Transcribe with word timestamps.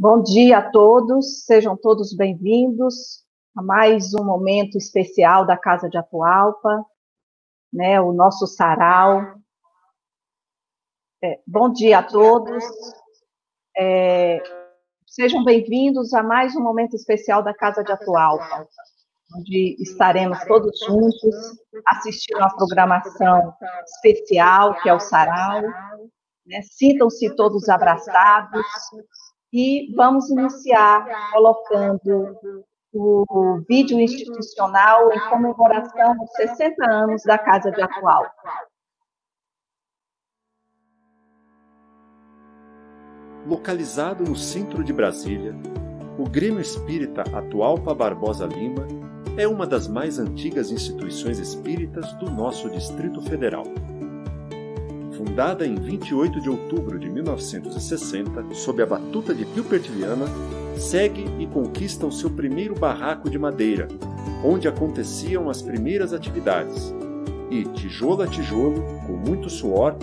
Bom 0.00 0.22
dia 0.22 0.58
a 0.58 0.70
todos, 0.70 1.44
sejam 1.44 1.76
todos 1.76 2.14
bem-vindos 2.14 3.24
a 3.56 3.60
mais 3.60 4.14
um 4.14 4.24
momento 4.24 4.78
especial 4.78 5.44
da 5.44 5.56
Casa 5.56 5.90
de 5.90 5.98
Atualpa, 5.98 6.86
né, 7.72 8.00
o 8.00 8.12
nosso 8.12 8.46
sarau. 8.46 9.34
É, 11.20 11.40
bom 11.44 11.72
dia 11.72 11.98
a 11.98 12.02
todos, 12.04 12.62
é, 13.76 14.40
sejam 15.04 15.42
bem-vindos 15.42 16.14
a 16.14 16.22
mais 16.22 16.54
um 16.54 16.62
momento 16.62 16.94
especial 16.94 17.42
da 17.42 17.52
Casa 17.52 17.82
de 17.82 17.90
Atualpa, 17.90 18.68
onde 19.36 19.74
estaremos 19.80 20.38
todos 20.44 20.78
juntos 20.86 21.34
assistindo 21.84 22.40
a 22.40 22.54
programação 22.54 23.52
especial, 23.84 24.80
que 24.80 24.88
é 24.88 24.94
o 24.94 25.00
sarau. 25.00 25.60
Né, 26.46 26.62
Sintam-se 26.62 27.34
todos 27.34 27.68
abraçados, 27.68 28.64
e 29.52 29.92
vamos 29.94 30.28
iniciar 30.30 31.30
colocando 31.32 32.38
o 32.92 33.60
vídeo 33.68 34.00
institucional 34.00 35.12
em 35.12 35.20
comemoração 35.28 36.16
dos 36.16 36.30
60 36.32 36.90
anos 36.90 37.22
da 37.22 37.38
Casa 37.38 37.70
de 37.70 37.82
Atual. 37.82 38.24
Localizado 43.46 44.24
no 44.24 44.36
centro 44.36 44.84
de 44.84 44.92
Brasília, 44.92 45.54
o 46.18 46.28
Grêmio 46.28 46.60
Espírita 46.60 47.22
Atualpa 47.22 47.94
Barbosa 47.94 48.46
Lima 48.46 48.86
é 49.38 49.46
uma 49.46 49.66
das 49.66 49.86
mais 49.86 50.18
antigas 50.18 50.70
instituições 50.70 51.38
espíritas 51.38 52.12
do 52.14 52.28
nosso 52.30 52.68
Distrito 52.68 53.22
Federal. 53.22 53.64
Fundada 55.18 55.66
em 55.66 55.74
28 55.74 56.40
de 56.40 56.48
outubro 56.48 56.96
de 56.96 57.10
1960, 57.10 58.54
sob 58.54 58.80
a 58.80 58.86
batuta 58.86 59.34
de 59.34 59.44
Gilbert 59.52 59.82
Viana, 59.82 60.26
segue 60.76 61.26
e 61.40 61.46
conquista 61.48 62.06
o 62.06 62.12
seu 62.12 62.30
primeiro 62.30 62.76
barraco 62.76 63.28
de 63.28 63.36
madeira, 63.36 63.88
onde 64.44 64.68
aconteciam 64.68 65.50
as 65.50 65.60
primeiras 65.60 66.12
atividades. 66.12 66.94
E, 67.50 67.64
tijolo 67.64 68.22
a 68.22 68.28
tijolo, 68.28 68.80
com 69.08 69.14
muito 69.14 69.50
suor, 69.50 69.96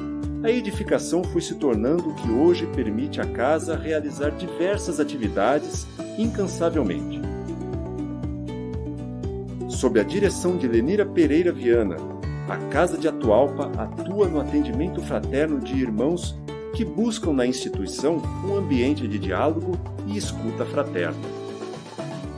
a 0.44 0.52
edificação 0.52 1.24
foi 1.24 1.40
se 1.40 1.56
tornando 1.56 2.10
o 2.10 2.16
que 2.16 2.30
hoje 2.30 2.68
permite 2.76 3.22
à 3.22 3.26
casa 3.26 3.78
realizar 3.78 4.32
diversas 4.32 5.00
atividades 5.00 5.88
incansavelmente. 6.18 7.22
Sob 9.70 9.98
a 9.98 10.04
direção 10.04 10.58
de 10.58 10.68
Lenira 10.68 11.06
Pereira 11.06 11.54
Viana, 11.54 12.15
a 12.48 12.58
Casa 12.70 12.98
de 12.98 13.08
Atualpa 13.08 13.72
atua 13.78 14.28
no 14.28 14.40
atendimento 14.40 15.02
fraterno 15.02 15.60
de 15.60 15.76
irmãos 15.76 16.38
que 16.76 16.86
buscam 16.86 17.34
na 17.34 17.46
instituição 17.46 18.22
um 18.46 18.56
ambiente 18.56 19.08
de 19.08 19.18
diálogo 19.18 19.78
e 20.06 20.18
escuta 20.18 20.66
fraterna. 20.66 21.18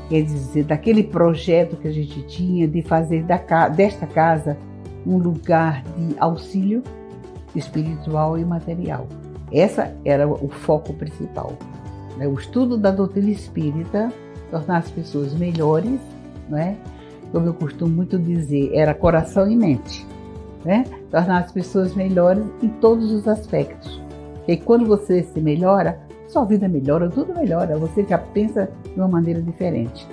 Quer 0.07 0.21
dizer, 0.21 0.63
daquele 0.63 1.03
projeto 1.03 1.75
que 1.75 1.87
a 1.87 1.91
gente 1.91 2.21
tinha 2.27 2.67
de 2.67 2.81
fazer 2.81 3.23
da, 3.23 3.67
desta 3.67 4.07
casa 4.07 4.57
um 5.05 5.17
lugar 5.17 5.83
de 5.83 6.15
auxílio 6.19 6.81
espiritual 7.53 8.37
e 8.37 8.45
material. 8.45 9.07
Essa 9.51 9.93
era 10.05 10.27
o 10.27 10.47
foco 10.47 10.93
principal. 10.93 11.53
Né? 12.17 12.27
O 12.27 12.35
estudo 12.35 12.77
da 12.77 12.91
doutrina 12.91 13.29
espírita, 13.29 14.11
tornar 14.49 14.77
as 14.77 14.89
pessoas 14.89 15.33
melhores, 15.33 15.99
né? 16.49 16.77
Como 17.31 17.47
eu 17.47 17.53
costumo 17.53 17.93
muito 17.93 18.17
dizer, 18.17 18.71
era 18.73 18.93
coração 18.93 19.49
e 19.49 19.55
mente. 19.55 20.05
Né? 20.65 20.85
Tornar 21.11 21.43
as 21.43 21.51
pessoas 21.51 21.95
melhores 21.95 22.43
em 22.61 22.69
todos 22.69 23.11
os 23.11 23.27
aspectos. 23.27 24.01
E 24.47 24.57
quando 24.57 24.85
você 24.85 25.23
se 25.23 25.39
melhora, 25.39 25.99
sua 26.27 26.43
vida 26.45 26.67
melhora, 26.67 27.09
tudo 27.09 27.33
melhora, 27.33 27.77
você 27.77 28.03
já 28.03 28.17
pensa 28.17 28.69
de 28.83 28.99
uma 28.99 29.07
maneira 29.07 29.41
diferente. 29.41 30.07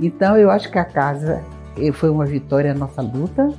Então 0.00 0.36
eu 0.36 0.50
acho 0.50 0.70
que 0.70 0.78
a 0.78 0.84
casa 0.84 1.42
eh, 1.76 1.92
foi 1.92 2.10
uma 2.10 2.24
vitória 2.24 2.72
na 2.72 2.80
nossa 2.80 3.02
luta, 3.02 3.52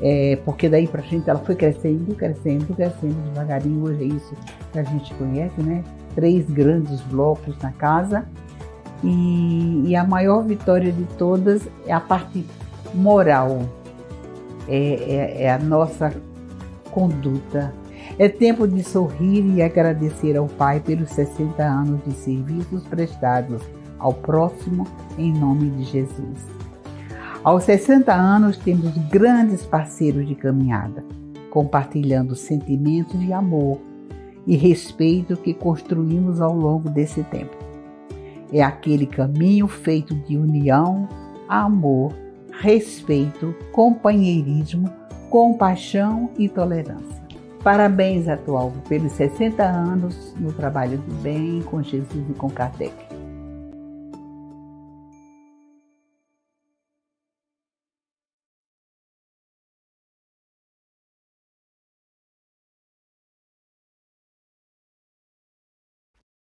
é, 0.00 0.36
porque 0.44 0.68
daí 0.68 0.86
para 0.88 1.02
frente 1.02 1.30
ela 1.30 1.38
foi 1.38 1.54
crescendo, 1.54 2.14
crescendo, 2.14 2.74
crescendo 2.74 3.14
devagarinho. 3.28 3.84
Hoje 3.84 4.02
é 4.02 4.06
isso 4.06 4.34
que 4.72 4.78
a 4.78 4.82
gente 4.82 5.14
conhece, 5.14 5.62
né? 5.62 5.84
Três 6.14 6.48
grandes 6.50 7.00
blocos 7.02 7.56
na 7.62 7.70
casa 7.72 8.26
e, 9.02 9.84
e 9.88 9.96
a 9.96 10.04
maior 10.04 10.44
vitória 10.44 10.92
de 10.92 11.04
todas 11.16 11.68
é 11.86 11.92
a 11.92 12.00
parte 12.00 12.44
moral, 12.94 13.68
é, 14.68 14.76
é, 14.76 15.42
é 15.44 15.52
a 15.52 15.58
nossa 15.58 16.14
conduta. 16.90 17.72
É 18.18 18.28
tempo 18.28 18.66
de 18.68 18.82
sorrir 18.82 19.44
e 19.54 19.62
agradecer 19.62 20.36
ao 20.36 20.46
Pai 20.46 20.80
pelos 20.80 21.10
60 21.10 21.62
anos 21.62 22.00
de 22.04 22.12
serviços 22.12 22.82
prestados 22.84 23.62
ao 23.98 24.12
próximo 24.12 24.86
em 25.16 25.32
nome 25.32 25.70
de 25.70 25.84
Jesus. 25.84 26.46
Aos 27.42 27.64
60 27.64 28.12
anos 28.12 28.56
temos 28.56 28.96
grandes 29.08 29.64
parceiros 29.64 30.26
de 30.28 30.34
caminhada, 30.34 31.04
compartilhando 31.50 32.36
sentimentos 32.36 33.18
de 33.18 33.32
amor 33.32 33.78
e 34.46 34.56
respeito 34.56 35.36
que 35.36 35.54
construímos 35.54 36.40
ao 36.40 36.54
longo 36.54 36.88
desse 36.88 37.22
tempo. 37.24 37.61
É 38.52 38.62
aquele 38.62 39.06
caminho 39.06 39.66
feito 39.66 40.14
de 40.14 40.36
união, 40.36 41.08
amor, 41.48 42.12
respeito, 42.60 43.54
companheirismo, 43.72 44.92
compaixão 45.30 46.30
e 46.38 46.48
tolerância. 46.48 47.22
Parabéns, 47.64 48.28
atual, 48.28 48.72
pelos 48.88 49.12
60 49.12 49.62
anos 49.62 50.34
no 50.38 50.52
trabalho 50.52 50.98
do 50.98 51.14
bem 51.22 51.62
com 51.62 51.82
Jesus 51.82 52.24
e 52.28 52.34
com 52.34 52.50
Kardec. 52.50 53.11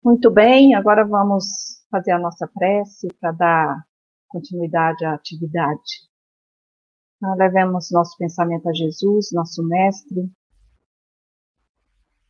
Muito 0.06 0.30
bem, 0.30 0.76
agora 0.76 1.04
vamos 1.04 1.84
fazer 1.90 2.12
a 2.12 2.20
nossa 2.20 2.48
prece 2.48 3.08
para 3.20 3.32
dar 3.32 3.88
continuidade 4.28 5.04
à 5.04 5.16
atividade. 5.16 6.08
Então, 7.18 7.36
levemos 7.36 7.90
nosso 7.90 8.16
pensamento 8.16 8.70
a 8.70 8.72
Jesus, 8.72 9.32
nosso 9.34 9.68
Mestre. 9.68 10.32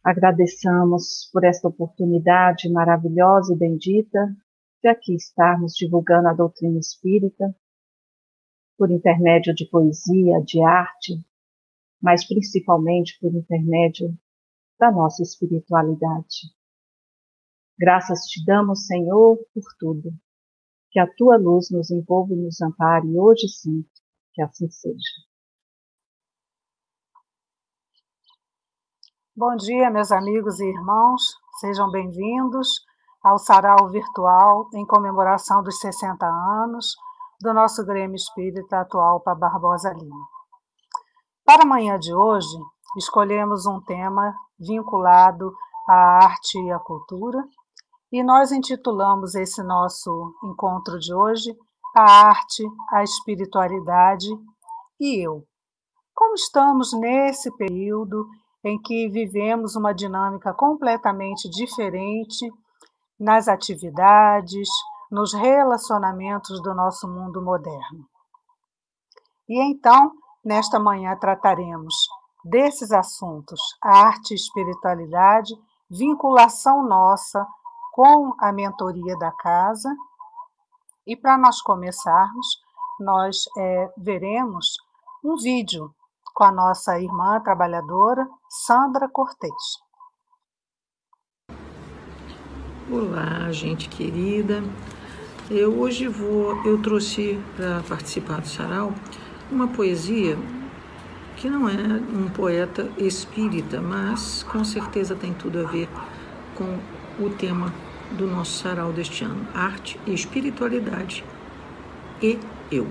Agradeçamos 0.02 1.30
por 1.34 1.44
esta 1.44 1.68
oportunidade 1.68 2.72
maravilhosa 2.72 3.54
e 3.54 3.58
bendita 3.58 4.34
de 4.82 4.88
aqui 4.88 5.14
estarmos 5.14 5.74
divulgando 5.74 6.30
a 6.30 6.34
doutrina 6.34 6.80
espírita, 6.80 7.54
por 8.78 8.90
intermédio 8.90 9.54
de 9.54 9.70
poesia, 9.70 10.42
de 10.46 10.64
arte, 10.64 11.20
mas 12.02 12.26
principalmente 12.26 13.20
por 13.20 13.36
intermédio 13.36 14.18
da 14.80 14.90
nossa 14.90 15.22
espiritualidade. 15.22 16.56
Graças 17.78 18.22
te 18.28 18.42
damos, 18.46 18.86
Senhor, 18.86 19.38
por 19.54 19.64
tudo. 19.78 20.10
Que 20.92 21.00
a 21.00 21.14
tua 21.16 21.38
luz 21.38 21.70
nos 21.70 21.92
envolva 21.92 22.34
e 22.34 22.38
nos 22.38 22.62
ampare 22.62 23.08
hoje 23.18 23.50
sempre. 23.50 23.92
Que 24.34 24.42
assim 24.42 24.70
seja. 24.72 24.98
Bom 29.36 29.58
dia, 29.58 29.90
meus 29.90 30.10
amigos 30.10 30.58
e 30.62 30.66
irmãos. 30.66 31.22
Sejam 31.60 31.92
bem-vindos 31.92 32.70
ao 33.22 33.38
sarau 33.38 33.90
virtual 33.90 34.70
em 34.74 34.86
comemoração 34.86 35.62
dos 35.62 35.78
60 35.80 36.26
anos 36.26 36.96
do 37.42 37.54
nosso 37.54 37.86
Grêmio 37.86 38.16
Espírita 38.16 38.80
atual 38.80 39.20
para 39.20 39.36
Barbosa 39.36 39.92
Lima. 39.92 40.28
Para 41.44 41.64
a 41.64 41.68
manhã 41.68 42.00
de 42.00 42.14
hoje, 42.14 42.58
escolhemos 42.98 43.66
um 43.66 43.82
tema 43.82 44.34
vinculado 44.58 45.54
à 45.90 46.24
arte 46.24 46.58
e 46.58 46.72
à 46.72 46.80
cultura, 46.80 47.44
e 48.12 48.24
nós 48.24 48.52
intitulamos 48.52 49.36
esse 49.36 49.62
nosso 49.64 50.34
encontro 50.44 51.00
de 51.00 51.14
hoje 51.14 51.56
A 51.96 52.30
Arte, 52.30 52.64
a 52.92 53.04
Espiritualidade 53.04 54.28
e 55.00 55.26
Eu. 55.26 55.44
Como 56.14 56.36
estamos 56.36 56.94
nesse 56.94 57.52
período 57.58 58.26
em 58.64 58.82
que 58.82 59.10
vivemos 59.10 59.76
uma 59.76 59.94
dinâmica 59.94 60.54
completamente 60.54 61.50
diferente 61.50 62.52
nas 63.20 63.48
atividades, 63.48 64.68
nos 65.12 65.34
relacionamentos 65.34 66.62
do 66.62 66.74
nosso 66.74 67.08
mundo 67.08 67.42
moderno. 67.42 68.08
E 69.48 69.62
então, 69.62 70.12
nesta 70.44 70.80
manhã, 70.80 71.16
trataremos 71.16 71.94
desses 72.44 72.92
assuntos: 72.92 73.60
arte 73.82 74.32
e 74.32 74.36
espiritualidade, 74.36 75.54
vinculação 75.90 76.84
nossa 76.88 77.46
com 77.96 78.36
a 78.42 78.52
mentoria 78.52 79.18
da 79.18 79.32
casa. 79.32 79.90
E 81.08 81.16
para 81.16 81.38
nós 81.38 81.62
começarmos, 81.62 82.46
nós 83.00 83.46
é, 83.58 83.90
veremos 83.98 84.74
um 85.24 85.38
vídeo 85.38 85.90
com 86.34 86.44
a 86.44 86.52
nossa 86.52 87.00
irmã 87.00 87.40
trabalhadora, 87.40 88.28
Sandra 88.50 89.08
Cortez. 89.08 89.80
Olá, 92.92 93.50
gente 93.54 93.88
querida. 93.88 94.62
Eu 95.50 95.80
hoje 95.80 96.10
vou, 96.10 96.54
eu 96.66 96.82
trouxe 96.82 97.42
para 97.56 97.82
participar 97.88 98.42
do 98.42 98.48
sarau 98.50 98.92
uma 99.50 99.70
poesia 99.70 100.36
que 101.38 101.50
não 101.50 101.70
é 101.70 101.78
um 102.14 102.30
poeta 102.30 102.92
espírita, 102.98 103.80
mas 103.80 104.44
com 104.44 104.66
certeza 104.66 105.16
tem 105.16 105.34
tudo 105.34 105.66
a 105.66 105.72
ver 105.72 105.88
com 106.56 106.78
o 107.24 107.30
tema 107.30 107.72
do 108.12 108.28
nosso 108.28 108.64
sarau 108.64 108.92
deste 108.92 109.24
ano: 109.24 109.48
arte 109.54 110.00
e 110.06 110.14
espiritualidade 110.14 111.24
e 112.22 112.40
eu. 112.72 112.88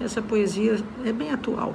Essa 0.00 0.22
poesia 0.22 0.78
é 1.04 1.12
bem 1.12 1.30
atual. 1.30 1.74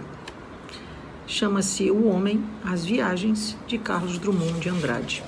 Chama-se 1.25 1.91
O 1.91 2.07
Homem, 2.07 2.43
as 2.63 2.85
Viagens, 2.85 3.57
de 3.67 3.77
Carlos 3.77 4.17
Drummond 4.17 4.59
de 4.59 4.69
Andrade. 4.69 5.23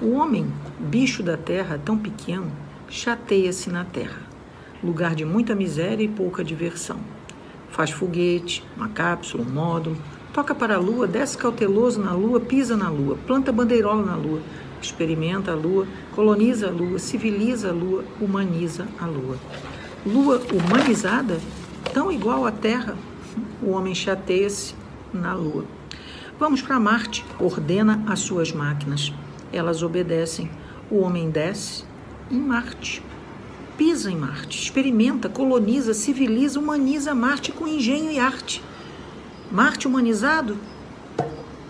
O 0.00 0.14
homem, 0.14 0.52
bicho 0.80 1.22
da 1.22 1.36
terra 1.36 1.80
tão 1.84 1.96
pequeno, 1.96 2.50
chateia-se 2.88 3.70
na 3.70 3.84
terra, 3.84 4.20
lugar 4.82 5.14
de 5.14 5.24
muita 5.24 5.54
miséria 5.54 6.02
e 6.02 6.08
pouca 6.08 6.42
diversão. 6.42 6.98
Faz 7.70 7.90
foguete, 7.90 8.64
uma 8.76 8.88
cápsula, 8.88 9.44
um 9.44 9.50
módulo, 9.50 9.96
toca 10.32 10.54
para 10.54 10.74
a 10.74 10.80
lua, 10.80 11.06
desce 11.06 11.38
cauteloso 11.38 12.00
na 12.00 12.12
lua, 12.12 12.40
pisa 12.40 12.76
na 12.76 12.90
lua, 12.90 13.16
planta 13.26 13.52
bandeirola 13.52 14.04
na 14.04 14.16
lua, 14.16 14.40
experimenta 14.86 15.52
a 15.52 15.54
lua, 15.54 15.86
coloniza 16.14 16.68
a 16.68 16.70
lua, 16.70 16.98
civiliza 16.98 17.70
a 17.70 17.72
lua, 17.72 18.04
humaniza 18.20 18.86
a 18.98 19.06
lua. 19.06 19.36
Lua 20.04 20.40
humanizada, 20.52 21.38
tão 21.92 22.10
igual 22.10 22.46
à 22.46 22.52
terra, 22.52 22.96
o 23.62 23.70
homem 23.70 23.94
chateia-se 23.94 24.74
na 25.12 25.34
lua. 25.34 25.64
Vamos 26.38 26.62
para 26.62 26.80
Marte, 26.80 27.24
ordena 27.38 28.02
as 28.06 28.20
suas 28.20 28.52
máquinas 28.52 29.12
elas 29.52 29.82
obedecem. 29.82 30.50
O 30.90 31.00
homem 31.00 31.30
desce 31.30 31.84
em 32.30 32.40
Marte, 32.40 33.02
pisa 33.76 34.10
em 34.10 34.16
Marte, 34.16 34.58
experimenta, 34.58 35.28
coloniza, 35.28 35.94
civiliza, 35.94 36.58
humaniza 36.58 37.14
Marte 37.14 37.52
com 37.52 37.68
engenho 37.68 38.10
e 38.10 38.18
arte. 38.18 38.62
Marte 39.50 39.86
humanizado? 39.86 40.56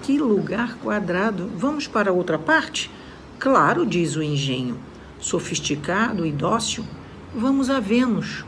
Que 0.03 0.19
lugar 0.19 0.76
quadrado! 0.79 1.50
Vamos 1.56 1.87
para 1.87 2.12
outra 2.12 2.38
parte? 2.38 2.91
Claro, 3.43 3.85
diz 3.85 4.17
o 4.17 4.23
engenho. 4.23 4.79
Sofisticado 5.19 6.25
e 6.25 6.33
dócil, 6.33 6.85
vamos 7.35 7.69
a 7.69 7.81
Vênus. 7.81 8.44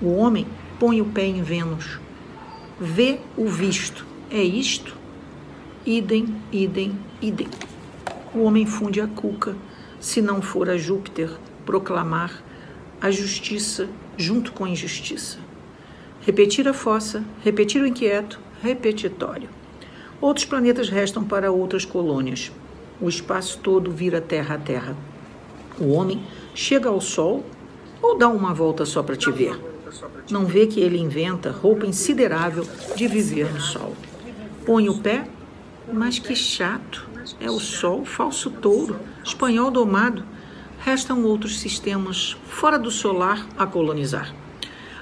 O 0.00 0.14
homem 0.14 0.46
põe 0.78 1.00
o 1.00 1.06
pé 1.06 1.24
em 1.24 1.42
Vênus. 1.42 1.98
Vê 2.78 3.18
o 3.36 3.48
visto. 3.48 4.06
É 4.30 4.42
isto? 4.42 4.94
Idem, 5.86 6.26
idem, 6.52 6.98
idem 7.20 7.48
o 8.34 8.42
homem 8.42 8.66
funde 8.66 9.00
a 9.00 9.06
cuca, 9.06 9.54
se 10.00 10.20
não 10.20 10.42
for 10.42 10.68
a 10.68 10.76
Júpiter 10.76 11.30
proclamar 11.64 12.42
a 13.00 13.10
justiça 13.10 13.88
junto 14.16 14.52
com 14.52 14.64
a 14.64 14.68
injustiça. 14.68 15.38
Repetir 16.20 16.66
a 16.66 16.74
fossa, 16.74 17.24
repetir 17.44 17.80
o 17.80 17.86
inquieto, 17.86 18.40
repetitório. 18.60 19.48
Outros 20.20 20.44
planetas 20.44 20.88
restam 20.88 21.22
para 21.22 21.52
outras 21.52 21.84
colônias. 21.84 22.50
O 23.00 23.08
espaço 23.08 23.58
todo 23.58 23.90
vira 23.90 24.20
terra 24.20 24.54
a 24.54 24.58
terra. 24.58 24.96
O 25.78 25.92
homem 25.92 26.22
chega 26.54 26.88
ao 26.88 27.00
sol 27.00 27.44
ou 28.00 28.16
dá 28.16 28.28
uma 28.28 28.54
volta 28.54 28.84
só 28.84 29.02
para 29.02 29.16
te 29.16 29.30
ver? 29.30 29.58
Não 30.30 30.44
vê 30.46 30.66
que 30.66 30.80
ele 30.80 30.98
inventa 30.98 31.50
roupa 31.50 31.86
insiderável 31.86 32.66
de 32.96 33.06
viver 33.08 33.52
no 33.52 33.60
sol. 33.60 33.94
Põe 34.64 34.88
o 34.88 34.98
pé, 34.98 35.26
mas 35.92 36.18
que 36.18 36.34
chato 36.34 37.08
é 37.40 37.50
o 37.50 37.58
Sol, 37.58 38.04
falso 38.04 38.50
touro, 38.50 38.98
espanhol 39.22 39.70
domado. 39.70 40.24
Restam 40.78 41.24
outros 41.24 41.58
sistemas 41.60 42.36
fora 42.46 42.78
do 42.78 42.90
solar 42.90 43.46
a 43.56 43.66
colonizar. 43.66 44.34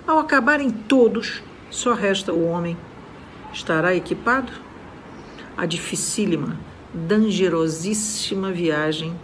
Ao 0.06 0.18
acabarem 0.18 0.70
todos, 0.70 1.42
só 1.70 1.94
resta 1.94 2.32
o 2.32 2.44
homem. 2.44 2.76
Estará 3.52 3.94
equipado? 3.94 4.52
A 5.56 5.66
dificílima, 5.66 6.58
dangerosíssima 6.92 8.52
viagem 8.52 9.14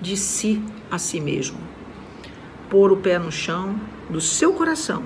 de 0.00 0.16
si 0.16 0.62
a 0.90 0.98
si 0.98 1.20
mesmo. 1.20 1.58
Pôr 2.70 2.92
o 2.92 2.96
pé 2.96 3.18
no 3.18 3.32
chão 3.32 3.80
do 4.08 4.20
seu 4.20 4.52
coração, 4.52 5.02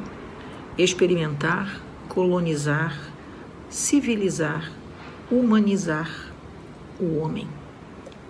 experimentar, 0.77 1.81
colonizar, 2.09 2.99
civilizar, 3.69 4.71
humanizar 5.31 6.11
o 6.99 7.19
homem, 7.19 7.49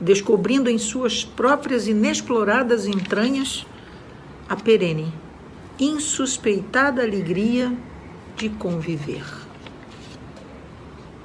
descobrindo 0.01 0.69
em 0.69 0.79
suas 0.79 1.25
próprias 1.25 1.89
inexploradas 1.89 2.87
entranhas 2.87 3.67
a 4.49 4.57
perene, 4.57 5.13
insuspeitada 5.79 7.03
alegria 7.03 7.73
de 8.37 8.49
conviver. 8.49 9.50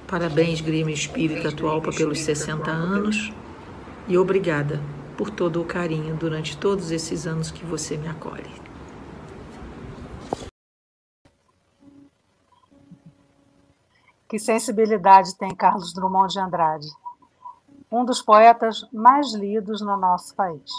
Parabéns, 0.07 0.61
Grêmio 0.61 0.93
Espírita 0.93 1.49
Atualpa, 1.49 1.91
pelos 1.91 2.19
60 2.19 2.69
anos 2.69 3.33
e 4.07 4.17
obrigada 4.17 4.79
por 5.17 5.29
todo 5.29 5.61
o 5.61 5.65
carinho 5.65 6.15
durante 6.15 6.57
todos 6.57 6.91
esses 6.91 7.25
anos 7.25 7.49
que 7.49 7.65
você 7.65 7.97
me 7.97 8.07
acolhe. 8.07 8.53
Que 14.27 14.37
sensibilidade 14.37 15.35
tem 15.37 15.55
Carlos 15.55 15.93
Drummond 15.93 16.33
de 16.33 16.39
Andrade 16.39 16.87
um 17.91 18.03
dos 18.03 18.21
poetas 18.21 18.85
mais 18.91 19.33
lidos 19.33 19.81
no 19.81 19.95
nosso 19.95 20.35
país. 20.35 20.71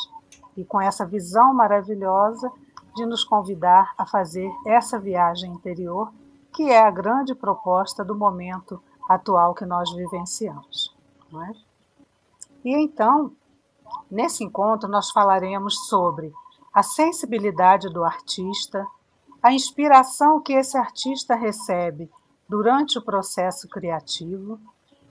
E 0.57 0.65
com 0.65 0.81
essa 0.81 1.07
visão 1.07 1.55
maravilhosa 1.55 2.51
de 2.95 3.07
nos 3.07 3.25
convidar 3.25 3.93
a 3.97 4.07
fazer 4.07 4.51
essa 4.67 4.99
viagem 4.99 5.53
interior, 5.53 6.13
que 6.53 6.71
é 6.71 6.83
a 6.83 6.91
grande 6.91 7.35
proposta 7.35 8.05
do 8.05 8.15
momento 8.15 8.83
atual 9.09 9.55
que 9.55 9.65
nós 9.65 9.93
vivenciamos. 9.93 10.95
É? 11.35 11.53
E 12.65 12.75
então, 12.75 13.33
nesse 14.11 14.45
encontro, 14.45 14.89
nós 14.89 15.11
falaremos 15.11 15.87
sobre 15.89 16.33
a 16.73 16.83
sensibilidade 16.83 17.89
do 17.89 18.05
artista, 18.05 18.87
a 19.43 19.53
inspiração 19.53 20.41
que 20.41 20.53
esse 20.53 20.77
artista 20.77 21.35
recebe 21.35 22.11
durante 22.49 22.99
o 22.99 23.03
processo 23.03 23.69
criativo 23.69 24.61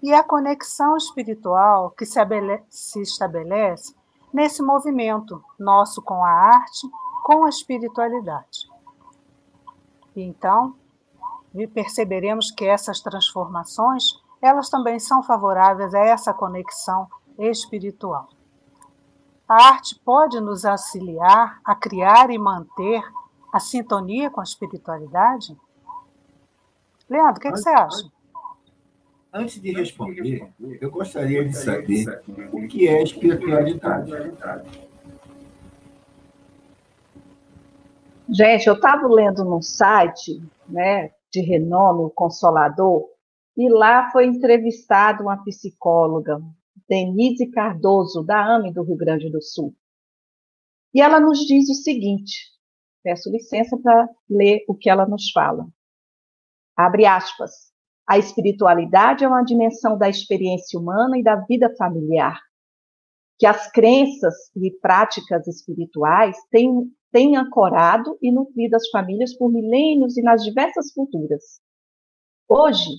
e 0.02 0.14
a 0.14 0.24
conexão 0.24 0.96
espiritual 0.96 1.92
que 1.92 2.06
se 2.06 3.02
estabelece 3.02 3.96
nesse 4.32 4.62
movimento 4.62 5.44
nosso 5.58 6.02
com 6.02 6.24
a 6.24 6.30
arte, 6.30 6.88
com 7.24 7.46
a 7.46 7.50
espiritualidade. 7.50 8.70
E 11.56 11.66
perceberemos 11.66 12.52
que 12.52 12.66
essas 12.66 13.00
transformações, 13.00 14.04
elas 14.42 14.70
também 14.70 15.00
são 15.00 15.24
favoráveis 15.24 15.94
a 15.94 16.00
essa 16.00 16.34
conexão 16.34 17.08
espiritual. 17.40 18.30
A 19.48 19.70
arte 19.70 20.00
pode 20.04 20.40
nos 20.42 20.66
auxiliar 20.66 21.60
a 21.64 21.76
criar 21.76 22.30
e 22.30 22.38
manter 22.38 23.02
a 23.54 23.60
sintonia 23.60 24.30
com 24.30 24.42
a 24.42 24.44
espiritualidade? 24.44 25.56
Leandro, 27.10 27.38
o 27.38 27.40
que, 27.40 27.52
que 27.52 27.58
você 27.58 27.70
acha? 27.70 28.12
Antes 29.32 29.62
de 29.62 29.72
responder, 29.72 30.52
eu 30.82 30.92
gostaria 30.92 31.48
de 31.48 31.56
saber 31.56 32.22
o 32.52 32.68
que 32.68 32.88
é 32.88 33.04
espiritualidade. 33.04 34.12
Gente, 38.28 38.68
eu 38.68 38.74
estava 38.74 39.08
lendo 39.08 39.46
num 39.46 39.62
site 39.62 40.42
né, 40.68 41.12
de 41.36 41.42
renome, 41.42 42.06
o 42.06 42.10
Consolador, 42.10 43.10
e 43.58 43.70
lá 43.70 44.10
foi 44.12 44.26
entrevistada 44.26 45.22
uma 45.22 45.44
psicóloga, 45.44 46.42
Denise 46.88 47.50
Cardoso, 47.52 48.24
da 48.24 48.56
AME 48.56 48.74
do 48.74 48.84
Rio 48.84 48.96
Grande 48.96 49.30
do 49.30 49.42
Sul. 49.42 49.76
E 50.94 51.02
ela 51.02 51.20
nos 51.20 51.40
diz 51.40 51.70
o 51.70 51.74
seguinte: 51.74 52.52
peço 53.04 53.30
licença 53.30 53.78
para 53.78 54.10
ler 54.30 54.64
o 54.68 54.76
que 54.76 54.90
ela 54.90 55.06
nos 55.06 55.32
fala. 55.32 55.68
Abre 56.76 57.06
aspas. 57.06 57.74
A 58.08 58.18
espiritualidade 58.20 59.24
é 59.24 59.28
uma 59.28 59.44
dimensão 59.44 59.98
da 59.98 60.08
experiência 60.08 60.80
humana 60.80 61.18
e 61.18 61.24
da 61.24 61.38
vida 61.38 61.74
familiar, 61.76 62.40
que 63.40 63.48
as 63.48 63.72
crenças 63.72 64.36
e 64.56 64.72
práticas 64.80 65.48
espirituais 65.48 66.38
têm, 66.52 66.72
têm 67.16 67.38
ancorado 67.38 68.18
e 68.22 68.30
nutrido 68.30 68.76
as 68.76 68.90
famílias 68.90 69.34
por 69.34 69.50
milênios 69.50 70.18
e 70.18 70.22
nas 70.22 70.44
diversas 70.44 70.92
culturas. 70.92 71.62
Hoje, 72.46 72.90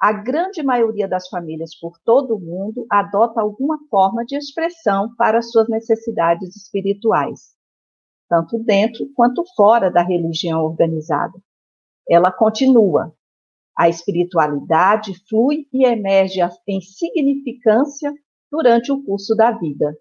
a 0.00 0.12
grande 0.12 0.60
maioria 0.60 1.06
das 1.06 1.28
famílias 1.28 1.70
por 1.78 1.96
todo 2.04 2.34
o 2.34 2.40
mundo 2.40 2.84
adota 2.90 3.40
alguma 3.40 3.78
forma 3.88 4.24
de 4.24 4.36
expressão 4.36 5.14
para 5.14 5.40
suas 5.40 5.68
necessidades 5.68 6.56
espirituais, 6.56 7.54
tanto 8.28 8.58
dentro 8.58 9.08
quanto 9.14 9.44
fora 9.54 9.88
da 9.88 10.02
religião 10.02 10.64
organizada. 10.64 11.38
Ela 12.08 12.32
continua, 12.32 13.14
a 13.78 13.88
espiritualidade 13.88 15.12
flui 15.28 15.68
e 15.72 15.86
emerge 15.86 16.40
em 16.66 16.80
significância 16.80 18.12
durante 18.50 18.90
o 18.90 19.00
curso 19.04 19.36
da 19.36 19.52
vida. 19.52 19.96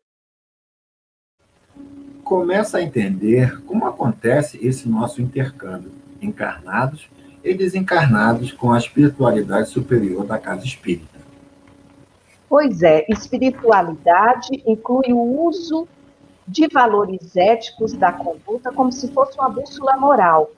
Começa 2.24 2.78
a 2.78 2.82
entender 2.82 3.62
como 3.64 3.86
acontece 3.86 4.58
esse 4.66 4.88
nosso 4.88 5.22
intercâmbio, 5.22 5.92
encarnados 6.22 7.10
e 7.44 7.54
desencarnados 7.54 8.52
com 8.52 8.72
a 8.72 8.78
espiritualidade 8.78 9.70
superior 9.70 10.26
da 10.26 10.40
casa 10.40 10.66
espírita. 10.66 11.20
Pois 12.48 12.82
é, 12.82 13.06
espiritualidade 13.10 14.64
inclui 14.66 15.12
o 15.12 15.46
uso 15.48 15.88
de 16.48 16.68
valores 16.68 17.36
éticos 17.36 17.94
da 17.94 18.12
conduta 18.12 18.72
como 18.72 18.92
se 18.92 19.08
fosse 19.12 19.38
uma 19.38 19.50
bússola 19.50 19.98
moral, 19.98 20.52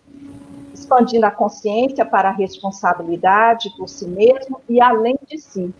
expandindo 0.73 1.25
a 1.25 1.31
consciência 1.31 2.05
para 2.05 2.29
a 2.29 2.33
responsabilidade 2.33 3.69
por 3.77 3.87
si 3.87 4.07
mesmo 4.07 4.61
e 4.67 4.81
além 4.81 5.17
de 5.27 5.37
si. 5.37 5.73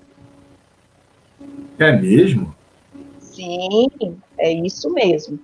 É 1.77 1.91
mesmo? 1.91 2.55
Sim, 3.19 3.89
é 4.37 4.51
isso 4.53 4.91
mesmo. 4.93 5.37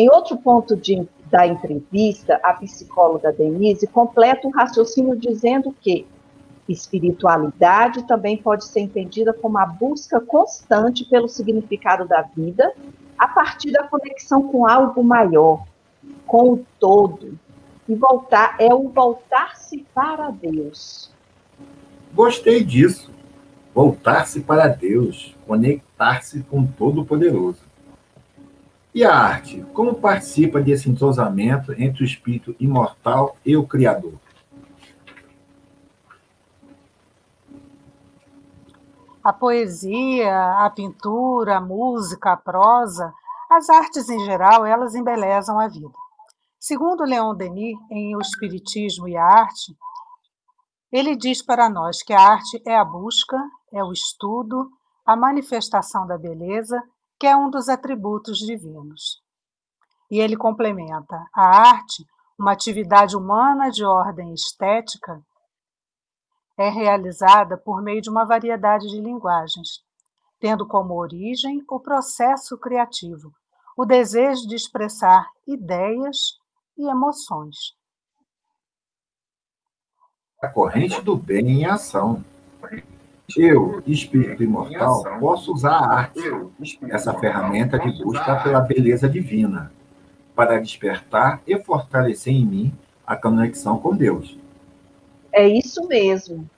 Em 0.00 0.08
outro 0.08 0.38
ponto 0.38 0.74
de, 0.74 1.06
da 1.30 1.46
entrevista, 1.46 2.40
a 2.42 2.54
psicóloga 2.54 3.30
Denise 3.30 3.86
completa 3.86 4.48
o 4.48 4.50
raciocínio 4.50 5.14
dizendo 5.14 5.76
que 5.78 6.06
espiritualidade 6.66 8.06
também 8.06 8.38
pode 8.38 8.64
ser 8.64 8.80
entendida 8.80 9.34
como 9.34 9.58
a 9.58 9.66
busca 9.66 10.18
constante 10.18 11.04
pelo 11.04 11.28
significado 11.28 12.08
da 12.08 12.22
vida 12.22 12.72
a 13.18 13.28
partir 13.28 13.72
da 13.72 13.86
conexão 13.88 14.44
com 14.44 14.66
algo 14.66 15.04
maior, 15.04 15.66
com 16.26 16.54
o 16.54 16.64
todo. 16.78 17.38
E 17.86 17.94
voltar 17.94 18.56
é 18.58 18.72
o 18.72 18.88
voltar-se 18.88 19.84
para 19.94 20.30
Deus. 20.30 21.10
Gostei 22.14 22.64
disso. 22.64 23.10
Voltar-se 23.74 24.40
para 24.40 24.66
Deus, 24.66 25.36
conectar-se 25.46 26.40
com 26.44 26.60
o 26.60 26.68
Todo-Poderoso. 26.78 27.69
E 28.92 29.04
a 29.04 29.14
arte, 29.14 29.62
como 29.72 29.94
participa 29.94 30.60
desse 30.60 30.90
entrosamento 30.90 31.72
entre 31.80 32.02
o 32.02 32.04
espírito 32.04 32.56
imortal 32.58 33.36
e 33.46 33.56
o 33.56 33.64
Criador? 33.64 34.14
A 39.22 39.32
poesia, 39.32 40.64
a 40.64 40.70
pintura, 40.70 41.58
a 41.58 41.60
música, 41.60 42.32
a 42.32 42.36
prosa, 42.36 43.12
as 43.48 43.68
artes 43.68 44.08
em 44.08 44.18
geral, 44.24 44.66
elas 44.66 44.94
embelezam 44.94 45.60
a 45.60 45.68
vida. 45.68 45.94
Segundo 46.58 47.04
Leon 47.04 47.34
Denis, 47.36 47.78
em 47.90 48.16
O 48.16 48.20
Espiritismo 48.20 49.08
e 49.08 49.16
a 49.16 49.24
Arte, 49.24 49.76
ele 50.90 51.14
diz 51.14 51.40
para 51.42 51.70
nós 51.70 52.02
que 52.02 52.12
a 52.12 52.20
arte 52.20 52.60
é 52.66 52.76
a 52.76 52.84
busca, 52.84 53.36
é 53.72 53.84
o 53.84 53.92
estudo, 53.92 54.68
a 55.06 55.14
manifestação 55.14 56.06
da 56.06 56.18
beleza 56.18 56.82
que 57.20 57.26
é 57.26 57.36
um 57.36 57.50
dos 57.50 57.68
atributos 57.68 58.38
divinos. 58.38 59.22
E 60.10 60.18
ele 60.18 60.38
complementa: 60.38 61.22
a 61.34 61.68
arte, 61.68 62.06
uma 62.38 62.52
atividade 62.52 63.14
humana 63.14 63.70
de 63.70 63.84
ordem 63.84 64.32
estética, 64.32 65.22
é 66.56 66.70
realizada 66.70 67.58
por 67.58 67.82
meio 67.82 68.00
de 68.00 68.08
uma 68.08 68.24
variedade 68.24 68.88
de 68.88 68.98
linguagens, 68.98 69.84
tendo 70.40 70.66
como 70.66 70.94
origem 70.94 71.62
o 71.68 71.78
processo 71.78 72.56
criativo, 72.56 73.30
o 73.76 73.84
desejo 73.84 74.48
de 74.48 74.54
expressar 74.54 75.28
ideias 75.46 76.38
e 76.76 76.88
emoções. 76.88 77.56
A 80.42 80.48
corrente 80.48 81.02
do 81.02 81.16
bem 81.16 81.50
em 81.50 81.66
ação, 81.66 82.24
eu, 83.36 83.82
espírito 83.86 84.42
imortal, 84.42 85.04
posso 85.18 85.52
usar 85.52 85.76
a 85.76 85.94
arte, 85.94 86.20
essa 86.88 87.12
ferramenta 87.14 87.78
de 87.78 88.02
busca 88.02 88.36
pela 88.42 88.60
beleza 88.60 89.08
divina, 89.08 89.72
para 90.34 90.60
despertar 90.60 91.40
e 91.46 91.58
fortalecer 91.58 92.32
em 92.32 92.46
mim 92.46 92.74
a 93.06 93.16
conexão 93.16 93.78
com 93.78 93.94
Deus. 93.94 94.38
É 95.32 95.48
isso 95.48 95.86
mesmo. 95.86 96.48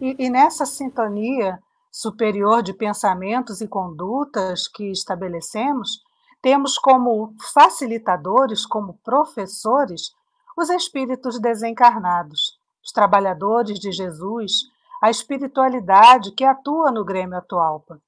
E, 0.00 0.16
e 0.18 0.30
nessa 0.30 0.66
sintonia 0.66 1.58
superior 1.90 2.62
de 2.62 2.72
pensamentos 2.72 3.60
e 3.60 3.68
condutas 3.68 4.66
que 4.66 4.90
estabelecemos, 4.90 6.02
temos 6.42 6.76
como 6.76 7.34
facilitadores, 7.54 8.66
como 8.66 8.98
professores, 9.04 10.12
os 10.56 10.68
espíritos 10.68 11.38
desencarnados, 11.38 12.58
os 12.84 12.92
trabalhadores 12.92 13.78
de 13.78 13.90
Jesus, 13.90 14.70
a 15.04 15.10
espiritualidade 15.10 16.32
que 16.32 16.42
atua 16.42 16.90
no 16.90 17.04
Grêmio 17.04 17.36
Atualpa 17.36 18.00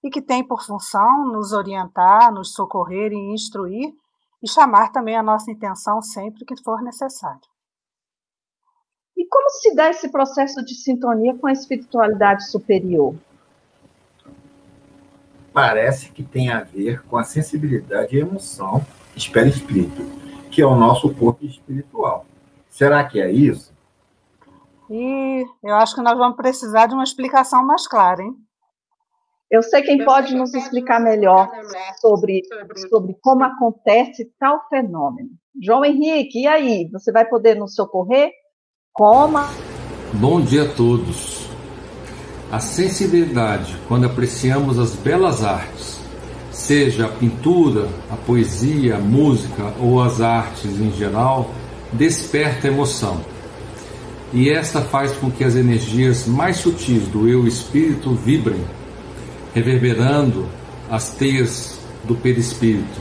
e 0.00 0.08
que 0.08 0.22
tem 0.22 0.44
por 0.44 0.62
função 0.62 1.26
nos 1.26 1.52
orientar, 1.52 2.32
nos 2.32 2.52
socorrer 2.52 3.12
e 3.12 3.34
instruir 3.34 3.92
e 4.40 4.48
chamar 4.48 4.92
também 4.92 5.16
a 5.16 5.24
nossa 5.24 5.50
intenção 5.50 6.00
sempre 6.00 6.44
que 6.44 6.54
for 6.62 6.80
necessário. 6.82 7.40
E 9.16 9.26
como 9.26 9.50
se 9.50 9.74
dá 9.74 9.90
esse 9.90 10.08
processo 10.08 10.64
de 10.64 10.76
sintonia 10.76 11.36
com 11.36 11.48
a 11.48 11.52
espiritualidade 11.52 12.48
superior? 12.48 13.16
Parece 15.52 16.12
que 16.12 16.22
tem 16.22 16.50
a 16.50 16.62
ver 16.62 17.02
com 17.06 17.16
a 17.16 17.24
sensibilidade 17.24 18.14
e 18.14 18.20
emoção 18.20 18.86
espírito, 19.16 20.04
que 20.52 20.62
é 20.62 20.66
o 20.66 20.76
nosso 20.76 21.12
corpo 21.12 21.44
espiritual. 21.44 22.24
Será 22.70 23.02
que 23.02 23.20
é 23.20 23.32
isso? 23.32 23.75
E 24.90 25.44
eu 25.64 25.74
acho 25.74 25.94
que 25.94 26.02
nós 26.02 26.16
vamos 26.16 26.36
precisar 26.36 26.86
de 26.86 26.94
uma 26.94 27.04
explicação 27.04 27.64
mais 27.64 27.86
clara, 27.88 28.22
hein? 28.22 28.34
Eu 29.50 29.62
sei 29.62 29.82
quem 29.82 30.04
pode 30.04 30.34
nos 30.34 30.52
explicar 30.54 31.00
melhor 31.00 31.48
sobre, 32.00 32.42
sobre 32.88 33.16
como 33.20 33.44
acontece 33.44 34.28
tal 34.40 34.66
fenômeno. 34.68 35.30
João 35.62 35.84
Henrique, 35.84 36.42
e 36.42 36.46
aí? 36.48 36.88
Você 36.92 37.12
vai 37.12 37.24
poder 37.24 37.54
nos 37.54 37.74
socorrer? 37.74 38.32
Como? 38.92 39.38
Bom 40.14 40.40
dia 40.40 40.64
a 40.64 40.74
todos. 40.74 41.48
A 42.50 42.58
sensibilidade, 42.58 43.76
quando 43.86 44.06
apreciamos 44.06 44.78
as 44.78 44.96
belas 44.96 45.44
artes, 45.44 46.00
seja 46.50 47.06
a 47.06 47.12
pintura, 47.12 47.88
a 48.10 48.16
poesia, 48.16 48.96
a 48.96 49.00
música 49.00 49.62
ou 49.80 50.02
as 50.02 50.20
artes 50.20 50.80
em 50.80 50.90
geral, 50.90 51.50
desperta 51.92 52.66
emoção 52.66 53.35
e 54.32 54.50
esta 54.50 54.80
faz 54.82 55.12
com 55.12 55.30
que 55.30 55.44
as 55.44 55.54
energias 55.54 56.26
mais 56.26 56.56
sutis 56.56 57.06
do 57.08 57.28
eu 57.28 57.46
espírito 57.46 58.14
vibrem, 58.14 58.60
reverberando 59.54 60.46
as 60.90 61.10
teias 61.10 61.78
do 62.04 62.14
perispírito, 62.14 63.00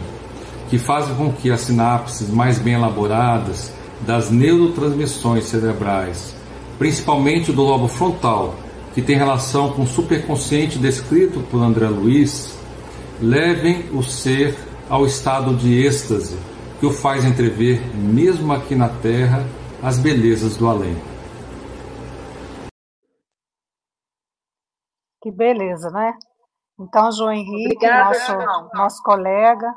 que 0.70 0.78
fazem 0.78 1.16
com 1.16 1.32
que 1.32 1.52
as 1.52 1.62
sinapses 1.62 2.30
mais 2.30 2.60
bem 2.60 2.74
elaboradas 2.74 3.72
das 4.06 4.30
neurotransmissões 4.30 5.46
cerebrais, 5.46 6.36
principalmente 6.78 7.52
do 7.52 7.64
lobo 7.64 7.88
frontal, 7.88 8.56
que 8.94 9.02
tem 9.02 9.18
relação 9.18 9.72
com 9.72 9.84
o 9.84 9.88
superconsciente 9.88 10.80
descrito 10.80 11.40
por 11.52 11.62
André 11.62 11.88
Luiz, 11.88 12.58
levem 13.22 13.86
o 13.92 14.02
ser 14.04 14.56
ao 14.90 15.06
estado 15.06 15.56
de 15.56 15.86
êxtase, 15.86 16.38
que 16.80 16.86
o 16.86 16.92
faz 16.92 17.26
entrever, 17.26 17.82
mesmo 17.96 18.54
aqui 18.54 18.76
na 18.76 18.88
Terra, 18.88 19.46
as 19.82 19.98
belezas 19.98 20.56
do 20.56 20.68
além. 20.68 20.96
Que 25.26 25.32
beleza, 25.32 25.90
né? 25.90 26.16
Então, 26.80 27.12
João 27.12 27.32
Henrique, 27.32 27.78
Obrigada, 27.78 28.12
nosso, 28.12 28.78
nosso 28.78 29.02
colega, 29.02 29.74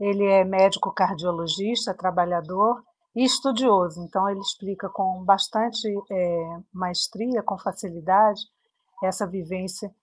ele 0.00 0.26
é 0.26 0.42
médico 0.42 0.92
cardiologista, 0.92 1.94
trabalhador 1.94 2.82
e 3.14 3.22
estudioso. 3.22 4.02
Então, 4.02 4.28
ele 4.28 4.40
explica 4.40 4.88
com 4.88 5.22
bastante 5.24 5.86
é, 6.10 6.58
maestria, 6.72 7.40
com 7.40 7.56
facilidade, 7.56 8.40
essa 9.00 9.28
vivência 9.28 9.94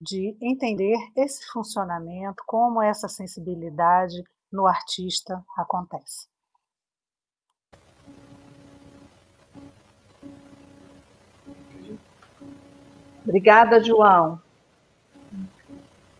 de 0.00 0.38
entender 0.40 0.96
esse 1.16 1.44
funcionamento, 1.50 2.40
como 2.46 2.80
essa 2.80 3.08
sensibilidade 3.08 4.22
no 4.52 4.68
artista 4.68 5.44
acontece. 5.56 6.28
Obrigada, 13.28 13.84
João. 13.84 14.40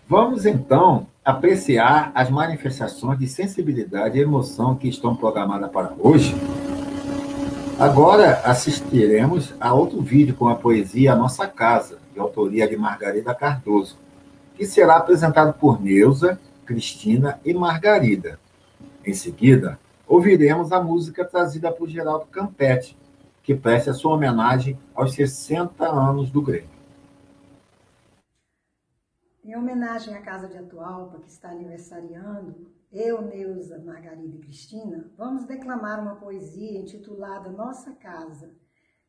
Vamos 0.07 0.45
então 0.45 1.07
apreciar 1.25 2.13
as 2.15 2.29
manifestações 2.29 3.19
de 3.19 3.27
sensibilidade 3.27 4.19
e 4.19 4.21
emoção 4.21 4.77
que 4.77 4.89
estão 4.89 5.17
programadas 5.17 5.71
para 5.71 5.95
hoje. 5.99 6.35
Agora 7.79 8.43
assistiremos 8.45 9.55
a 9.59 9.73
outro 9.73 10.03
vídeo 10.03 10.35
com 10.35 10.49
a 10.49 10.55
poesia 10.55 11.15
A 11.15 11.17
Nossa 11.17 11.49
Casa, 11.49 11.99
de 12.13 12.21
autoria 12.21 12.69
de 12.69 12.77
Margarida 12.77 13.35
Cardoso, 13.35 13.97
que 14.55 14.67
será 14.67 14.97
apresentado 14.97 15.55
por 15.55 15.81
Neuza, 15.81 16.39
Cristina 16.67 17.41
e 17.43 17.55
Margarida. 17.55 18.39
Em 19.03 19.15
seguida, 19.15 19.79
ouviremos 20.07 20.73
a 20.73 20.83
música 20.83 21.25
trazida 21.25 21.73
por 21.73 21.89
Geraldo 21.89 22.27
Campete, 22.27 22.95
que 23.43 23.55
presta 23.55 23.95
sua 23.95 24.13
homenagem 24.13 24.79
aos 24.95 25.15
60 25.15 25.87
anos 25.89 26.31
do 26.31 26.43
Grêmio. 26.43 26.78
Em 29.49 29.57
homenagem 29.57 30.15
à 30.15 30.21
Casa 30.21 30.47
de 30.47 30.59
Atualpa, 30.59 31.21
que 31.21 31.31
está 31.31 31.49
aniversariando, 31.49 32.71
eu, 32.93 33.23
Neuza, 33.23 33.79
Margarida 33.79 34.37
e 34.37 34.41
Cristina, 34.41 35.11
vamos 35.17 35.47
declamar 35.47 36.03
uma 36.03 36.17
poesia 36.17 36.79
intitulada 36.79 37.49
Nossa 37.49 37.95
Casa, 37.95 38.55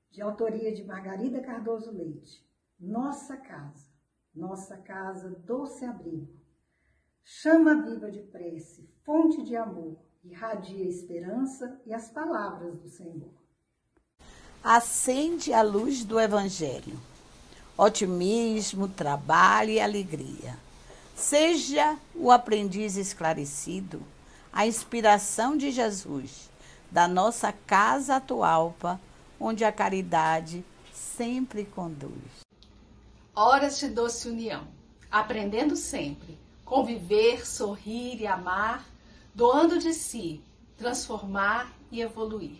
de 0.09 0.21
autoria 0.21 0.73
de 0.73 0.85
Margarida 0.85 1.41
Cardoso 1.41 1.91
Leite. 1.91 2.41
Nossa 2.79 3.35
Casa, 3.35 3.91
nossa 4.33 4.77
casa, 4.77 5.29
doce 5.45 5.83
abrigo, 5.83 6.33
chama 7.21 7.83
viva 7.83 8.09
de 8.09 8.21
prece, 8.21 8.89
fonte 9.03 9.43
de 9.43 9.57
amor, 9.57 9.99
irradia 10.23 10.85
a 10.85 10.89
esperança 10.89 11.81
e 11.85 11.93
as 11.93 12.09
palavras 12.11 12.79
do 12.79 12.87
Senhor. 12.87 13.33
Acende 14.63 15.51
a 15.51 15.61
luz 15.61 16.05
do 16.05 16.17
Evangelho, 16.17 16.97
otimismo, 17.79 18.89
trabalho 18.89 19.71
e 19.71 19.79
alegria. 19.79 20.57
Seja 21.15 21.97
o 22.13 22.29
aprendiz 22.29 22.97
esclarecido, 22.97 24.01
a 24.51 24.67
inspiração 24.67 25.55
de 25.55 25.71
Jesus, 25.71 26.49
da 26.91 27.07
nossa 27.07 27.53
casa 27.53 28.17
atualpa, 28.17 28.99
onde 29.39 29.63
a 29.63 29.71
caridade 29.71 30.65
sempre 30.93 31.63
conduz. 31.63 32.43
Horas 33.33 33.79
de 33.79 33.87
doce 33.87 34.27
união, 34.27 34.67
aprendendo 35.09 35.77
sempre, 35.77 36.37
conviver, 36.65 37.47
sorrir 37.47 38.19
e 38.19 38.27
amar, 38.27 38.85
doando 39.33 39.79
de 39.79 39.93
si, 39.93 40.41
transformar 40.77 41.71
e 41.89 42.01
evoluir. 42.01 42.59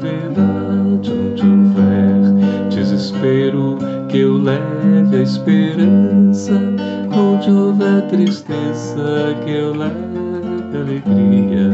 verdade 0.00 1.12
onde 1.12 1.42
houver 1.46 2.68
desespero, 2.70 3.78
que 4.08 4.18
eu 4.18 4.38
leve 4.38 5.16
a 5.16 5.22
esperança 5.22 6.52
onde 7.14 7.50
houver 7.50 8.06
tristeza, 8.08 9.36
que 9.44 9.50
eu 9.50 9.74
leve 9.74 10.20
alegria 10.76 11.70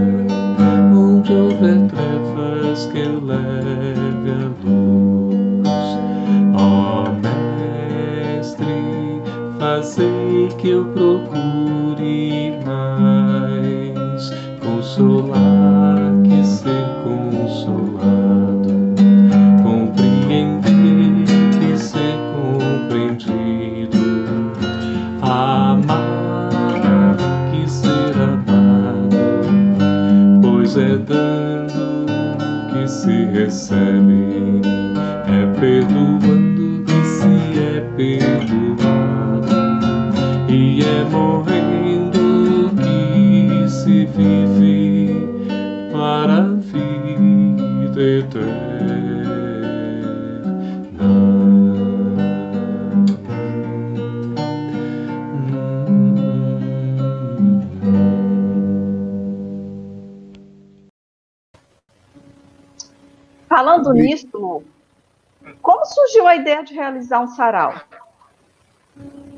onde 0.94 1.32
houver 1.32 1.86
trevas, 1.88 2.86
que 2.86 2.98
eu 2.98 3.24
leve 3.24 4.30
a 4.30 4.50
luz. 4.64 5.68
Ó 6.54 7.04
oh, 7.04 7.10
Mestre, 8.36 9.22
fazei 9.58 10.48
que 10.58 10.70
eu 10.70 10.84
procure 10.86 12.45
é 30.78 30.96
dando 30.96 32.06
que 32.70 32.86
se 32.86 33.24
recebe, 33.26 34.60
é 35.26 35.46
perdoando 35.58 36.84
que 36.84 37.04
se 37.04 37.58
é 37.58 37.80
perdoado, 37.96 39.48
e 40.48 40.82
é 40.82 41.04
morrendo 41.10 41.65
nisso, 63.96 64.62
como 65.62 65.84
surgiu 65.84 66.26
a 66.26 66.36
ideia 66.36 66.62
de 66.62 66.74
realizar 66.74 67.20
um 67.20 67.28
sarau? 67.28 67.74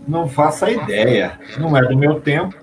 Não 0.06 0.28
faço 0.28 0.64
a 0.64 0.70
ideia. 0.70 1.38
Não 1.58 1.76
é 1.76 1.82
do 1.82 1.96
meu 1.96 2.20
tempo. 2.20 2.56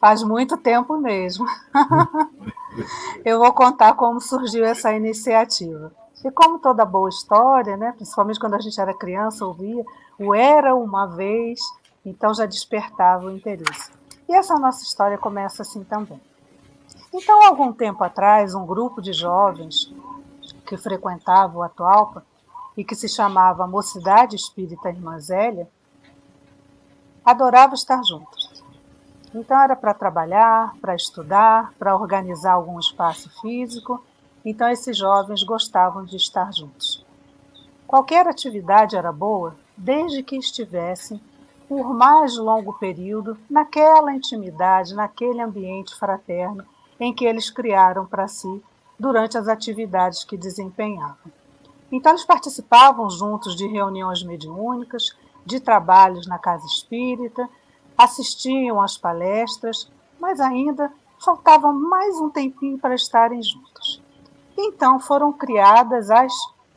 Faz 0.00 0.22
muito 0.22 0.56
tempo 0.56 0.96
mesmo. 0.96 1.44
eu 3.24 3.38
vou 3.38 3.52
contar 3.52 3.94
como 3.94 4.20
surgiu 4.20 4.64
essa 4.64 4.92
iniciativa. 4.92 5.92
E 6.24 6.30
como 6.30 6.58
toda 6.58 6.84
boa 6.84 7.08
história, 7.08 7.76
né, 7.76 7.92
principalmente 7.96 8.38
quando 8.38 8.54
a 8.54 8.60
gente 8.60 8.80
era 8.80 8.94
criança, 8.94 9.44
ouvia 9.44 9.84
o 10.18 10.34
Era 10.34 10.74
uma 10.74 11.06
vez, 11.06 11.58
então 12.04 12.34
já 12.34 12.44
despertava 12.44 13.26
o 13.26 13.30
interesse. 13.30 13.90
E 14.28 14.34
essa 14.34 14.54
nossa 14.58 14.84
história 14.84 15.18
começa 15.18 15.62
assim 15.62 15.82
também. 15.82 16.20
Então, 17.12 17.44
algum 17.44 17.72
tempo 17.72 18.04
atrás, 18.04 18.54
um 18.54 18.64
grupo 18.64 19.02
de 19.02 19.12
jovens 19.12 19.92
que 20.66 20.76
frequentava 20.76 21.58
o 21.58 21.62
Atualpa 21.62 22.24
e 22.76 22.84
que 22.84 22.94
se 22.94 23.08
chamava 23.08 23.66
Mocidade 23.66 24.36
Espírita 24.36 24.88
Irmã 24.88 25.18
Zélia, 25.18 25.68
adorava 27.24 27.74
estar 27.74 28.02
juntos. 28.04 28.62
Então 29.34 29.60
era 29.60 29.76
para 29.76 29.94
trabalhar, 29.94 30.74
para 30.80 30.94
estudar, 30.94 31.72
para 31.78 31.94
organizar 31.94 32.52
algum 32.52 32.78
espaço 32.78 33.30
físico. 33.40 34.02
Então 34.44 34.68
esses 34.68 34.96
jovens 34.96 35.42
gostavam 35.42 36.04
de 36.04 36.16
estar 36.16 36.52
juntos. 36.52 37.04
Qualquer 37.86 38.26
atividade 38.26 38.96
era 38.96 39.12
boa, 39.12 39.54
desde 39.76 40.22
que 40.22 40.36
estivessem 40.36 41.20
por 41.68 41.94
mais 41.94 42.36
longo 42.36 42.72
período 42.72 43.38
naquela 43.48 44.12
intimidade, 44.12 44.94
naquele 44.94 45.40
ambiente 45.40 45.94
fraterno 45.94 46.64
em 47.00 47.14
que 47.14 47.24
eles 47.24 47.48
criaram 47.48 48.04
para 48.04 48.28
si 48.28 48.62
durante 48.98 49.38
as 49.38 49.48
atividades 49.48 50.22
que 50.22 50.36
desempenhavam. 50.36 51.32
Então 51.90 52.12
eles 52.12 52.24
participavam 52.24 53.08
juntos 53.08 53.56
de 53.56 53.66
reuniões 53.66 54.22
mediúnicas, 54.22 55.16
de 55.44 55.58
trabalhos 55.58 56.26
na 56.26 56.38
casa 56.38 56.66
espírita, 56.66 57.48
assistiam 57.96 58.80
às 58.80 58.96
palestras, 58.96 59.90
mas 60.20 60.38
ainda 60.38 60.92
faltava 61.18 61.72
mais 61.72 62.20
um 62.20 62.28
tempinho 62.28 62.78
para 62.78 62.94
estarem 62.94 63.42
juntos. 63.42 64.02
Então 64.56 65.00
foram 65.00 65.32
criadas 65.32 66.10
as 66.10 66.32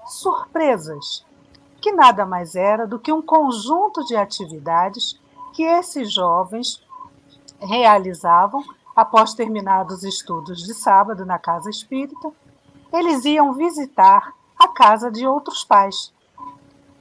surpresas, 0.06 1.26
que 1.82 1.92
nada 1.92 2.26
mais 2.26 2.56
era 2.56 2.88
do 2.88 2.98
que 2.98 3.12
um 3.12 3.22
conjunto 3.22 4.04
de 4.06 4.16
atividades 4.16 5.20
que 5.54 5.64
esses 5.64 6.12
jovens 6.12 6.82
realizavam 7.60 8.64
após 8.96 9.34
terminados 9.34 9.98
os 9.98 10.04
estudos 10.04 10.64
de 10.64 10.74
sábado 10.74 11.26
na 11.26 11.40
casa 11.40 11.70
espírita. 11.70 12.32
Eles 12.92 13.26
iam 13.26 13.54
visitar 13.54 14.34
a 14.58 14.68
casa 14.68 15.12
de 15.12 15.26
outros 15.26 15.64
pais. 15.64 16.14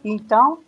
Então, 0.04 0.58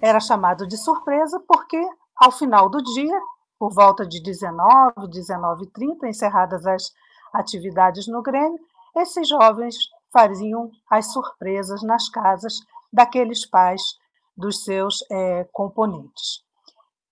era 0.00 0.20
chamado 0.20 0.66
de 0.66 0.76
surpresa 0.76 1.40
porque 1.46 1.80
ao 2.16 2.32
final 2.32 2.68
do 2.68 2.82
dia, 2.82 3.20
por 3.58 3.72
volta 3.72 4.06
de 4.06 4.22
19, 4.22 4.94
19h30, 5.08 6.08
encerradas 6.08 6.66
as 6.66 6.92
atividades 7.32 8.06
no 8.06 8.22
Grêmio, 8.22 8.58
esses 8.96 9.28
jovens 9.28 9.76
faziam 10.12 10.70
as 10.90 11.12
surpresas 11.12 11.82
nas 11.82 12.08
casas 12.08 12.60
daqueles 12.92 13.44
pais 13.46 13.82
dos 14.36 14.64
seus 14.64 15.04
é, 15.10 15.44
componentes. 15.52 16.45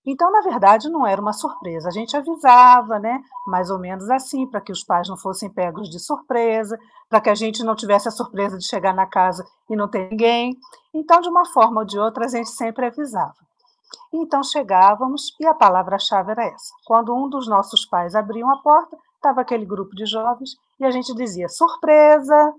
Então, 0.06 0.30
na 0.30 0.42
verdade, 0.42 0.90
não 0.90 1.06
era 1.06 1.20
uma 1.20 1.32
surpresa. 1.32 1.88
A 1.88 1.92
gente 1.92 2.16
avisava, 2.16 2.98
né, 2.98 3.22
mais 3.46 3.70
ou 3.70 3.78
menos 3.78 4.08
assim, 4.10 4.46
para 4.46 4.60
que 4.60 4.72
os 4.72 4.84
pais 4.84 5.08
não 5.08 5.16
fossem 5.16 5.48
pegos 5.48 5.88
de 5.88 5.98
surpresa, 5.98 6.78
para 7.08 7.20
que 7.20 7.30
a 7.30 7.34
gente 7.34 7.64
não 7.64 7.74
tivesse 7.74 8.08
a 8.08 8.10
surpresa 8.10 8.58
de 8.58 8.66
chegar 8.66 8.94
na 8.94 9.06
casa 9.06 9.44
e 9.68 9.74
não 9.74 9.88
ter 9.88 10.10
ninguém. 10.10 10.56
Então, 10.92 11.20
de 11.20 11.28
uma 11.28 11.46
forma 11.46 11.80
ou 11.80 11.86
de 11.86 11.98
outra, 11.98 12.26
a 12.26 12.28
gente 12.28 12.50
sempre 12.50 12.86
avisava. 12.86 13.44
Então 14.12 14.42
chegávamos 14.42 15.34
e 15.40 15.46
a 15.46 15.54
palavra-chave 15.54 16.30
era 16.30 16.44
essa. 16.44 16.72
Quando 16.84 17.14
um 17.14 17.28
dos 17.28 17.48
nossos 17.48 17.84
pais 17.84 18.14
abriam 18.14 18.50
a 18.50 18.58
porta, 18.58 18.96
estava 19.16 19.40
aquele 19.40 19.64
grupo 19.64 19.94
de 19.94 20.06
jovens 20.06 20.56
e 20.78 20.84
a 20.84 20.90
gente 20.90 21.14
dizia 21.14 21.48
surpresa, 21.48 22.54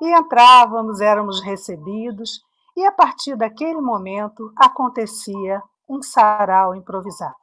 e 0.00 0.12
entrávamos, 0.12 1.00
éramos 1.00 1.42
recebidos, 1.42 2.40
e 2.76 2.84
a 2.86 2.92
partir 2.92 3.36
daquele 3.36 3.80
momento 3.80 4.52
acontecia 4.56 5.62
um 5.88 6.02
sarau 6.02 6.74
improvisado. 6.74 7.36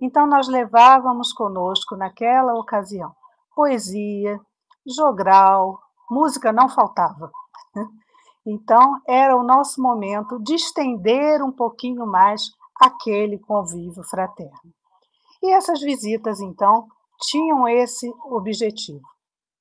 Então 0.00 0.26
nós 0.26 0.48
levávamos 0.48 1.32
conosco 1.32 1.96
naquela 1.96 2.54
ocasião 2.54 3.14
poesia, 3.56 4.38
jogral, 4.86 5.80
música 6.10 6.52
não 6.52 6.68
faltava. 6.68 7.32
Então 8.48 9.00
era 9.08 9.36
o 9.36 9.42
nosso 9.42 9.82
momento 9.82 10.38
de 10.40 10.54
estender 10.54 11.42
um 11.42 11.50
pouquinho 11.50 12.06
mais 12.06 12.42
aquele 12.80 13.40
convívio 13.40 14.04
fraterno. 14.04 14.72
E 15.42 15.52
essas 15.52 15.80
visitas 15.80 16.40
então 16.40 16.86
tinham 17.22 17.66
esse 17.66 18.08
objetivo. 18.26 19.02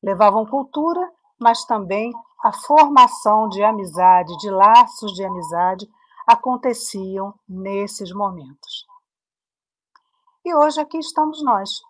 Levavam 0.03 0.45
cultura, 0.45 1.01
mas 1.39 1.65
também 1.65 2.13
a 2.43 2.53
formação 2.53 3.49
de 3.49 3.63
amizade, 3.63 4.37
de 4.37 4.51
laços 4.51 5.13
de 5.13 5.25
amizade 5.25 5.87
aconteciam 6.25 7.33
nesses 7.47 8.11
momentos. 8.11 8.85
E 10.43 10.53
hoje 10.53 10.79
aqui 10.79 10.97
estamos 10.97 11.43
nós, 11.43 11.81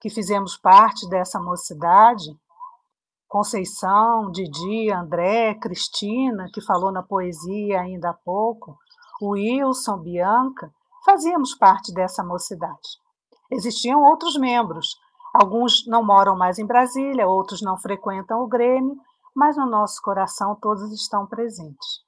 que 0.00 0.10
fizemos 0.10 0.56
parte 0.56 1.08
dessa 1.08 1.40
mocidade, 1.40 2.36
Conceição, 3.28 4.30
Didi, 4.30 4.90
André, 4.90 5.54
Cristina, 5.54 6.48
que 6.52 6.62
falou 6.62 6.90
na 6.90 7.02
poesia 7.02 7.80
ainda 7.80 8.10
há 8.10 8.14
pouco, 8.14 8.78
Wilson, 9.20 9.98
Bianca, 9.98 10.72
fazíamos 11.04 11.54
parte 11.54 11.92
dessa 11.92 12.24
mocidade. 12.24 12.88
Existiam 13.50 14.02
outros 14.02 14.36
membros, 14.38 14.96
alguns 15.34 15.86
não 15.86 16.02
moram 16.02 16.36
mais 16.36 16.58
em 16.58 16.66
Brasília, 16.66 17.28
outros 17.28 17.60
não 17.60 17.76
frequentam 17.76 18.40
o 18.40 18.48
Grêmio, 18.48 18.96
mas 19.34 19.56
no 19.56 19.66
nosso 19.66 20.00
coração 20.00 20.54
todos 20.54 20.90
estão 20.92 21.26
presentes. 21.26 22.07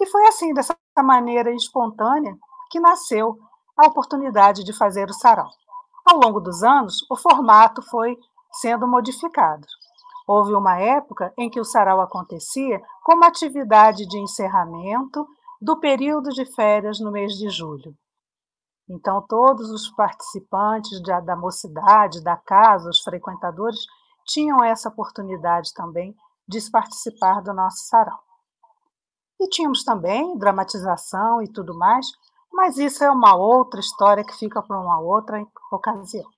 E 0.00 0.06
foi 0.06 0.26
assim, 0.26 0.54
dessa 0.54 0.74
maneira 0.98 1.54
espontânea, 1.54 2.34
que 2.70 2.80
nasceu 2.80 3.38
a 3.76 3.86
oportunidade 3.86 4.64
de 4.64 4.72
fazer 4.72 5.08
o 5.10 5.14
sarau. 5.14 5.48
Ao 6.06 6.18
longo 6.18 6.40
dos 6.40 6.62
anos, 6.62 7.06
o 7.10 7.16
formato 7.16 7.82
foi 7.82 8.16
sendo 8.52 8.88
modificado. 8.88 9.66
Houve 10.26 10.54
uma 10.54 10.78
época 10.80 11.32
em 11.36 11.50
que 11.50 11.60
o 11.60 11.64
sarau 11.64 12.00
acontecia 12.00 12.80
como 13.04 13.24
atividade 13.24 14.06
de 14.06 14.18
encerramento 14.18 15.26
do 15.60 15.78
período 15.78 16.30
de 16.30 16.46
férias 16.54 16.98
no 16.98 17.10
mês 17.10 17.34
de 17.34 17.50
julho. 17.50 17.94
Então, 18.88 19.24
todos 19.28 19.70
os 19.70 19.90
participantes 19.90 21.02
da, 21.02 21.20
da 21.20 21.36
mocidade, 21.36 22.22
da 22.24 22.36
casa, 22.36 22.88
os 22.88 23.02
frequentadores, 23.02 23.80
tinham 24.26 24.64
essa 24.64 24.88
oportunidade 24.88 25.72
também 25.74 26.14
de 26.48 26.58
participar 26.70 27.42
do 27.42 27.52
nosso 27.52 27.86
sarau. 27.86 28.29
E 29.40 29.48
tínhamos 29.48 29.82
também 29.82 30.38
dramatização 30.38 31.42
e 31.42 31.48
tudo 31.48 31.74
mais, 31.74 32.06
mas 32.52 32.78
isso 32.78 33.02
é 33.02 33.10
uma 33.10 33.34
outra 33.34 33.80
história 33.80 34.22
que 34.24 34.36
fica 34.36 34.62
para 34.62 34.78
uma 34.78 35.00
outra 35.00 35.44
ocasião. 35.72 36.30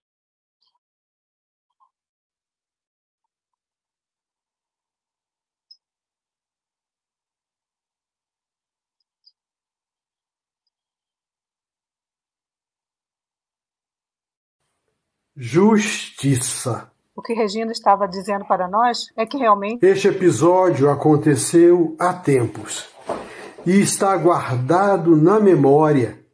Justiça. 15.37 16.92
O 17.15 17.21
que 17.21 17.35
Regina 17.35 17.73
estava 17.73 18.09
dizendo 18.09 18.47
para 18.47 18.67
nós 18.67 19.13
é 19.17 19.27
que 19.27 19.37
realmente. 19.37 19.85
Este 19.85 20.09
episódio 20.09 20.91
aconteceu 20.91 21.95
há 21.99 22.15
tempos 22.15 22.89
e 23.67 23.81
está 23.81 24.17
guardado 24.17 25.15
na 25.15 25.39
memória 25.39 26.25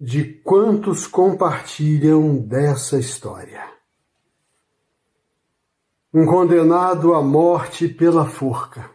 de 0.00 0.24
quantos 0.42 1.06
compartilham 1.06 2.36
dessa 2.38 2.98
história. 2.98 3.62
Um 6.12 6.24
condenado 6.24 7.12
à 7.12 7.22
morte 7.22 7.86
pela 7.86 8.24
forca, 8.24 8.90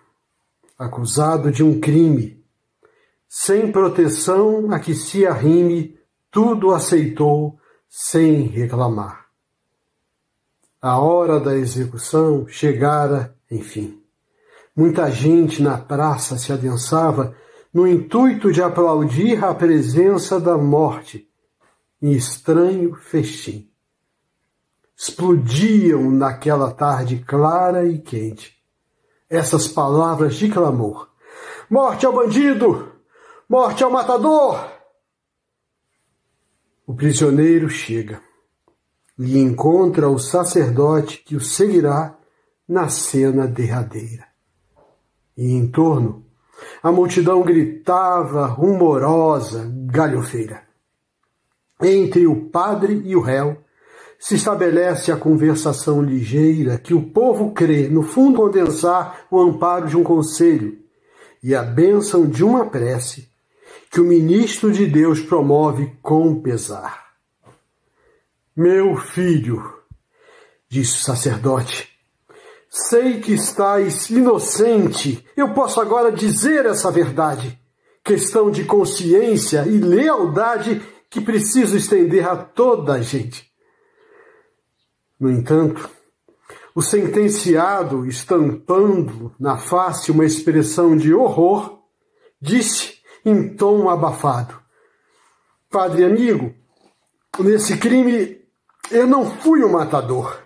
acusado 0.78 1.52
de 1.52 1.64
um 1.64 1.80
crime, 1.80 2.44
sem 3.30 3.72
proteção 3.72 4.72
a 4.72 4.80
que 4.80 4.96
se 4.96 5.26
arrime, 5.26 6.00
tudo 6.32 6.74
aceitou 6.74 7.60
sem 7.88 8.48
reclamar. 8.48 9.21
A 10.82 11.00
hora 11.00 11.40
da 11.40 11.56
execução 11.56 12.48
chegara, 12.48 13.36
enfim. 13.52 14.02
Muita 14.76 15.12
gente 15.12 15.62
na 15.62 15.78
praça 15.78 16.40
se 16.40 16.52
adensava 16.52 17.36
no 17.72 17.88
intuito 17.88 18.52
de 18.52 18.64
aplaudir 18.64 19.44
a 19.46 19.54
presença 19.54 20.40
da 20.40 20.58
morte 20.58 21.30
em 22.02 22.14
estranho 22.14 22.96
festim. 22.96 23.70
Explodiam 24.98 26.10
naquela 26.10 26.72
tarde 26.72 27.24
clara 27.28 27.86
e 27.86 28.00
quente 28.00 28.60
essas 29.30 29.68
palavras 29.68 30.34
de 30.34 30.50
clamor: 30.50 31.12
Morte 31.70 32.08
ao 32.08 32.14
bandido! 32.14 32.92
Morte 33.48 33.84
ao 33.84 33.92
matador! 33.92 34.68
O 36.88 36.96
prisioneiro 36.96 37.70
chega 37.70 38.31
e 39.24 39.38
encontra 39.38 40.10
o 40.10 40.18
sacerdote 40.18 41.22
que 41.24 41.36
o 41.36 41.40
seguirá 41.40 42.18
na 42.68 42.90
cena 42.90 43.46
derradeira. 43.46 44.26
E 45.38 45.54
em 45.54 45.68
torno 45.68 46.26
a 46.82 46.92
multidão 46.92 47.44
gritava 47.44 48.48
rumorosa, 48.48 49.72
galhofeira. 49.86 50.64
Entre 51.82 52.26
o 52.26 52.50
padre 52.50 53.02
e 53.06 53.16
o 53.16 53.22
réu 53.22 53.58
se 54.20 54.36
estabelece 54.36 55.12
a 55.12 55.18
conversação 55.18 56.02
ligeira 56.02 56.78
que 56.78 56.94
o 56.94 57.02
povo 57.02 57.52
crê, 57.52 57.88
no 57.88 58.04
fundo, 58.04 58.38
condensar 58.38 59.26
o 59.30 59.40
amparo 59.40 59.88
de 59.88 59.98
um 59.98 60.04
conselho 60.04 60.80
e 61.44 61.56
a 61.56 61.64
bênção 61.64 62.28
de 62.28 62.44
uma 62.44 62.66
prece 62.66 63.30
que 63.92 64.00
o 64.00 64.06
ministro 64.06 64.72
de 64.72 64.86
Deus 64.86 65.20
promove 65.22 65.92
com 66.02 66.40
pesar. 66.40 67.11
Meu 68.56 68.98
filho, 68.98 69.82
disse 70.70 70.96
o 70.98 71.04
sacerdote, 71.04 71.92
Sei 72.74 73.20
que 73.20 73.34
estáis 73.34 74.10
inocente. 74.10 75.26
Eu 75.36 75.54
posso 75.54 75.82
agora 75.82 76.10
dizer 76.10 76.66
essa 76.66 76.90
verdade. 76.90 77.60
Questão 78.02 78.50
de 78.50 78.64
consciência 78.64 79.68
e 79.68 79.78
lealdade 79.78 80.82
que 81.10 81.20
preciso 81.20 81.76
estender 81.76 82.26
a 82.26 82.38
toda 82.38 82.94
a 82.94 83.02
gente. 83.02 83.52
No 85.20 85.30
entanto, 85.30 85.90
o 86.74 86.82
sentenciado, 86.82 88.06
estampando 88.06 89.36
na 89.38 89.58
face 89.58 90.10
uma 90.10 90.26
expressão 90.26 90.96
de 90.96 91.14
horror, 91.14 91.84
disse 92.42 93.00
em 93.26 93.54
tom 93.54 93.90
abafado: 93.90 94.58
Padre 95.70 96.06
amigo, 96.06 96.56
nesse 97.38 97.78
crime 97.78 98.41
eu 98.92 99.08
não 99.08 99.26
fui 99.26 99.64
o 99.64 99.72
matador. 99.72 100.38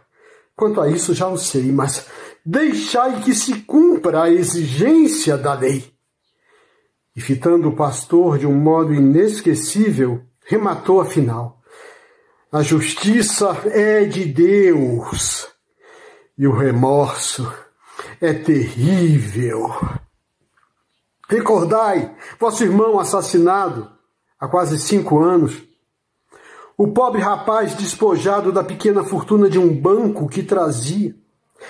Quanto 0.55 0.79
a 0.79 0.89
isso 0.89 1.13
já 1.13 1.27
o 1.27 1.37
sei, 1.37 1.71
mas 1.71 2.07
deixai 2.45 3.21
que 3.21 3.33
se 3.33 3.61
cumpra 3.61 4.23
a 4.23 4.29
exigência 4.29 5.37
da 5.37 5.53
lei. 5.53 5.93
E 7.15 7.21
fitando 7.21 7.69
o 7.69 7.75
pastor 7.75 8.37
de 8.37 8.47
um 8.47 8.55
modo 8.55 8.93
inesquecível, 8.93 10.21
rematou 10.45 11.01
afinal: 11.01 11.61
A 12.51 12.61
justiça 12.61 13.51
é 13.65 14.05
de 14.05 14.25
Deus 14.25 15.47
e 16.37 16.47
o 16.47 16.51
remorso 16.51 17.51
é 18.21 18.33
terrível. 18.33 19.69
Recordai 21.27 22.15
vosso 22.39 22.63
irmão 22.63 22.99
assassinado 22.99 23.89
há 24.39 24.47
quase 24.47 24.77
cinco 24.79 25.19
anos 25.19 25.63
o 26.77 26.87
pobre 26.89 27.21
rapaz 27.21 27.73
despojado 27.75 28.51
da 28.51 28.63
pequena 28.63 29.03
fortuna 29.03 29.49
de 29.49 29.57
um 29.57 29.73
banco 29.73 30.27
que 30.27 30.43
trazia. 30.43 31.15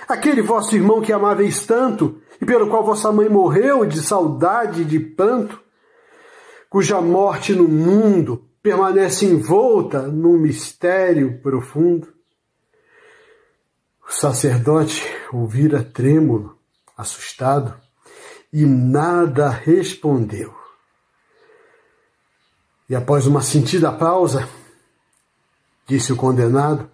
Aquele 0.07 0.41
vosso 0.41 0.75
irmão 0.75 1.01
que 1.01 1.13
amáveis 1.13 1.65
tanto 1.65 2.19
e 2.41 2.45
pelo 2.45 2.67
qual 2.69 2.83
vossa 2.83 3.11
mãe 3.11 3.29
morreu 3.29 3.85
de 3.85 4.01
saudade 4.01 4.83
de 4.83 4.99
pranto, 4.99 5.61
cuja 6.69 6.99
morte 6.99 7.53
no 7.53 7.67
mundo 7.67 8.49
permanece 8.61 9.25
envolta 9.25 10.01
num 10.01 10.37
mistério 10.37 11.39
profundo. 11.41 12.07
O 14.07 14.11
sacerdote 14.11 15.03
ouvira 15.31 15.83
trêmulo, 15.83 16.57
assustado, 16.97 17.73
e 18.51 18.65
nada 18.65 19.49
respondeu. 19.49 20.53
E 22.89 22.95
após 22.95 23.25
uma 23.25 23.41
sentida 23.41 23.91
pausa, 23.91 24.47
disse 25.86 26.12
o 26.12 26.15
condenado: 26.15 26.89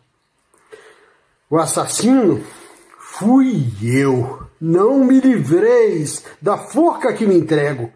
O 1.50 1.58
assassino 1.58 2.44
fui 3.00 3.72
eu. 3.82 4.48
Não 4.60 5.04
me 5.04 5.20
livreis 5.20 6.24
da 6.40 6.56
forca 6.56 7.12
que 7.14 7.26
me 7.26 7.36
entrego, 7.36 7.92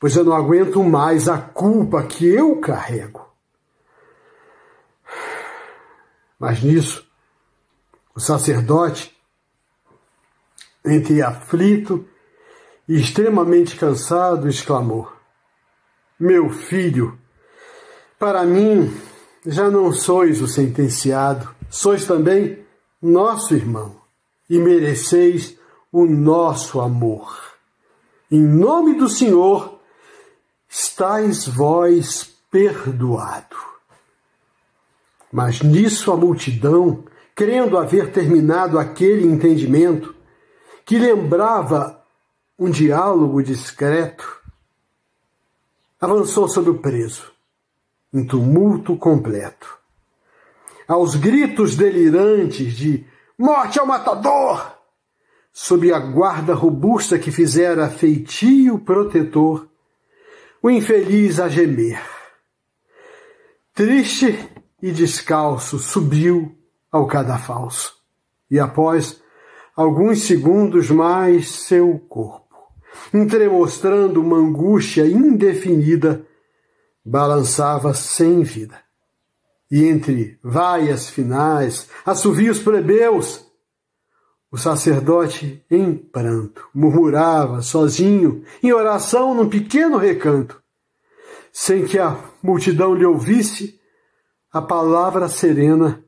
pois 0.00 0.16
eu 0.16 0.24
não 0.24 0.32
aguento 0.32 0.82
mais 0.82 1.28
a 1.28 1.36
culpa 1.36 2.02
que 2.04 2.26
eu 2.26 2.58
carrego. 2.60 3.30
Mas 6.38 6.62
nisso, 6.62 7.06
o 8.14 8.20
sacerdote, 8.20 9.14
entre 10.84 11.20
aflito 11.20 12.08
e 12.88 12.98
extremamente 12.98 13.76
cansado, 13.76 14.48
exclamou: 14.48 15.12
Meu 16.18 16.48
filho, 16.48 17.18
para 18.18 18.44
mim 18.44 18.90
já 19.44 19.70
não 19.70 19.92
sois 19.92 20.40
o 20.40 20.46
sentenciado, 20.46 21.48
sois 21.68 22.06
também 22.06 22.64
nosso 23.00 23.54
irmão 23.54 23.96
e 24.48 24.58
mereceis 24.58 25.58
o 25.90 26.06
nosso 26.06 26.80
amor. 26.80 27.38
Em 28.30 28.40
nome 28.42 28.94
do 28.94 29.08
Senhor, 29.08 29.78
estáis 30.68 31.46
vós 31.46 32.32
perdoado. 32.50 33.56
Mas 35.30 35.60
nisso 35.60 36.12
a 36.12 36.16
multidão, 36.16 37.04
crendo 37.34 37.78
haver 37.78 38.12
terminado 38.12 38.78
aquele 38.78 39.26
entendimento, 39.26 40.14
que 40.84 40.98
lembrava 40.98 42.02
um 42.58 42.70
diálogo 42.70 43.42
discreto, 43.42 44.40
avançou 46.00 46.48
sobre 46.48 46.70
o 46.70 46.78
preso 46.78 47.31
em 48.12 48.24
tumulto 48.24 48.96
completo. 48.96 49.78
Aos 50.86 51.14
gritos 51.14 51.76
delirantes 51.76 52.74
de 52.74 53.06
morte 53.38 53.78
ao 53.78 53.86
matador, 53.86 54.76
sob 55.52 55.92
a 55.92 55.98
guarda 55.98 56.54
robusta 56.54 57.18
que 57.18 57.30
fizera 57.30 57.88
feitio 57.88 58.78
protetor, 58.78 59.68
o 60.62 60.70
infeliz 60.70 61.40
a 61.40 61.48
gemer. 61.48 62.00
Triste 63.74 64.38
e 64.80 64.90
descalço 64.90 65.78
subiu 65.78 66.56
ao 66.90 67.06
cadafalso, 67.06 67.96
e 68.50 68.60
após 68.60 69.22
alguns 69.74 70.24
segundos 70.24 70.90
mais 70.90 71.50
seu 71.50 71.98
corpo, 72.08 72.54
entremostrando 73.14 74.20
uma 74.20 74.36
angústia 74.36 75.06
indefinida, 75.06 76.26
balançava 77.04 77.94
sem 77.94 78.42
vida. 78.42 78.78
E 79.70 79.84
entre 79.84 80.38
vaias 80.42 81.08
finais, 81.08 81.88
assovios 82.04 82.58
plebeus, 82.58 83.46
o 84.50 84.58
sacerdote, 84.58 85.64
em 85.70 85.94
pranto, 85.94 86.68
murmurava 86.74 87.62
sozinho, 87.62 88.44
em 88.62 88.70
oração 88.70 89.34
num 89.34 89.48
pequeno 89.48 89.96
recanto, 89.96 90.62
sem 91.50 91.86
que 91.86 91.98
a 91.98 92.22
multidão 92.42 92.94
lhe 92.94 93.06
ouvisse 93.06 93.80
a 94.52 94.60
palavra 94.60 95.26
serena: 95.26 96.04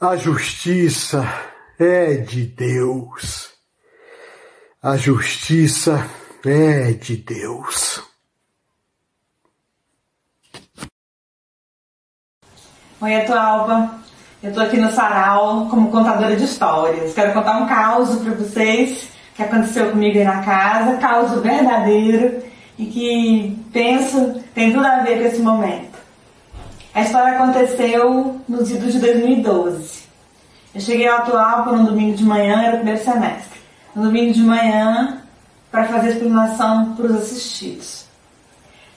A 0.00 0.16
justiça 0.16 1.22
é 1.78 2.16
de 2.16 2.46
Deus. 2.46 3.52
A 4.82 4.96
justiça 4.96 6.08
é 6.42 6.92
de 6.92 7.16
Deus. 7.18 8.11
Oi, 13.02 13.16
Atualba. 13.16 13.96
Eu 14.40 14.50
estou 14.50 14.62
aqui 14.62 14.76
no 14.76 14.88
Sarau 14.92 15.66
como 15.68 15.90
contadora 15.90 16.36
de 16.36 16.44
histórias. 16.44 17.12
Quero 17.12 17.32
contar 17.32 17.56
um 17.56 17.66
caos 17.66 18.14
para 18.20 18.32
vocês 18.32 19.08
que 19.34 19.42
aconteceu 19.42 19.90
comigo 19.90 20.16
aí 20.16 20.24
na 20.24 20.40
casa, 20.44 20.98
caos 20.98 21.32
verdadeiro 21.42 22.44
e 22.78 22.86
que 22.86 23.58
penso 23.72 24.40
tem 24.54 24.72
tudo 24.72 24.86
a 24.86 24.98
ver 24.98 25.18
com 25.18 25.26
esse 25.26 25.40
momento. 25.40 25.98
A 26.94 27.02
história 27.02 27.32
aconteceu 27.32 28.40
nos 28.48 28.70
idos 28.70 28.92
de 28.92 29.00
2012. 29.00 30.04
Eu 30.72 30.80
cheguei 30.80 31.08
ao 31.08 31.22
Atualpa 31.22 31.72
no 31.72 31.86
domingo 31.86 32.16
de 32.16 32.22
manhã, 32.22 32.62
era 32.62 32.74
o 32.74 32.76
primeiro 32.76 33.02
semestre. 33.02 33.60
No 33.96 34.04
domingo 34.04 34.32
de 34.32 34.42
manhã, 34.42 35.18
para 35.72 35.88
fazer 35.88 36.06
a 36.06 36.10
explanação 36.12 36.94
para 36.94 37.06
os 37.06 37.16
assistidos. 37.16 38.01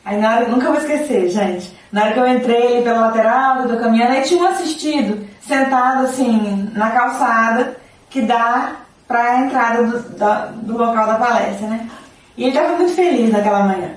Aí 0.05 0.17
na 0.21 0.35
hora, 0.35 0.47
nunca 0.47 0.67
vou 0.67 0.77
esquecer, 0.77 1.29
gente. 1.29 1.75
Na 1.91 2.03
hora 2.03 2.13
que 2.13 2.19
eu 2.19 2.27
entrei 2.27 2.81
pela 2.83 3.07
lateral, 3.07 3.61
eu 3.61 3.69
tô 3.69 3.77
caminhando, 3.77 4.11
aí 4.11 4.21
tinha 4.21 4.41
um 4.41 4.47
assistido 4.47 5.27
sentado 5.41 6.05
assim 6.05 6.69
na 6.73 6.91
calçada 6.91 7.75
que 8.09 8.21
dá 8.21 8.73
para 9.07 9.23
a 9.23 9.39
entrada 9.41 9.83
do, 9.83 10.09
da, 10.17 10.45
do 10.53 10.77
local 10.77 11.07
da 11.07 11.15
palestra, 11.15 11.67
né? 11.67 11.89
E 12.37 12.43
ele 12.43 12.55
estava 12.55 12.75
muito 12.75 12.93
feliz 12.93 13.31
naquela 13.31 13.63
manhã. 13.63 13.91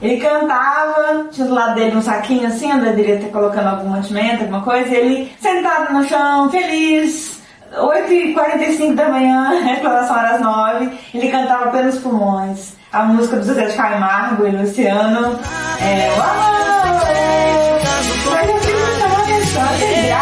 Ele 0.00 0.18
cantava, 0.18 1.28
tinha 1.30 1.46
do 1.46 1.54
lado 1.54 1.74
dele 1.74 1.96
um 1.96 2.02
saquinho 2.02 2.46
assim, 2.46 2.70
ele 2.70 2.80
deveria 2.80 3.18
ter 3.18 3.30
colocando 3.30 3.68
algum 3.68 3.88
mantimento, 3.88 4.42
alguma 4.42 4.62
coisa, 4.62 4.88
e 4.88 4.94
ele 4.94 5.32
sentado 5.40 5.92
no 5.92 6.04
chão, 6.04 6.50
feliz, 6.50 7.40
8h45 7.74 8.94
da 8.94 9.08
manhã, 9.08 9.50
a 9.66 9.72
exploração 9.72 10.16
às 10.16 10.40
9 10.40 10.98
ele 11.14 11.30
cantava 11.30 11.70
pelos 11.70 11.98
pulmões. 11.98 12.76
A 12.96 13.04
música 13.04 13.36
do 13.36 13.44
Zé 13.44 13.66
de 13.66 13.76
Camargo 13.76 14.46
e 14.46 14.52
Luciano 14.52 15.38
é 15.78 16.08
o 16.16 16.22
amor, 16.22 17.02
é... 17.10 17.78
Mas 18.24 18.48
eu 18.48 18.58
fico 18.58 18.80
menina 18.80 19.06
fazendo 19.52 20.16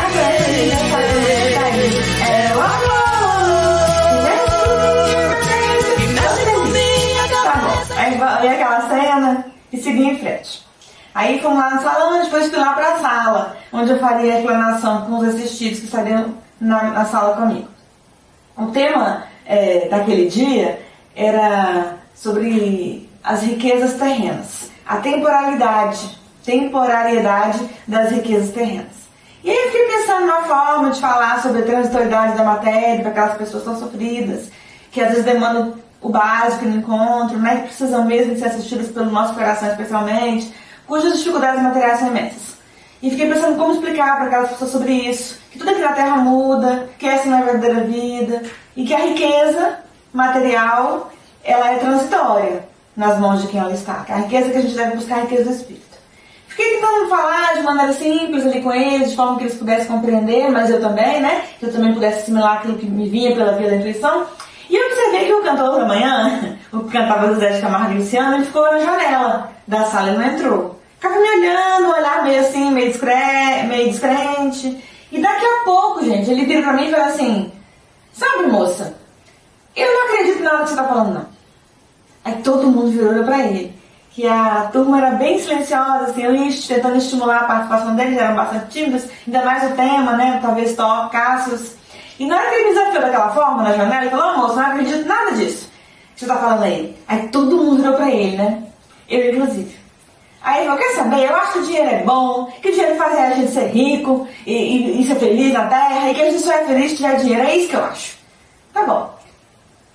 aí. 1.65 1.89
É 2.21 2.53
o 2.53 2.61
amor, 2.61 2.75
aí 8.41 8.49
aquela 8.49 8.89
cena 8.89 9.47
e 9.73 9.77
seguir 9.77 10.07
em 10.07 10.19
frente. 10.19 10.67
Aí 11.15 11.41
fomos 11.41 11.59
lá 11.59 11.77
no 11.77 11.81
salão, 11.81 12.25
depois 12.25 12.49
fui 12.49 12.59
lá 12.59 12.73
para 12.73 12.95
a 12.95 12.99
sala, 12.99 13.57
onde 13.73 13.93
eu 13.93 14.01
faria 14.01 14.35
a 14.35 14.41
explanação 14.41 15.03
com 15.03 15.19
os 15.19 15.29
assistidos 15.29 15.79
que 15.79 15.85
estariam 15.85 16.35
na, 16.61 16.83
na 16.91 17.05
sala 17.05 17.37
comigo. 17.37 17.69
O 18.57 18.67
tema 18.73 19.23
é, 19.47 19.87
daquele 19.89 20.29
dia 20.29 20.81
era 21.15 22.03
sobre 22.14 23.09
as 23.22 23.42
riquezas 23.42 23.94
terrenas, 23.94 24.70
a 24.87 24.96
temporalidade, 24.96 26.18
temporariedade 26.44 27.68
das 27.87 28.11
riquezas 28.11 28.50
terrenas. 28.50 29.05
E 29.42 29.50
aí 29.50 29.57
eu 29.57 29.72
fiquei 29.72 29.87
pensando 29.87 30.27
numa 30.27 30.42
forma 30.42 30.90
de 30.90 31.00
falar 31.00 31.42
sobre 31.42 31.62
a 31.62 31.64
transitoriedade 31.64 32.37
da 32.37 32.44
matéria 32.44 33.00
para 33.00 33.11
aquelas 33.11 33.37
pessoas 33.37 33.64
tão 33.64 33.79
sofridas, 33.79 34.48
que 34.90 35.00
às 35.00 35.11
vezes 35.11 35.24
demandam 35.24 35.74
o 36.00 36.09
básico 36.09 36.66
no 36.66 36.77
encontro, 36.77 37.38
né, 37.38 37.57
que 37.57 37.68
precisam 37.68 38.05
mesmo 38.05 38.35
de 38.35 38.40
ser 38.40 38.46
assistidas 38.46 38.88
pelo 38.88 39.11
nosso 39.11 39.35
coração 39.35 39.68
especialmente, 39.68 40.55
cujas 40.87 41.18
dificuldades 41.18 41.62
materiais 41.62 41.98
são 41.98 42.09
imensas. 42.09 42.55
E 43.03 43.11
fiquei 43.11 43.29
pensando 43.29 43.59
como 43.59 43.74
explicar 43.74 44.16
para 44.16 44.27
aquelas 44.27 44.50
pessoas 44.50 44.70
sobre 44.70 44.92
isso, 44.92 45.38
que 45.50 45.59
tudo 45.59 45.70
aqui 45.70 45.81
na 45.81 45.92
Terra 45.92 46.16
muda, 46.16 46.88
que 46.98 47.07
essa 47.07 47.29
não 47.29 47.38
é 47.38 47.42
a 47.42 47.44
verdadeira 47.44 47.85
vida, 47.85 48.42
e 48.77 48.85
que 48.85 48.94
a 48.94 48.98
riqueza 48.98 49.79
material, 50.12 51.11
ela 51.44 51.72
é 51.72 51.78
transitória 51.78 52.64
nas 52.96 53.18
mãos 53.18 53.42
de 53.42 53.48
quem 53.48 53.61
ela 53.61 53.72
está. 53.72 54.04
A 54.09 54.16
riqueza 54.16 54.50
que 54.50 54.59
a 54.59 54.61
gente 54.62 54.74
deve 54.74 54.96
buscar 54.96 55.16
é 55.16 55.18
a 55.18 55.22
riqueza 55.22 55.44
do 55.44 55.50
Espírito. 55.50 55.85
Fiquei 56.48 56.76
tentando 56.76 57.09
falar 57.09 57.54
de 57.54 57.62
maneira 57.62 57.92
simples 57.92 58.46
ali 58.46 58.62
com 58.62 58.72
eles, 58.72 59.11
de 59.11 59.16
forma 59.16 59.37
que 59.37 59.44
eles 59.44 59.57
pudessem 59.57 59.87
compreender, 59.87 60.50
mas 60.50 60.70
eu 60.70 60.80
também, 60.80 61.20
né? 61.20 61.42
Que 61.59 61.66
eu 61.66 61.72
também 61.72 61.92
pudesse 61.92 62.20
assimilar 62.20 62.59
aquilo 62.59 62.78
que 62.78 62.87
me 62.87 63.09
vinha 63.09 63.35
pela, 63.35 63.54
pela 63.54 63.74
intuição. 63.74 64.26
E 64.70 64.76
eu 64.76 64.87
observei 64.87 65.26
que 65.26 65.35
o 65.35 65.42
cantor 65.42 65.80
da 65.80 65.85
manhã, 65.85 66.57
o 66.72 66.85
que 66.85 66.92
cantava 66.92 67.35
José 67.35 67.50
de 67.50 67.61
Camargo 67.61 67.94
e 67.94 67.98
Luciano, 67.98 68.37
ele 68.37 68.44
ficou 68.44 68.62
na 68.70 68.78
janela 68.78 69.50
da 69.66 69.85
sala 69.85 70.11
e 70.11 70.16
não 70.16 70.22
entrou. 70.22 70.80
Ficava 70.94 71.20
me 71.20 71.28
olhando, 71.28 71.92
olhar 71.92 72.22
meio 72.22 72.40
assim, 72.40 72.70
meio, 72.70 72.88
discre 72.88 73.64
meio 73.66 73.90
descrente. 73.90 74.83
E 75.11 75.20
daqui 75.20 75.44
a 75.44 75.64
pouco, 75.64 76.04
gente, 76.04 76.30
ele 76.30 76.44
vira 76.44 76.62
pra 76.62 76.72
mim 76.72 76.87
e 76.87 76.90
fala 76.90 77.07
assim: 77.07 77.52
Sabe, 78.12 78.46
moça, 78.46 78.96
eu 79.74 79.92
não 79.92 80.07
acredito 80.07 80.42
nada 80.42 80.62
que 80.62 80.70
você 80.70 80.76
tá 80.76 80.85
falando, 80.85 81.14
não. 81.14 81.34
Aí 82.25 82.35
todo 82.43 82.69
mundo 82.69 82.91
virou 82.91 83.25
pra 83.25 83.41
ele. 83.41 83.75
Que 84.11 84.27
a 84.27 84.69
turma 84.73 84.99
era 84.99 85.11
bem 85.11 85.39
silenciosa, 85.41 86.05
assim, 86.05 86.23
eu 86.23 86.35
ia 86.35 86.51
tentando 86.69 86.97
estimular 86.97 87.41
a 87.41 87.45
participação 87.45 87.97
deles, 87.97 88.17
eram 88.17 88.37
bastante 88.37 88.67
tímidos, 88.71 89.09
ainda 89.27 89.45
mais 89.45 89.73
o 89.73 89.75
tema, 89.75 90.13
né? 90.13 90.39
Talvez 90.41 90.75
Tó, 90.77 91.09
Cássius. 91.09 91.73
E 92.19 92.25
na 92.27 92.37
hora 92.37 92.49
que 92.49 92.55
ele 92.55 92.69
me 92.69 92.75
desafiou 92.75 93.03
daquela 93.03 93.31
forma 93.31 93.63
na 93.65 93.73
janela, 93.73 94.03
ele 94.03 94.11
falou, 94.11 94.37
moço, 94.37 94.57
não 94.57 94.67
acredito 94.67 95.07
nada 95.07 95.33
disso 95.33 95.75
que 96.15 96.21
você 96.21 96.27
tá 96.27 96.37
falando 96.37 96.63
aí. 96.63 96.97
Aí 97.09 97.29
todo 97.29 97.57
mundo 97.57 97.77
virou 97.77 97.95
pra 97.95 98.11
ele, 98.11 98.37
né? 98.37 98.63
Eu, 99.09 99.35
inclusive. 99.35 99.77
Aí 100.43 100.59
ele 100.59 100.67
falou, 100.67 100.83
quer 100.83 100.95
saber, 100.95 101.25
eu 101.25 101.37
acho 101.37 101.53
que 101.55 101.59
o 101.59 101.65
dinheiro 101.65 101.91
é 101.91 102.03
bom, 102.03 102.53
que 102.61 102.69
o 102.69 102.73
dinheiro 102.73 102.97
faz 102.97 103.19
a 103.19 103.35
gente 103.35 103.53
ser 103.53 103.69
rico 103.69 104.29
e, 104.47 104.53
e, 104.53 105.01
e 105.01 105.07
ser 105.07 105.17
feliz 105.17 105.53
na 105.53 105.67
terra, 105.67 106.11
e 106.11 106.15
que 106.15 106.21
a 106.21 106.31
gente 106.31 106.43
só 106.43 106.53
é 106.53 106.65
feliz 106.65 106.91
se 106.91 106.97
tiver 106.99 107.17
dinheiro, 107.17 107.43
é 107.43 107.57
isso 107.57 107.69
que 107.69 107.77
eu 107.77 107.85
acho. 107.85 108.17
Tá 108.73 108.85
bom. 108.85 109.13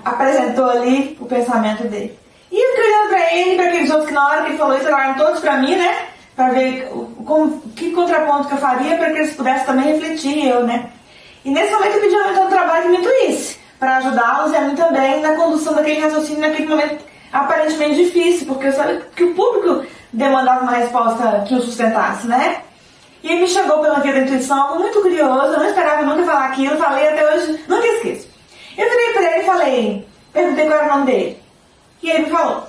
Apresentou 0.03 0.69
ali 0.69 1.17
o 1.19 1.25
pensamento 1.25 1.83
dele. 1.83 2.17
E 2.51 2.57
eu 2.57 2.75
fiquei 2.75 2.91
olhando 2.91 3.09
para 3.09 3.33
ele, 3.33 3.55
para 3.55 3.65
aqueles 3.65 3.89
outros 3.89 4.07
que 4.07 4.13
na 4.13 4.25
hora 4.25 4.41
que 4.41 4.49
ele 4.49 4.57
falou 4.57 4.77
isso, 4.77 4.87
olharam 4.87 5.13
todos 5.15 5.39
para 5.39 5.57
mim, 5.57 5.75
né? 5.75 6.07
Para 6.35 6.49
ver 6.49 6.89
como, 7.25 7.61
que 7.75 7.91
contraponto 7.91 8.47
que 8.47 8.53
eu 8.53 8.59
faria 8.59 8.97
para 8.97 9.11
que 9.11 9.17
eles 9.19 9.35
pudessem 9.35 9.65
também 9.65 9.93
refletir, 9.93 10.47
eu, 10.47 10.63
né? 10.63 10.89
E 11.43 11.51
nesse 11.51 11.73
momento 11.73 11.95
eu 11.95 12.01
pedi 12.01 12.15
ao 12.15 12.45
um 12.45 12.49
trabalho 12.49 12.83
que 12.83 12.89
me 12.89 12.97
intuísse, 12.97 13.59
para 13.79 13.97
ajudá-los 13.97 14.51
e 14.51 14.55
a 14.55 14.61
mim 14.61 14.75
também 14.75 15.21
na 15.21 15.35
condução 15.35 15.73
daquele 15.73 16.01
raciocínio 16.01 16.41
naquele 16.41 16.67
momento 16.67 17.03
aparentemente 17.31 18.03
difícil, 18.03 18.47
porque 18.47 18.67
eu 18.67 18.73
sabia 18.73 19.01
que 19.15 19.23
o 19.23 19.35
público 19.35 19.85
demandava 20.11 20.63
uma 20.63 20.71
resposta 20.71 21.43
que 21.47 21.55
o 21.55 21.61
sustentasse, 21.61 22.27
né? 22.27 22.61
E 23.21 23.31
ele 23.31 23.41
me 23.41 23.47
chegou 23.47 23.79
pela 23.79 23.99
via 23.99 24.13
da 24.13 24.19
intuição, 24.19 24.79
muito 24.79 25.01
curioso, 25.01 25.53
eu 25.53 25.59
não 25.59 25.67
esperava 25.67 26.03
nunca 26.03 26.23
falar 26.23 26.45
aquilo, 26.45 26.77
falei 26.77 27.09
até 27.09 27.35
hoje, 27.35 27.63
nunca 27.67 27.85
esqueço. 27.85 28.28
Eu 28.79 28.89
virei 28.89 29.11
para 29.11 29.31
ele 29.31 29.41
e 29.41 29.45
falei, 29.45 30.07
perguntei 30.31 30.65
qual 30.65 30.79
era 30.79 30.93
o 30.93 30.97
nome 30.97 31.11
dele. 31.11 31.43
E 32.01 32.09
ele 32.09 32.23
me 32.23 32.31
falou. 32.31 32.65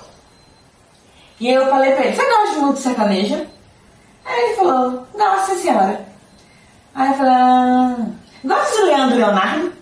E 1.39 1.49
eu 1.49 1.69
falei 1.69 1.93
para 1.93 2.05
ele, 2.05 2.15
você 2.17 2.29
gosta 2.29 2.59
muito 2.59 2.75
de 2.75 2.81
sertaneja? 2.81 3.47
Aí 4.25 4.43
ele 4.43 4.55
falou, 4.55 5.07
gosto, 5.13 5.55
senhora. 5.55 6.05
Aí 6.93 7.11
eu 7.11 7.15
falei, 7.15 7.33
ah, 7.33 7.97
gosta 8.43 8.75
de 8.75 8.83
Leandro 8.83 9.15
Leonardo? 9.15 9.73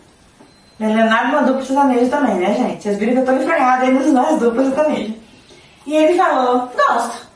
Leonardo 0.80 1.32
mandou 1.32 1.56
pro 1.56 1.66
sertanejo 1.66 2.12
também, 2.12 2.36
né, 2.36 2.54
gente? 2.54 2.84
Vocês 2.84 3.00
viram 3.00 3.14
que 3.14 3.20
eu 3.20 3.26
tô 3.26 3.52
aí 3.52 3.92
nos 3.92 4.14
nós 4.14 4.40
duplas 4.40 4.68
sertanejo. 4.68 5.16
E 5.88 5.96
ele 5.96 6.16
falou, 6.16 6.72
gosto. 6.76 7.28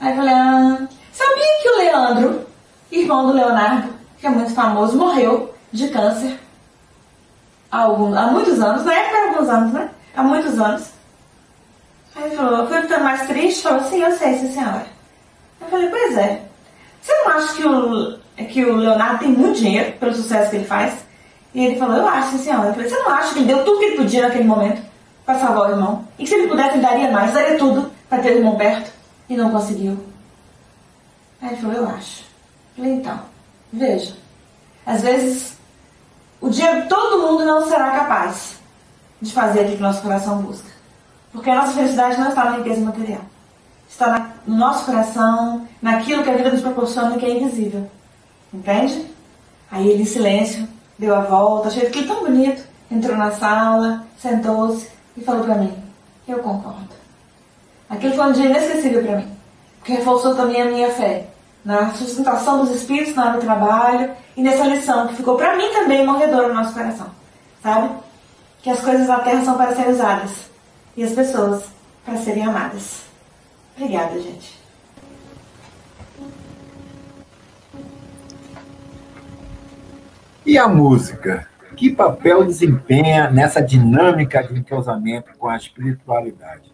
Aí 0.00 0.10
eu 0.10 0.16
falei, 0.16 0.34
ah, 0.34 0.88
sabia 1.12 1.62
que 1.62 1.68
o 1.68 1.76
Leandro, 1.76 2.46
irmão 2.90 3.28
do 3.28 3.32
Leonardo, 3.34 3.94
que 4.18 4.26
é 4.26 4.30
muito 4.30 4.52
famoso, 4.52 4.98
morreu 4.98 5.54
de 5.72 5.86
câncer 5.86 6.47
há, 7.70 7.82
alguns, 7.82 8.16
há 8.16 8.26
muitos 8.28 8.60
anos, 8.60 8.84
na 8.84 8.94
época 8.94 9.16
há 9.16 9.28
alguns 9.28 9.48
anos, 9.48 9.72
né? 9.72 9.90
Há 10.16 10.22
muitos 10.22 10.58
anos. 10.58 10.90
Aí 12.16 12.24
ele 12.24 12.36
falou, 12.36 12.66
foi 12.66 12.82
ficando 12.82 13.04
mais 13.04 13.26
triste? 13.26 13.62
Falou, 13.62 13.84
sim, 13.84 14.02
eu 14.02 14.16
sei, 14.16 14.38
sim, 14.38 14.52
senhora. 14.52 14.86
Eu 15.60 15.68
falei, 15.68 15.88
pois 15.88 16.16
é. 16.16 16.42
Você 17.00 17.12
não 17.14 17.28
acha 17.28 17.54
que 17.54 17.66
o, 17.66 18.18
que 18.46 18.64
o 18.64 18.76
Leonardo 18.76 19.18
tem 19.20 19.28
muito 19.28 19.60
dinheiro 19.60 19.92
pelo 19.98 20.14
sucesso 20.14 20.50
que 20.50 20.56
ele 20.56 20.64
faz? 20.64 20.94
E 21.54 21.64
ele 21.64 21.78
falou, 21.78 21.96
eu 21.96 22.08
acho, 22.08 22.32
sim, 22.32 22.38
senhora. 22.38 22.68
Eu 22.68 22.74
falei, 22.74 22.88
você 22.88 22.98
não 22.98 23.10
acha 23.10 23.32
que 23.32 23.38
ele 23.40 23.46
deu 23.46 23.64
tudo 23.64 23.78
que 23.78 23.84
ele 23.84 23.96
podia 23.96 24.22
naquele 24.22 24.44
momento 24.44 24.82
para 25.24 25.38
salvar 25.38 25.68
o 25.68 25.72
irmão? 25.72 26.04
E 26.18 26.24
que 26.24 26.28
se 26.28 26.34
ele 26.34 26.48
pudesse, 26.48 26.74
ele 26.74 26.82
daria 26.82 27.10
mais, 27.10 27.32
daria 27.32 27.58
tudo 27.58 27.90
para 28.08 28.22
ter 28.22 28.32
o 28.32 28.38
irmão 28.38 28.56
perto? 28.56 28.90
E 29.28 29.36
não 29.36 29.50
conseguiu. 29.50 29.98
Aí 31.40 31.50
ele 31.50 31.60
falou, 31.60 31.76
eu 31.76 31.88
acho. 31.88 32.24
Eu 32.76 32.84
falei, 32.84 32.92
então, 32.92 33.20
veja. 33.72 34.14
Às 34.84 35.02
vezes, 35.02 35.57
o 36.40 36.48
dia 36.48 36.86
todo 36.88 37.22
mundo 37.22 37.44
não 37.44 37.66
será 37.66 37.90
capaz 37.90 38.58
de 39.20 39.32
fazer 39.32 39.60
aquilo 39.60 39.76
que 39.76 39.82
nosso 39.82 40.02
coração 40.02 40.38
busca. 40.38 40.68
Porque 41.32 41.50
a 41.50 41.56
nossa 41.56 41.72
felicidade 41.72 42.18
não 42.18 42.28
está 42.28 42.44
na 42.44 42.56
riqueza 42.58 42.80
material. 42.80 43.22
Está 43.88 44.06
na, 44.06 44.30
no 44.46 44.56
nosso 44.56 44.84
coração, 44.84 45.66
naquilo 45.82 46.22
que 46.22 46.30
a 46.30 46.36
vida 46.36 46.50
nos 46.50 46.60
proporciona 46.60 47.18
que 47.18 47.26
é 47.26 47.38
invisível. 47.38 47.90
Entende? 48.52 49.06
Aí 49.70 49.88
ele, 49.88 50.02
em 50.02 50.06
silêncio, 50.06 50.68
deu 50.98 51.14
a 51.14 51.20
volta, 51.20 51.68
achei 51.68 51.86
aquilo 51.86 52.06
tão 52.06 52.24
bonito. 52.24 52.62
Entrou 52.90 53.16
na 53.16 53.32
sala, 53.32 54.06
sentou-se 54.18 54.88
e 55.16 55.20
falou 55.20 55.44
para 55.44 55.56
mim: 55.56 55.72
Eu 56.26 56.38
concordo. 56.38 56.88
Aquilo 57.90 58.14
foi 58.14 58.26
um 58.26 58.32
dia 58.32 58.46
inesquecível 58.46 59.02
para 59.02 59.16
mim, 59.16 59.28
porque 59.78 59.92
reforçou 59.92 60.34
também 60.34 60.62
a 60.62 60.66
minha 60.66 60.90
fé 60.90 61.26
na 61.68 61.92
sustentação 61.92 62.64
dos 62.64 62.74
espíritos 62.74 63.14
na 63.14 63.26
hora 63.26 63.34
do 63.34 63.42
trabalho 63.42 64.12
e 64.34 64.42
nessa 64.42 64.64
lição 64.64 65.06
que 65.06 65.16
ficou 65.16 65.36
para 65.36 65.54
mim 65.54 65.70
também 65.70 66.06
morredora 66.06 66.48
no 66.48 66.54
nosso 66.54 66.72
coração. 66.72 67.10
Sabe? 67.62 67.90
Que 68.62 68.70
as 68.70 68.80
coisas 68.80 69.06
da 69.06 69.20
terra 69.20 69.44
são 69.44 69.54
para 69.54 69.74
serem 69.74 69.92
usadas 69.92 70.30
e 70.96 71.04
as 71.04 71.12
pessoas 71.12 71.64
para 72.06 72.16
serem 72.16 72.46
amadas. 72.46 73.02
Obrigada, 73.76 74.18
gente. 74.18 74.58
E 80.46 80.56
a 80.56 80.66
música? 80.66 81.46
Que 81.76 81.90
papel 81.90 82.46
desempenha 82.46 83.30
nessa 83.30 83.60
dinâmica 83.60 84.42
de 84.42 84.58
entrosamento 84.58 85.36
com 85.38 85.48
a 85.48 85.56
espiritualidade? 85.58 86.72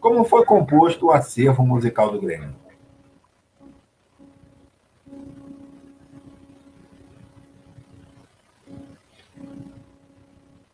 Como 0.00 0.24
foi 0.24 0.44
composto 0.44 1.06
o 1.06 1.12
acervo 1.12 1.64
musical 1.64 2.10
do 2.10 2.20
Grêmio? 2.20 2.67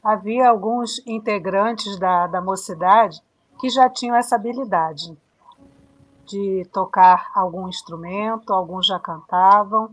Havia 0.05 0.51
alguns 0.51 1.01
integrantes 1.07 1.99
da, 1.99 2.27
da 2.27 2.41
mocidade 2.41 3.23
que 3.59 3.71
já 3.71 3.89
tinham 3.89 4.15
essa 4.15 4.37
habilidade 4.37 5.17
de 6.27 6.69
tocar 6.73 7.31
algum 7.35 7.69
instrumento, 7.69 8.53
alguns 8.53 8.87
já 8.87 8.99
cantavam. 8.99 9.91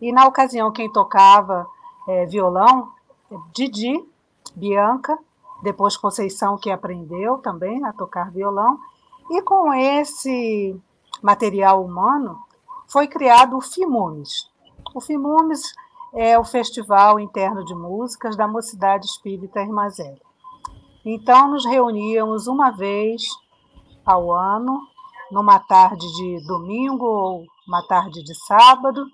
E 0.00 0.12
na 0.12 0.26
ocasião, 0.26 0.72
quem 0.72 0.90
tocava 0.90 1.68
é, 2.08 2.26
violão, 2.26 2.92
Didi, 3.52 4.04
Bianca, 4.54 5.18
depois 5.62 5.96
Conceição, 5.96 6.56
que 6.56 6.70
aprendeu 6.70 7.38
também 7.38 7.84
a 7.84 7.92
tocar 7.92 8.30
violão. 8.30 8.80
E 9.30 9.42
com 9.42 9.72
esse 9.72 10.80
material 11.22 11.84
humano 11.84 12.40
foi 12.88 13.06
criado 13.06 13.56
o 13.56 13.60
FIMUMES. 13.60 14.50
O 14.94 15.00
FIMUMES 15.00 15.74
é 16.14 16.38
o 16.38 16.44
Festival 16.44 17.20
Interno 17.20 17.64
de 17.64 17.74
Músicas 17.74 18.36
da 18.36 18.48
Mocidade 18.48 19.06
Espírita 19.06 19.60
Irmazélia. 19.60 20.20
Então, 21.04 21.50
nos 21.50 21.64
reuníamos 21.64 22.46
uma 22.46 22.70
vez 22.70 23.22
ao 24.04 24.32
ano, 24.32 24.80
numa 25.30 25.58
tarde 25.60 26.06
de 26.16 26.46
domingo 26.46 27.06
ou 27.06 27.44
uma 27.66 27.86
tarde 27.86 28.22
de 28.22 28.34
sábado, 28.46 29.04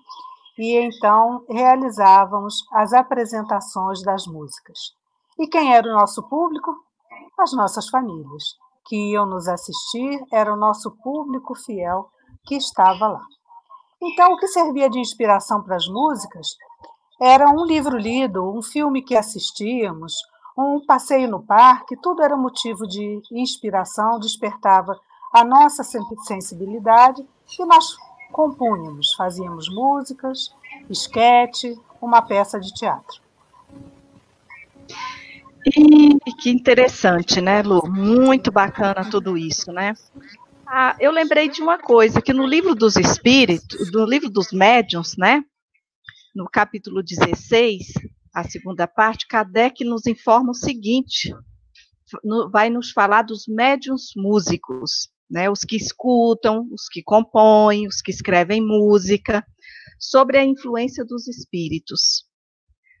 e 0.57 0.75
então 0.75 1.45
realizávamos 1.47 2.65
as 2.73 2.91
apresentações 2.93 4.01
das 4.01 4.25
músicas. 4.25 4.95
E 5.37 5.47
quem 5.47 5.75
era 5.75 5.87
o 5.87 5.93
nosso 5.93 6.23
público? 6.27 6.75
As 7.39 7.53
nossas 7.53 7.87
famílias, 7.89 8.43
que 8.87 9.11
iam 9.11 9.27
nos 9.27 9.47
assistir, 9.47 10.19
era 10.33 10.51
o 10.51 10.57
nosso 10.57 10.91
público 11.03 11.53
fiel 11.53 12.09
que 12.43 12.55
estava 12.55 13.07
lá. 13.07 13.21
Então, 14.01 14.33
o 14.33 14.37
que 14.37 14.47
servia 14.47 14.89
de 14.89 14.99
inspiração 14.99 15.61
para 15.61 15.75
as 15.75 15.87
músicas 15.87 16.55
era 17.19 17.49
um 17.49 17.65
livro 17.65 17.97
lido, 17.97 18.55
um 18.55 18.61
filme 18.61 19.01
que 19.01 19.15
assistíamos, 19.15 20.13
um 20.57 20.83
passeio 20.85 21.29
no 21.29 21.41
parque, 21.41 21.97
tudo 21.97 22.21
era 22.21 22.37
motivo 22.37 22.87
de 22.87 23.21
inspiração, 23.31 24.19
despertava 24.19 24.99
a 25.33 25.43
nossa 25.43 25.83
sensibilidade 25.83 27.25
e 27.59 27.65
nós 27.65 27.95
compunhamos, 28.31 29.13
fazíamos 29.15 29.67
músicas, 29.69 30.53
esquete, 30.89 31.79
uma 32.01 32.21
peça 32.21 32.59
de 32.59 32.73
teatro. 32.73 33.21
E 35.65 36.33
que 36.39 36.49
interessante, 36.49 37.41
né, 37.41 37.61
Lu? 37.61 37.81
Muito 37.87 38.51
bacana 38.51 39.09
tudo 39.09 39.37
isso, 39.37 39.71
né? 39.71 39.93
Ah, 40.69 40.97
eu 40.99 41.11
lembrei 41.11 41.47
de 41.47 41.61
uma 41.61 41.79
coisa, 41.79 42.21
que 42.21 42.33
no 42.33 42.45
livro 42.45 42.75
dos 42.75 42.97
espíritos, 42.97 43.89
no 43.89 44.05
livro 44.05 44.29
dos 44.29 44.51
médiuns, 44.51 45.15
né, 45.17 45.41
no 46.35 46.45
capítulo 46.45 47.01
16, 47.01 47.93
a 48.35 48.43
segunda 48.43 48.85
parte, 48.85 49.25
Kardec 49.27 49.85
nos 49.85 50.05
informa 50.05 50.51
o 50.51 50.53
seguinte: 50.53 51.33
vai 52.51 52.69
nos 52.69 52.91
falar 52.91 53.21
dos 53.21 53.47
médiums 53.47 54.11
músicos, 54.17 55.09
né, 55.31 55.49
os 55.49 55.61
que 55.61 55.77
escutam, 55.77 56.67
os 56.69 56.89
que 56.89 57.01
compõem, 57.01 57.87
os 57.87 58.01
que 58.01 58.11
escrevem 58.11 58.61
música, 58.61 59.45
sobre 59.97 60.37
a 60.37 60.43
influência 60.43 61.05
dos 61.05 61.29
espíritos. 61.29 62.25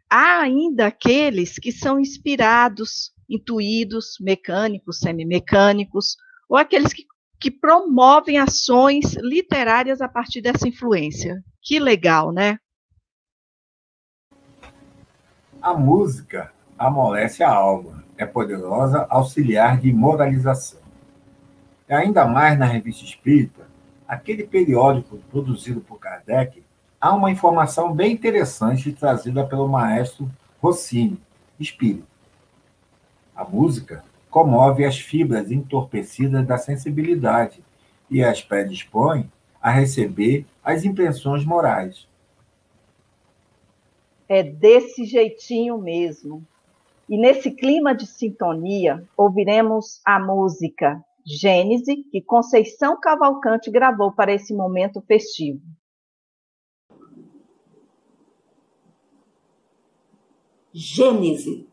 Há 0.09 0.39
ainda 0.39 0.87
aqueles 0.87 1.59
que 1.59 1.73
são 1.73 1.99
inspirados, 1.99 3.11
intuídos, 3.29 4.15
mecânicos, 4.21 4.99
semimecânicos, 4.99 6.15
ou 6.47 6.55
aqueles 6.55 6.93
que, 6.93 7.03
que 7.39 7.51
promovem 7.51 8.39
ações 8.39 9.15
literárias 9.15 10.01
a 10.01 10.07
partir 10.07 10.41
dessa 10.41 10.67
influência. 10.67 11.43
Que 11.61 11.79
legal, 11.79 12.31
né? 12.31 12.57
A 15.61 15.73
música 15.73 16.51
amolece 16.77 17.43
a 17.43 17.51
alma, 17.51 18.03
é 18.17 18.25
poderosa 18.25 19.05
auxiliar 19.09 19.79
de 19.79 19.91
moralização. 19.91 20.79
E 21.89 21.93
ainda 21.93 22.25
mais 22.25 22.57
na 22.57 22.65
Revista 22.65 23.03
Espírita, 23.03 23.67
aquele 24.07 24.45
periódico 24.45 25.17
produzido 25.29 25.81
por 25.81 25.99
Kardec, 25.99 26.63
há 26.99 27.13
uma 27.13 27.31
informação 27.31 27.93
bem 27.93 28.13
interessante 28.13 28.91
trazida 28.93 29.45
pelo 29.45 29.67
maestro 29.67 30.29
Rossini, 30.61 31.21
espírito. 31.59 32.07
A 33.35 33.43
música 33.43 34.03
comove 34.37 34.85
as 34.85 34.99
fibras 34.99 35.51
entorpecidas 35.51 36.45
da 36.45 36.57
sensibilidade 36.57 37.63
e 38.09 38.23
as 38.23 38.41
predispõe 38.41 39.29
a 39.61 39.71
receber 39.71 40.45
as 40.63 40.85
impressões 40.85 41.43
morais 41.43 42.07
é 44.27 44.43
desse 44.43 45.05
jeitinho 45.05 45.77
mesmo. 45.77 46.45
E 47.09 47.17
nesse 47.17 47.51
clima 47.51 47.95
de 47.95 48.05
sintonia, 48.05 49.07
ouviremos 49.15 50.01
a 50.05 50.19
música 50.19 51.01
Gênese, 51.25 52.03
que 52.11 52.21
Conceição 52.21 52.99
Cavalcante 52.99 53.71
gravou 53.71 54.11
para 54.11 54.33
esse 54.33 54.53
momento 54.53 55.01
festivo. 55.01 55.61
Gênese. 60.73 61.67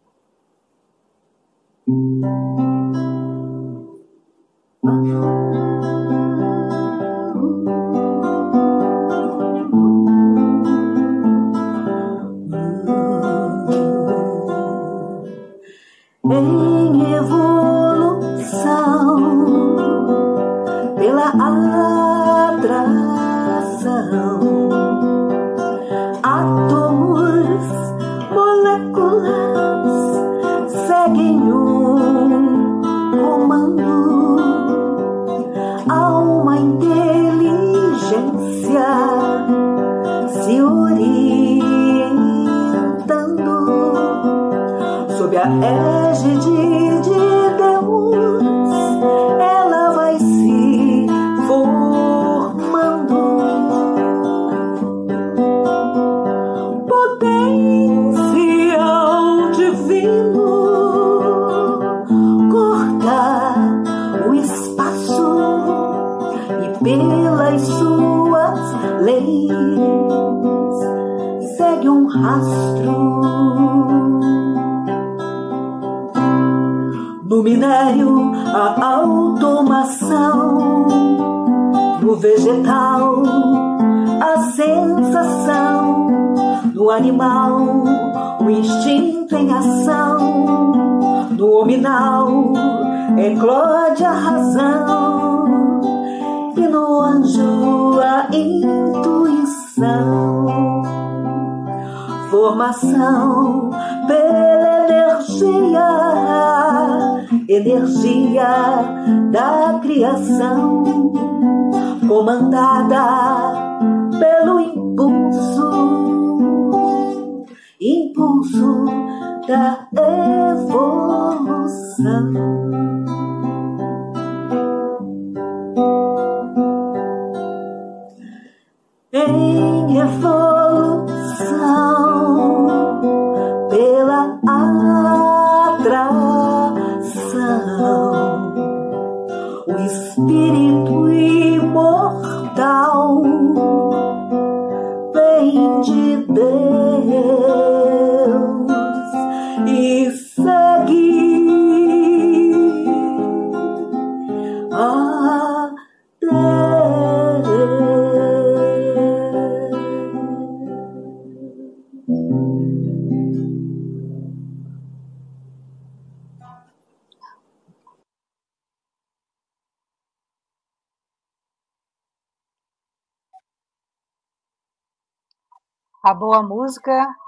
Impulso 118.44 118.84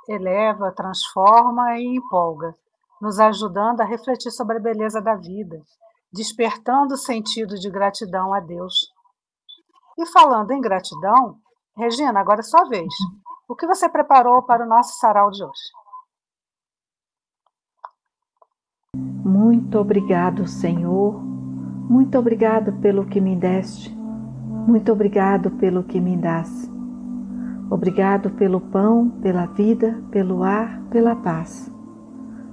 eleva, 0.09 0.73
transforma 0.73 1.79
e 1.79 1.97
empolga, 1.97 2.55
nos 3.01 3.19
ajudando 3.19 3.81
a 3.81 3.85
refletir 3.85 4.31
sobre 4.31 4.57
a 4.57 4.61
beleza 4.61 5.01
da 5.01 5.15
vida, 5.15 5.61
despertando 6.13 6.95
o 6.95 6.99
sentido 6.99 7.55
de 7.57 7.71
gratidão 7.71 8.33
a 8.33 8.41
Deus. 8.41 8.93
E 9.99 10.07
falando 10.07 10.51
em 10.53 10.61
gratidão, 10.61 11.39
Regina, 11.77 12.21
agora 12.21 12.41
é 12.41 12.43
sua 12.43 12.65
vez. 12.65 12.93
O 13.49 13.55
que 13.55 13.67
você 13.67 13.89
preparou 13.89 14.43
para 14.43 14.65
o 14.65 14.69
nosso 14.69 14.99
sarau 14.99 15.31
de 15.31 15.45
hoje? 15.45 15.71
Muito 19.25 19.79
obrigado, 19.79 20.47
Senhor. 20.47 21.21
Muito 21.89 22.19
obrigado 22.19 22.73
pelo 22.81 23.07
que 23.07 23.21
me 23.21 23.37
deste. 23.37 23.95
Muito 23.95 24.91
obrigado 24.91 25.51
pelo 25.53 25.85
que 25.85 26.01
me 26.01 26.17
dás. 26.17 26.76
Obrigado 27.71 28.31
pelo 28.31 28.61
pão, 28.61 29.11
pela 29.21 29.47
vida, 29.47 30.01
pelo 30.11 30.43
ar, 30.43 30.81
pela 30.91 31.17
paz. 31.17 31.71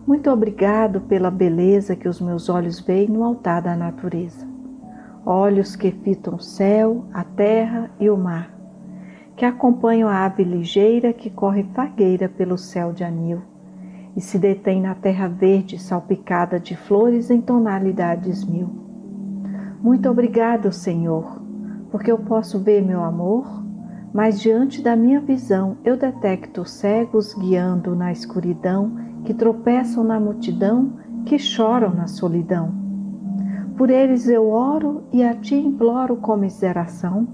Muito 0.07 0.29
obrigado 0.29 1.01
pela 1.01 1.29
beleza 1.29 1.95
que 1.95 2.09
os 2.09 2.19
meus 2.19 2.49
olhos 2.49 2.79
veem 2.79 3.07
no 3.07 3.23
altar 3.23 3.61
da 3.61 3.75
natureza. 3.75 4.47
Olhos 5.25 5.75
que 5.75 5.91
fitam 5.91 6.35
o 6.35 6.41
céu, 6.41 7.05
a 7.13 7.23
terra 7.23 7.91
e 7.99 8.09
o 8.09 8.17
mar, 8.17 8.53
que 9.37 9.45
acompanham 9.45 10.09
a 10.09 10.25
ave 10.25 10.43
ligeira 10.43 11.13
que 11.13 11.29
corre 11.29 11.63
fagueira 11.73 12.27
pelo 12.27 12.57
céu 12.57 12.91
de 12.91 13.03
anil 13.03 13.41
e 14.15 14.21
se 14.21 14.37
detém 14.37 14.81
na 14.81 14.93
terra 14.93 15.27
verde 15.27 15.79
salpicada 15.79 16.59
de 16.59 16.75
flores 16.75 17.29
em 17.29 17.41
tonalidades 17.41 18.43
mil. 18.43 18.69
Muito 19.81 20.09
obrigado, 20.09 20.71
Senhor, 20.71 21.41
porque 21.89 22.11
eu 22.11 22.17
posso 22.19 22.59
ver 22.59 22.81
meu 22.81 23.03
amor, 23.03 23.63
mas 24.13 24.39
diante 24.39 24.81
da 24.81 24.95
minha 24.95 25.19
visão 25.19 25.75
eu 25.83 25.97
detecto 25.97 26.63
cegos 26.65 27.33
guiando 27.33 27.95
na 27.95 28.11
escuridão, 28.11 28.91
que 29.25 29.33
tropeçam 29.33 30.03
na 30.03 30.19
multidão, 30.19 30.93
que 31.25 31.39
choram 31.39 31.93
na 31.93 32.05
solidão. 32.05 32.71
Por 33.75 33.89
eles 33.89 34.27
eu 34.27 34.49
oro 34.49 35.03
e 35.11 35.23
a 35.23 35.33
ti 35.33 35.55
imploro 35.55 36.17
comiseração, 36.17 37.27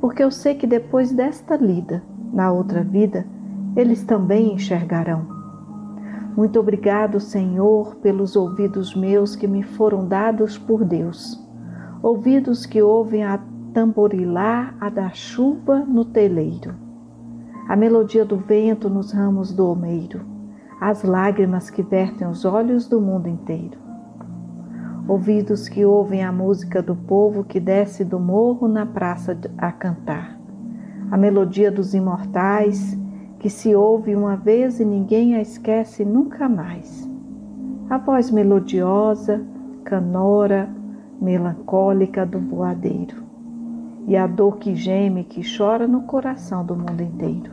porque 0.00 0.22
eu 0.22 0.30
sei 0.30 0.54
que 0.54 0.66
depois 0.66 1.12
desta 1.12 1.56
lida, 1.56 2.02
na 2.32 2.50
outra 2.50 2.82
vida, 2.82 3.26
eles 3.76 4.02
também 4.02 4.54
enxergarão. 4.54 5.26
Muito 6.34 6.58
obrigado, 6.58 7.20
Senhor, 7.20 7.96
pelos 7.96 8.36
ouvidos 8.36 8.96
meus 8.96 9.36
que 9.36 9.46
me 9.46 9.62
foram 9.62 10.08
dados 10.08 10.56
por 10.56 10.82
Deus, 10.82 11.38
ouvidos 12.02 12.64
que 12.64 12.80
ouvem 12.80 13.22
a 13.22 13.38
tamborilar 13.72 14.76
a 14.80 14.88
da 14.88 15.10
chuva 15.10 15.78
no 15.80 16.04
teleiro, 16.04 16.74
a 17.68 17.74
melodia 17.74 18.24
do 18.24 18.36
vento 18.36 18.90
nos 18.90 19.12
ramos 19.12 19.52
do 19.52 19.64
almeiro, 19.64 20.20
as 20.80 21.02
lágrimas 21.02 21.70
que 21.70 21.82
vertem 21.82 22.26
os 22.28 22.44
olhos 22.44 22.86
do 22.86 23.00
mundo 23.00 23.28
inteiro. 23.28 23.78
Ouvidos 25.08 25.68
que 25.68 25.84
ouvem 25.84 26.22
a 26.22 26.30
música 26.30 26.82
do 26.82 26.94
povo 26.94 27.44
que 27.44 27.58
desce 27.58 28.04
do 28.04 28.20
morro 28.20 28.68
na 28.68 28.84
praça 28.84 29.36
a 29.58 29.72
cantar, 29.72 30.38
a 31.10 31.16
melodia 31.16 31.70
dos 31.70 31.94
imortais 31.94 32.96
que 33.38 33.50
se 33.50 33.74
ouve 33.74 34.14
uma 34.14 34.36
vez 34.36 34.78
e 34.80 34.84
ninguém 34.84 35.34
a 35.34 35.40
esquece 35.40 36.04
nunca 36.04 36.48
mais. 36.48 37.10
a 37.90 37.98
voz 37.98 38.30
melodiosa, 38.30 39.44
canora, 39.84 40.70
melancólica 41.20 42.24
do 42.24 42.38
boadeiro, 42.38 43.21
e 44.06 44.16
a 44.16 44.26
dor 44.26 44.58
que 44.58 44.74
geme, 44.74 45.24
que 45.24 45.42
chora 45.56 45.86
no 45.86 46.02
coração 46.02 46.64
do 46.64 46.76
mundo 46.76 47.02
inteiro. 47.02 47.52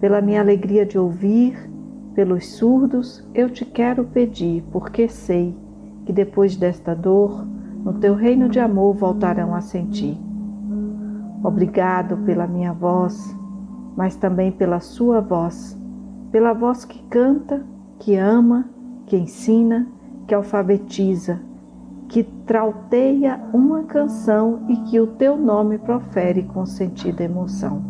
Pela 0.00 0.20
minha 0.20 0.40
alegria 0.40 0.84
de 0.84 0.98
ouvir, 0.98 1.70
pelos 2.14 2.46
surdos, 2.56 3.26
eu 3.34 3.50
te 3.50 3.64
quero 3.64 4.04
pedir, 4.04 4.62
porque 4.70 5.08
sei 5.08 5.54
que 6.04 6.12
depois 6.12 6.56
desta 6.56 6.94
dor, 6.94 7.46
no 7.84 7.94
teu 7.94 8.14
reino 8.14 8.48
de 8.48 8.58
amor 8.58 8.94
voltarão 8.94 9.54
a 9.54 9.60
sentir. 9.60 10.18
Obrigado 11.42 12.16
pela 12.18 12.46
minha 12.46 12.72
voz, 12.72 13.36
mas 13.96 14.16
também 14.16 14.50
pela 14.50 14.80
sua 14.80 15.20
voz, 15.20 15.78
pela 16.32 16.52
voz 16.52 16.84
que 16.84 17.02
canta, 17.04 17.64
que 17.98 18.16
ama, 18.16 18.66
que 19.06 19.16
ensina, 19.16 19.86
que 20.26 20.34
alfabetiza, 20.34 21.40
que 22.14 22.22
trauteia 22.22 23.40
uma 23.52 23.82
canção 23.82 24.66
e 24.68 24.76
que 24.82 25.00
o 25.00 25.06
teu 25.08 25.36
nome 25.36 25.78
profere 25.78 26.44
com 26.44 26.64
sentido 26.64 27.20
e 27.20 27.24
emoção. 27.24 27.82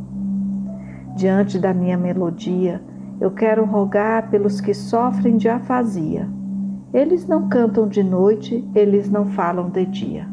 Diante 1.15 1.59
da 1.59 1.75
minha 1.75 1.99
melodia, 1.99 2.83
eu 3.21 3.31
quero 3.33 3.67
rogar 3.67 4.31
pelos 4.31 4.63
que 4.63 4.73
sofrem 4.73 5.37
de 5.37 5.47
afasia. 5.47 6.27
Eles 6.95 7.27
não 7.27 7.51
cantam 7.51 7.87
de 7.87 8.03
noite, 8.03 8.67
eles 8.75 9.11
não 9.11 9.27
falam 9.27 9.69
de 9.69 9.85
dia. 9.85 10.27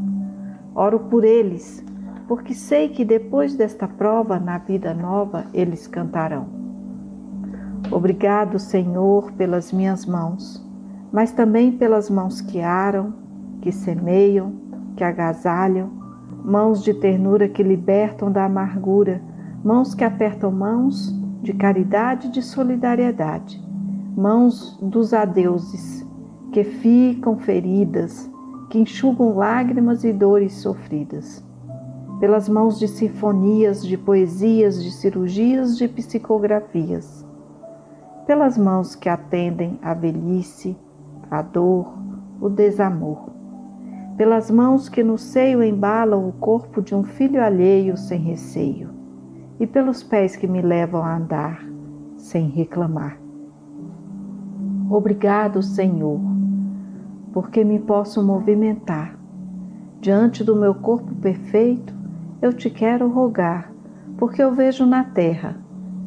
Oro 0.73 0.97
por 0.97 1.25
eles, 1.25 1.83
porque 2.29 2.53
sei 2.53 2.87
que 2.87 3.03
depois 3.03 3.57
desta 3.57 3.89
prova, 3.89 4.39
na 4.39 4.57
vida 4.57 4.93
nova, 4.93 5.43
eles 5.53 5.85
cantarão. 5.85 6.45
Obrigado, 7.91 8.57
Senhor, 8.57 9.33
pelas 9.33 9.73
minhas 9.73 10.05
mãos, 10.05 10.65
mas 11.11 11.33
também 11.33 11.73
pelas 11.73 12.09
mãos 12.09 12.39
que 12.39 12.61
aram, 12.61 13.19
que 13.61 13.71
semeiam, 13.71 14.53
que 14.95 15.03
agasalham, 15.03 15.89
mãos 16.43 16.83
de 16.83 16.93
ternura 16.93 17.47
que 17.47 17.63
libertam 17.63 18.31
da 18.31 18.45
amargura, 18.45 19.21
mãos 19.63 19.93
que 19.93 20.03
apertam 20.03 20.51
mãos 20.51 21.15
de 21.41 21.53
caridade 21.53 22.27
e 22.27 22.31
de 22.31 22.41
solidariedade, 22.41 23.63
mãos 24.15 24.77
dos 24.81 25.13
adeuses 25.13 26.05
que 26.51 26.63
ficam 26.63 27.37
feridas, 27.37 28.29
que 28.69 28.79
enxugam 28.79 29.35
lágrimas 29.35 30.03
e 30.03 30.11
dores 30.11 30.53
sofridas. 30.53 31.43
Pelas 32.19 32.47
mãos 32.47 32.77
de 32.77 32.87
sinfonias, 32.87 33.85
de 33.85 33.97
poesias, 33.97 34.83
de 34.83 34.91
cirurgias, 34.91 35.77
de 35.77 35.87
psicografias. 35.87 37.25
Pelas 38.27 38.57
mãos 38.57 38.95
que 38.95 39.09
atendem 39.09 39.79
a 39.81 39.93
velhice, 39.93 40.77
a 41.29 41.41
dor, 41.41 41.91
o 42.39 42.47
desamor. 42.47 43.30
Pelas 44.21 44.51
mãos 44.51 44.87
que 44.87 45.03
no 45.03 45.17
seio 45.17 45.63
embalam 45.63 46.29
o 46.29 46.31
corpo 46.33 46.79
de 46.79 46.93
um 46.93 47.03
filho 47.03 47.43
alheio 47.43 47.97
sem 47.97 48.19
receio 48.19 48.91
e 49.59 49.65
pelos 49.65 50.03
pés 50.03 50.35
que 50.35 50.45
me 50.45 50.61
levam 50.61 51.03
a 51.03 51.15
andar 51.17 51.65
sem 52.17 52.47
reclamar. 52.49 53.17
Obrigado, 54.91 55.63
Senhor, 55.63 56.19
porque 57.33 57.63
me 57.63 57.79
posso 57.79 58.23
movimentar. 58.23 59.17
Diante 59.99 60.43
do 60.43 60.55
meu 60.55 60.75
corpo 60.75 61.15
perfeito, 61.15 61.91
eu 62.43 62.53
te 62.53 62.69
quero 62.69 63.09
rogar, 63.09 63.73
porque 64.19 64.43
eu 64.43 64.53
vejo 64.53 64.85
na 64.85 65.03
terra 65.03 65.55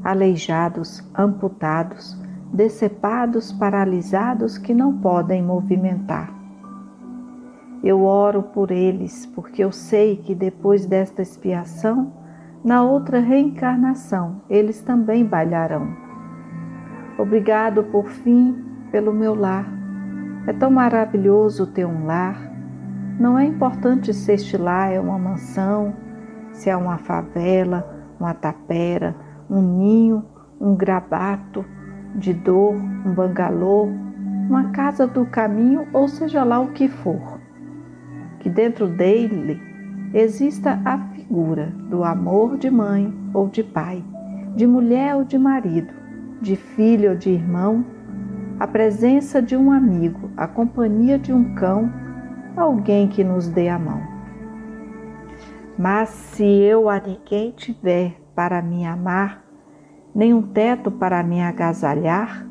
aleijados, 0.04 1.02
amputados, 1.18 2.16
decepados, 2.52 3.50
paralisados 3.50 4.56
que 4.56 4.72
não 4.72 4.98
podem 4.98 5.42
movimentar. 5.42 6.43
Eu 7.85 8.03
oro 8.03 8.43
por 8.43 8.70
eles, 8.70 9.26
porque 9.26 9.62
eu 9.62 9.70
sei 9.70 10.16
que 10.16 10.35
depois 10.35 10.87
desta 10.87 11.20
expiação, 11.20 12.14
na 12.64 12.82
outra 12.82 13.20
reencarnação 13.20 14.41
eles 14.49 14.80
também 14.80 15.22
bailarão. 15.22 15.95
Obrigado 17.18 17.85
por 17.85 18.09
fim 18.09 18.57
pelo 18.91 19.12
meu 19.12 19.35
lar. 19.35 19.66
É 20.47 20.53
tão 20.55 20.70
maravilhoso 20.70 21.66
ter 21.66 21.85
um 21.85 22.07
lar. 22.07 22.41
Não 23.20 23.39
é 23.39 23.45
importante 23.45 24.14
se 24.14 24.32
este 24.32 24.57
lar 24.57 24.91
é 24.91 24.99
uma 24.99 25.18
mansão, 25.18 25.95
se 26.53 26.70
é 26.70 26.76
uma 26.76 26.97
favela, 26.97 27.87
uma 28.18 28.32
tapera, 28.32 29.14
um 29.51 29.61
ninho, 29.61 30.24
um 30.59 30.74
grabato 30.74 31.62
de 32.14 32.32
dor, 32.32 32.76
um 32.76 33.12
bangalô, 33.12 33.91
uma 34.49 34.70
casa 34.70 35.07
do 35.07 35.26
caminho 35.26 35.87
ou 35.93 36.09
seja 36.09 36.43
lá 36.45 36.59
o 36.59 36.68
que 36.68 36.89
for. 36.89 37.34
Que 38.45 38.51
dentro 38.51 38.86
dele 38.86 39.59
exista 40.12 40.78
a 40.84 40.99
figura 40.99 41.72
do 41.88 42.05
amor 42.05 42.59
de 42.59 42.70
mãe 42.70 43.11
ou 43.32 43.49
de 43.49 43.64
pai, 43.64 44.05
de 44.55 44.66
mulher 44.66 45.16
ou 45.16 45.24
de 45.24 45.38
marido, 45.38 45.95
de 46.42 46.55
filho 46.55 47.12
ou 47.12 47.16
de 47.16 47.30
irmão, 47.30 47.86
a 48.61 48.66
presença 48.66 49.40
de 49.40 49.57
um 49.57 49.72
amigo, 49.72 50.28
a 50.36 50.47
companhia 50.47 51.18
de 51.18 51.32
um 51.32 51.55
cão, 51.55 51.90
alguém 52.55 53.09
que 53.09 53.24
nos 53.24 53.49
dê 53.49 53.70
a 53.70 53.78
mão. 53.78 54.03
Mas 55.78 56.11
se 56.11 56.45
eu 56.45 56.90
a 56.90 57.01
ninguém 57.01 57.51
tiver 57.51 58.20
para 58.34 58.61
me 58.61 58.84
amar, 58.84 59.42
nem 60.14 60.34
um 60.34 60.42
teto 60.42 60.90
para 60.90 61.22
me 61.22 61.40
agasalhar, 61.40 62.47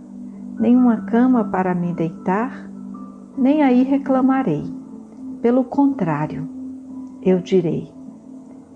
nem 0.59 0.75
uma 0.75 1.01
cama 1.01 1.43
para 1.43 1.75
me 1.75 1.93
deitar, 1.93 2.67
nem 3.37 3.61
aí 3.61 3.83
reclamarei. 3.83 4.81
Pelo 5.43 5.65
contrário, 5.65 6.47
eu 7.21 7.41
direi: 7.41 7.91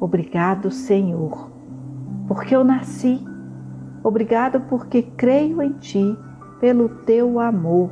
Obrigado, 0.02 0.70
Senhor, 0.70 1.50
porque 2.28 2.54
eu 2.54 2.62
nasci. 2.62 3.26
Obrigado 4.04 4.60
porque 4.68 5.02
creio 5.02 5.62
em 5.62 5.72
Ti, 5.80 6.18
pelo 6.60 6.90
Teu 7.06 7.40
amor. 7.40 7.90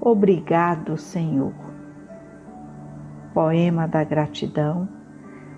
Obrigado, 0.00 0.96
Senhor. 0.96 1.52
Poema 3.34 3.88
da 3.88 4.04
Gratidão, 4.04 4.88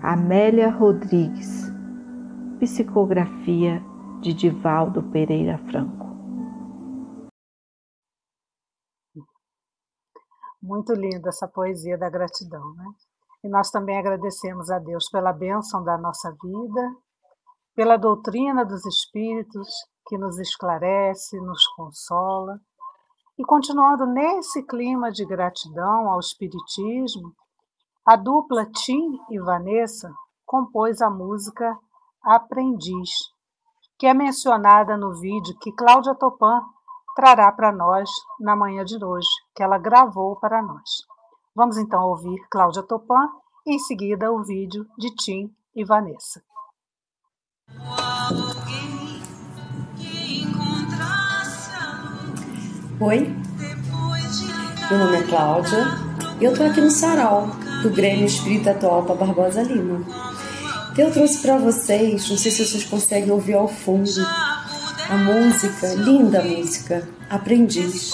Amélia 0.01 0.71
Rodrigues. 0.71 1.71
Psicografia 2.59 3.83
de 4.19 4.33
Divaldo 4.33 5.03
Pereira 5.03 5.59
Franco. 5.69 6.10
Muito 10.61 10.93
linda 10.93 11.29
essa 11.29 11.47
poesia 11.47 11.97
da 11.97 12.09
gratidão, 12.09 12.73
né? 12.75 12.85
E 13.43 13.49
nós 13.49 13.71
também 13.71 13.97
agradecemos 13.97 14.69
a 14.69 14.77
Deus 14.77 15.09
pela 15.09 15.33
bênção 15.33 15.83
da 15.83 15.97
nossa 15.97 16.31
vida, 16.31 16.95
pela 17.75 17.97
doutrina 17.97 18.63
dos 18.63 18.85
Espíritos 18.85 19.67
que 20.07 20.17
nos 20.17 20.37
esclarece, 20.37 21.39
nos 21.39 21.65
consola. 21.75 22.59
E 23.39 23.43
continuando 23.43 24.05
nesse 24.05 24.61
clima 24.63 25.11
de 25.11 25.25
gratidão 25.25 26.11
ao 26.11 26.19
Espiritismo, 26.19 27.33
a 28.05 28.15
dupla 28.15 28.65
Tim 28.65 29.19
e 29.29 29.39
Vanessa 29.39 30.13
compôs 30.45 31.01
a 31.01 31.09
música 31.09 31.75
Aprendiz, 32.23 33.09
que 33.97 34.05
é 34.05 34.13
mencionada 34.13 34.95
no 34.97 35.19
vídeo 35.19 35.57
que 35.59 35.71
Cláudia 35.71 36.13
Topan 36.13 36.61
trará 37.15 37.51
para 37.51 37.71
nós 37.71 38.09
na 38.39 38.55
manhã 38.55 38.83
de 38.83 39.03
hoje, 39.03 39.29
que 39.55 39.63
ela 39.63 39.77
gravou 39.77 40.39
para 40.39 40.61
nós. 40.61 40.89
Vamos 41.55 41.77
então 41.77 42.03
ouvir 42.03 42.39
Cláudia 42.49 42.83
Topan 42.83 43.29
e 43.65 43.75
em 43.75 43.79
seguida 43.79 44.31
o 44.31 44.43
vídeo 44.43 44.85
de 44.97 45.13
Tim 45.15 45.53
e 45.75 45.83
Vanessa. 45.83 46.41
Oi, 52.99 53.35
meu 54.89 54.99
nome 54.99 55.17
é 55.17 55.23
Cláudia 55.27 55.85
e 56.39 56.45
eu 56.45 56.55
tô 56.55 56.63
aqui 56.63 56.81
no 56.81 56.91
Sarau 56.91 57.47
do 57.81 57.89
Grêmio 57.89 58.25
Espírita 58.25 58.73
para 58.75 59.15
Barbosa 59.15 59.63
Lima. 59.63 60.05
Eu 60.97 61.11
trouxe 61.11 61.41
para 61.41 61.57
vocês, 61.57 62.29
não 62.29 62.37
sei 62.37 62.51
se 62.51 62.65
vocês 62.65 62.85
conseguem 62.85 63.31
ouvir 63.31 63.53
ao 63.53 63.67
fundo, 63.67 64.09
a 65.11 65.17
música, 65.17 65.93
linda 65.95 66.41
música, 66.41 67.07
Aprendiz 67.29 68.13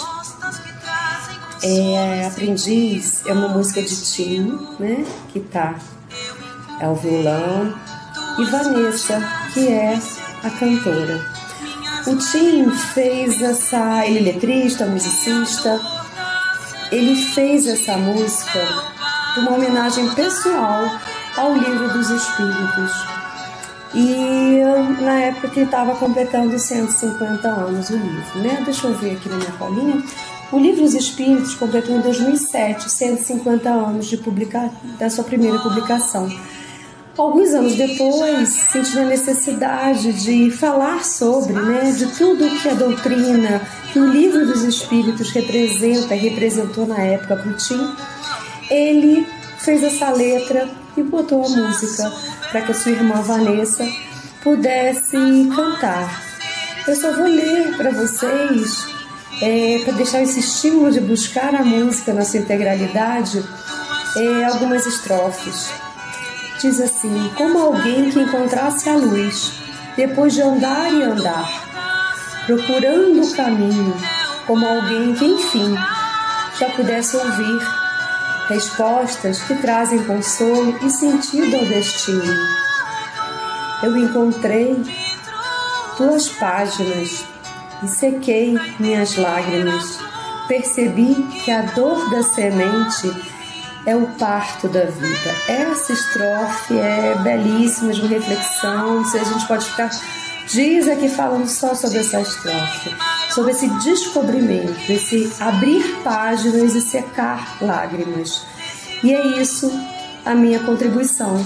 é, 1.64 2.28
Aprendiz 2.28 3.26
é 3.26 3.34
uma 3.34 3.48
música 3.48 3.82
de 3.82 3.96
Tim, 4.04 4.60
né? 4.80 5.06
Que 5.30 5.40
tá 5.40 5.76
é 6.80 6.88
o 6.88 6.94
violão 6.94 7.74
e 8.38 8.46
Vanessa, 8.46 9.20
que 9.54 9.68
é 9.68 10.00
a 10.44 10.50
cantora. 10.52 11.26
O 12.06 12.16
Tim 12.16 12.70
fez 12.94 13.42
essa, 13.42 14.06
ele 14.06 14.30
é 14.30 14.34
letrista, 14.34 14.86
musicista. 14.86 15.82
Ele 16.92 17.16
fez 17.16 17.66
essa 17.66 17.98
música 17.98 18.60
uma 19.38 19.52
homenagem 19.54 20.08
pessoal 20.14 20.84
ao 21.36 21.54
Livro 21.54 21.90
dos 21.90 22.10
Espíritos. 22.10 23.17
E 23.94 24.62
na 25.02 25.20
época 25.22 25.50
que 25.50 25.62
estava 25.62 25.96
completando 25.96 26.58
150 26.58 27.48
anos 27.48 27.90
o 27.90 27.94
livro, 27.94 28.40
né? 28.40 28.62
Deixa 28.66 28.88
eu 28.88 28.94
ver 28.96 29.12
aqui 29.12 29.30
na 29.30 29.38
minha 29.38 29.52
colinha. 29.54 30.04
O 30.52 30.58
livro 30.58 30.84
Os 30.84 30.94
Espíritos 30.94 31.56
completou 31.56 31.96
em 31.96 32.02
2007 32.02 32.90
150 32.90 33.70
anos 33.70 34.08
de 34.08 34.18
publica... 34.18 34.70
da 34.98 35.10
sua 35.10 35.24
primeira 35.24 35.60
publicação. 35.60 36.30
Alguns 37.18 37.50
anos 37.50 37.74
depois, 37.74 38.50
senti 38.72 39.00
a 39.00 39.06
necessidade 39.06 40.14
de 40.14 40.52
falar 40.52 41.04
sobre, 41.04 41.54
né, 41.54 41.92
de 41.92 42.06
tudo 42.16 42.48
que 42.62 42.70
a 42.70 42.76
doutrina, 42.76 43.60
que 43.92 44.00
o 44.00 44.08
livro 44.08 44.46
dos 44.46 44.62
Espíritos 44.62 45.32
representa 45.32 46.16
e 46.16 46.20
representou 46.20 46.86
na 46.86 47.00
época 47.00 47.36
para 47.36 47.50
o 47.50 47.54
Tim, 47.54 47.92
ele 48.70 49.26
fez 49.58 49.82
essa 49.82 50.12
letra 50.12 50.70
e 50.96 51.02
botou 51.02 51.44
a 51.44 51.50
música 51.50 52.14
para 52.52 52.62
que 52.62 52.72
a 52.72 52.76
sua 52.76 52.92
irmã 52.92 53.22
Vanessa 53.22 53.88
pudesse 54.42 55.18
cantar. 55.56 56.24
Eu 56.88 56.96
só 56.96 57.12
vou 57.12 57.26
ler 57.26 57.76
para 57.76 57.92
vocês, 57.92 58.88
é, 59.42 59.82
para 59.84 59.94
deixar 59.94 60.22
esse 60.22 60.40
estímulo 60.40 60.92
de 60.92 61.02
buscar 61.02 61.54
a 61.54 61.64
música 61.64 62.14
na 62.14 62.24
sua 62.24 62.40
integralidade, 62.40 63.44
é, 64.16 64.46
algumas 64.46 64.86
estrofes. 64.86 65.70
Diz 66.62 66.80
assim: 66.80 67.32
Como 67.36 67.60
alguém 67.60 68.10
que 68.10 68.20
encontrasse 68.20 68.90
a 68.90 68.96
luz, 68.96 69.52
depois 69.96 70.34
de 70.34 70.42
andar 70.42 70.92
e 70.94 71.04
andar, 71.04 72.46
procurando 72.46 73.22
o 73.22 73.36
caminho, 73.36 73.96
como 74.46 74.66
alguém 74.66 75.14
que, 75.14 75.26
enfim, 75.26 75.76
já 76.58 76.70
pudesse 76.70 77.18
ouvir 77.18 77.87
respostas 78.48 79.42
que 79.42 79.56
trazem 79.56 80.04
consolo 80.04 80.78
e 80.82 80.90
sentido 80.90 81.56
ao 81.56 81.66
destino. 81.66 82.34
Eu 83.84 83.98
encontrei 83.98 84.76
tuas 85.98 86.30
páginas 86.30 87.26
e 87.84 87.88
sequei 87.88 88.58
minhas 88.80 89.16
lágrimas. 89.16 90.00
Percebi 90.48 91.16
que 91.44 91.52
a 91.52 91.62
dor 91.62 92.10
da 92.10 92.24
semente 92.24 93.12
é 93.86 93.96
o 93.96 94.08
parto 94.18 94.68
da 94.68 94.86
vida. 94.86 95.36
Essa 95.48 95.94
estrofe 95.94 96.78
é 96.78 97.16
belíssima 97.22 97.94
de 97.94 98.08
reflexão. 98.08 99.04
Se 99.06 99.18
a 99.18 99.24
gente 99.24 99.46
pode 99.48 99.66
ficar 99.66 99.90
dias 100.48 100.88
aqui 100.88 101.10
falando 101.10 101.48
só 101.48 101.76
sobre 101.76 102.00
essa 102.00 102.22
estrofe, 102.22 102.96
sobre 103.30 103.52
esse 103.52 103.68
descobrimento, 103.80 104.92
esse 104.92 105.32
abrir 105.40 105.84
páginas 106.04 106.74
e 106.76 106.82
secar 106.82 107.58
lágrimas. 107.62 108.46
E 109.04 109.14
é 109.14 109.40
isso 109.40 109.72
a 110.26 110.34
minha 110.34 110.60
contribuição 110.60 111.44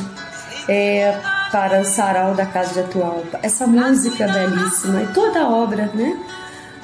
é, 0.67 1.17
para 1.51 1.81
o 1.81 1.85
sarau 1.85 2.33
da 2.33 2.45
Casa 2.45 2.73
de 2.73 2.79
Atualpa. 2.81 3.39
Essa 3.41 3.67
música 3.67 4.27
belíssima 4.27 5.03
e 5.03 5.07
toda 5.07 5.41
a 5.41 5.49
obra, 5.49 5.89
né? 5.93 6.17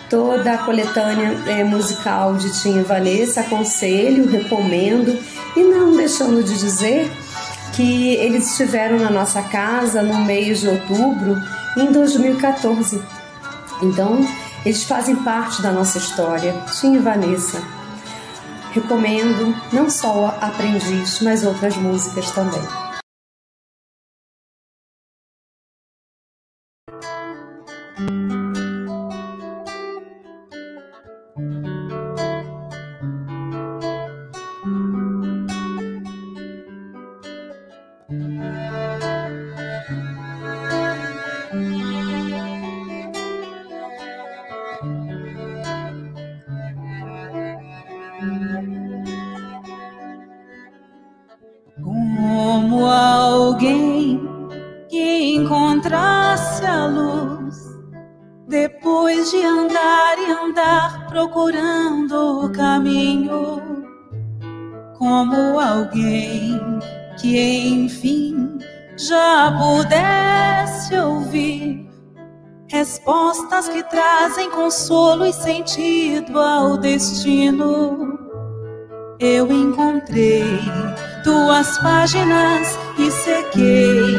toda 0.10 0.54
a 0.54 0.58
coletânea 0.60 1.38
é, 1.48 1.64
musical 1.64 2.36
de 2.36 2.48
e 2.70 2.82
Vanessa, 2.82 3.42
aconselho, 3.42 4.30
recomendo 4.30 5.18
e 5.56 5.64
não 5.64 5.96
deixando 5.96 6.44
de 6.44 6.58
dizer 6.58 7.12
que 7.74 8.16
eles 8.16 8.52
estiveram 8.52 8.98
na 9.00 9.10
nossa 9.10 9.42
casa 9.42 10.02
no 10.02 10.20
mês 10.26 10.62
de 10.62 10.68
outubro 10.68 11.36
em 11.78 11.92
2014. 11.92 13.02
Então, 13.82 14.20
eles 14.66 14.84
fazem 14.84 15.16
parte 15.16 15.62
da 15.62 15.72
nossa 15.72 15.98
história, 15.98 16.54
Tim 16.80 16.96
e 16.96 17.00
Vanessa. 17.00 17.62
Recomendo 18.72 19.56
não 19.72 19.90
só 19.90 20.38
Aprendiz, 20.42 21.22
mas 21.22 21.46
outras 21.46 21.76
músicas 21.78 22.32
também. 22.32 22.62
Que 73.70 73.84
trazem 73.84 74.50
consolo 74.52 75.26
e 75.26 75.34
sentido 75.34 76.40
ao 76.40 76.78
destino. 76.78 78.18
Eu 79.20 79.52
encontrei 79.52 80.44
tuas 81.24 81.78
páginas 81.80 82.78
e 82.98 83.12
sequei 83.12 84.16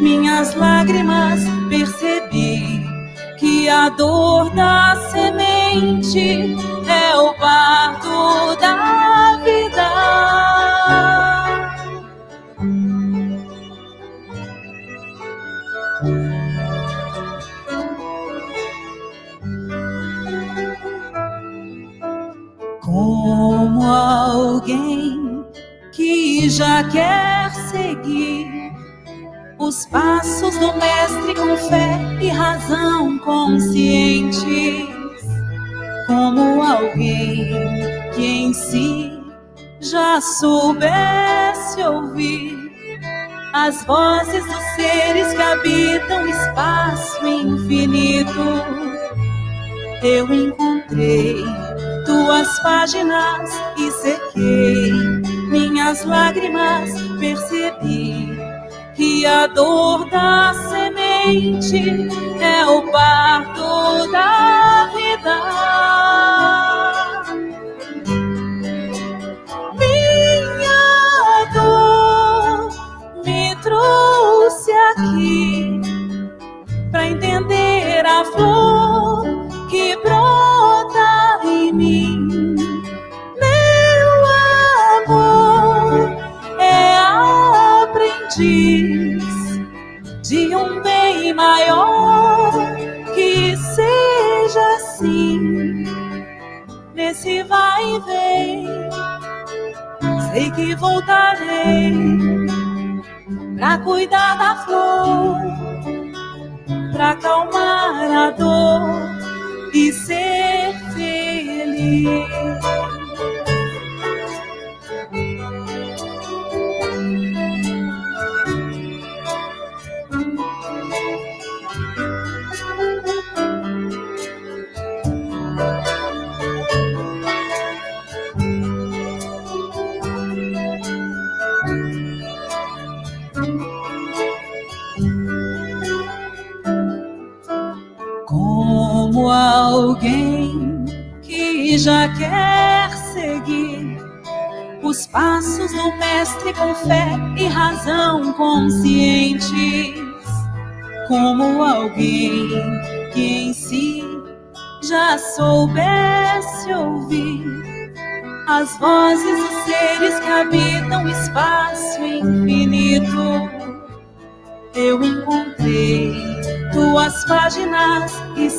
minhas 0.00 0.54
lágrimas, 0.54 1.40
percebi 1.68 2.82
que 3.38 3.68
a 3.68 3.88
dor 3.90 4.50
da 4.50 4.96
semente 5.10 6.56
é 6.88 7.16
o 7.16 7.34
parto 7.34 7.67
alguém 23.88 25.44
que 25.92 26.48
já 26.48 26.84
quer 26.84 27.50
seguir 27.52 28.72
os 29.58 29.86
passos 29.86 30.56
do 30.58 30.72
Mestre 30.74 31.34
com 31.34 31.56
fé 31.68 31.98
e 32.20 32.28
razão 32.28 33.18
conscientes, 33.18 34.86
como 36.06 36.62
alguém 36.62 37.50
que 38.14 38.24
em 38.24 38.52
si 38.52 39.20
já 39.80 40.20
soubesse 40.20 41.82
ouvir 41.82 42.56
as 43.52 43.84
vozes 43.84 44.44
dos 44.44 44.64
seres 44.76 45.32
que 45.32 45.42
habitam 45.42 46.28
espaço 46.28 47.26
infinito. 47.26 48.38
Eu 50.02 50.32
encontrei 50.32 51.44
tuas 52.08 52.48
páginas 52.60 53.50
e 53.76 53.90
sequei 53.90 54.90
minhas 55.50 56.06
lágrimas, 56.06 56.90
percebi 57.20 58.34
que 58.94 59.26
a 59.26 59.46
dor 59.46 60.08
da 60.08 60.54
semente 60.70 62.08
é 62.40 62.64
o 62.64 62.90
parto 62.90 64.10
da 64.10 64.90
vida. 64.96 66.67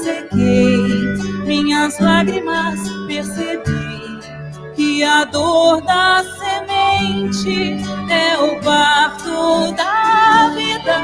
Sequei 0.04 0.78
minhas 1.46 2.00
lágrimas, 2.00 2.80
percebi 3.08 4.20
que 4.76 5.04
a 5.04 5.26
dor 5.26 5.82
da 5.82 6.24
semente 6.40 7.78
é 8.10 8.38
o 8.38 8.60
parto 8.62 9.74
da 9.74 10.52
vida. 10.56 11.00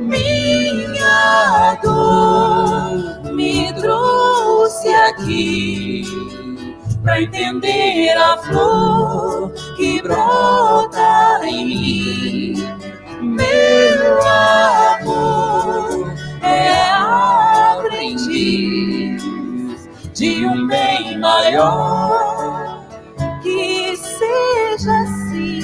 Minha 0.00 1.78
dor 1.82 3.32
me 3.32 3.72
trouxe 3.74 4.88
aqui 4.88 6.04
para 7.02 7.22
entender 7.22 8.16
a 8.16 8.36
flor 8.38 9.52
que 9.76 10.02
brota 10.02 11.40
em 11.44 11.66
mim. 11.66 12.54
Meu 13.22 13.85
amor 14.22 16.14
é 16.42 16.90
aprendiz 17.78 19.22
de 20.14 20.46
um 20.46 20.66
bem 20.66 21.18
maior. 21.18 22.84
Que 23.42 23.96
seja 23.96 24.92
assim, 25.02 25.60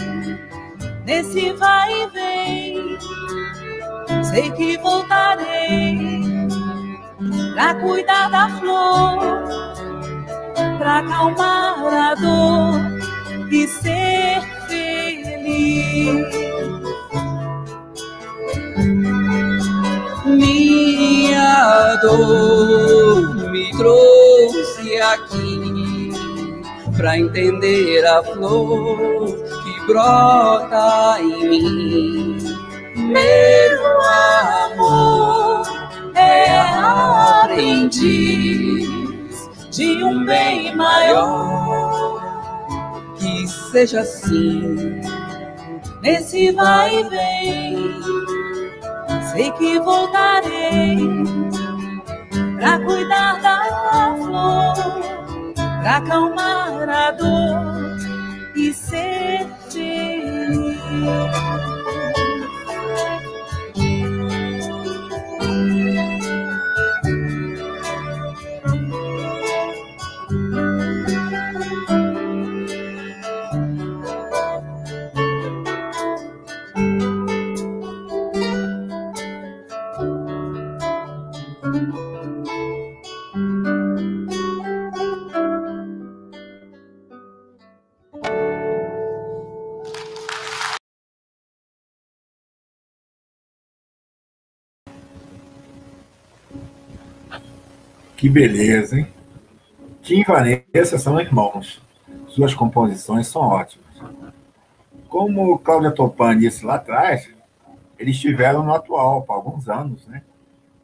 nesse 1.04 1.52
vai 1.54 2.02
e 2.02 2.06
vem. 2.08 2.98
Sei 4.22 4.50
que 4.52 4.78
voltarei 4.78 6.22
pra 7.54 7.74
cuidar 7.74 8.28
da 8.30 8.48
flor, 8.48 9.18
pra 10.78 10.98
acalmar 10.98 11.94
a 11.94 12.14
dor 12.14 12.80
e 13.50 13.66
ser 13.66 14.40
feliz. 14.68 16.51
Dor 22.00 23.50
me 23.50 23.70
trouxe 23.76 25.00
aqui 25.00 26.10
pra 26.96 27.16
entender 27.18 28.04
a 28.04 28.22
flor 28.22 29.26
que 29.62 29.86
brota 29.86 31.20
em 31.20 31.48
mim. 31.48 32.36
Meu 32.96 34.00
amor 34.72 35.62
é 36.16 36.50
aprendiz 37.48 38.88
de 39.70 40.02
um 40.02 40.24
bem 40.24 40.74
maior. 40.74 42.20
Que 43.16 43.46
seja 43.46 44.00
assim, 44.00 45.00
nesse 46.02 46.50
vai 46.50 46.96
e 46.96 47.04
vem. 47.08 48.02
Sei 49.32 49.50
que 49.52 49.78
voltarei 49.78 51.41
pra 52.62 52.78
cuidar 52.78 53.40
da 53.42 54.14
flor, 54.16 54.74
pra 55.82 55.96
acalmar 55.96 56.88
a 56.88 57.10
dor 57.10 57.96
e 58.54 58.72
ser 58.72 59.48
feliz. 59.68 60.78
Que 98.22 98.30
beleza, 98.30 99.00
hein? 99.00 99.08
Tim 100.00 100.20
e 100.20 100.22
Vanessa 100.22 100.96
são 100.96 101.20
irmãos. 101.20 101.82
Suas 102.28 102.54
composições 102.54 103.26
são 103.26 103.42
ótimas. 103.42 104.00
Como 105.08 105.58
Cláudia 105.58 105.90
Topani 105.90 106.42
disse 106.42 106.64
lá 106.64 106.76
atrás, 106.76 107.28
eles 107.98 108.14
estiveram 108.14 108.62
no 108.62 108.72
atual 108.72 109.22
por 109.22 109.32
alguns 109.32 109.68
anos, 109.68 110.06
né? 110.06 110.22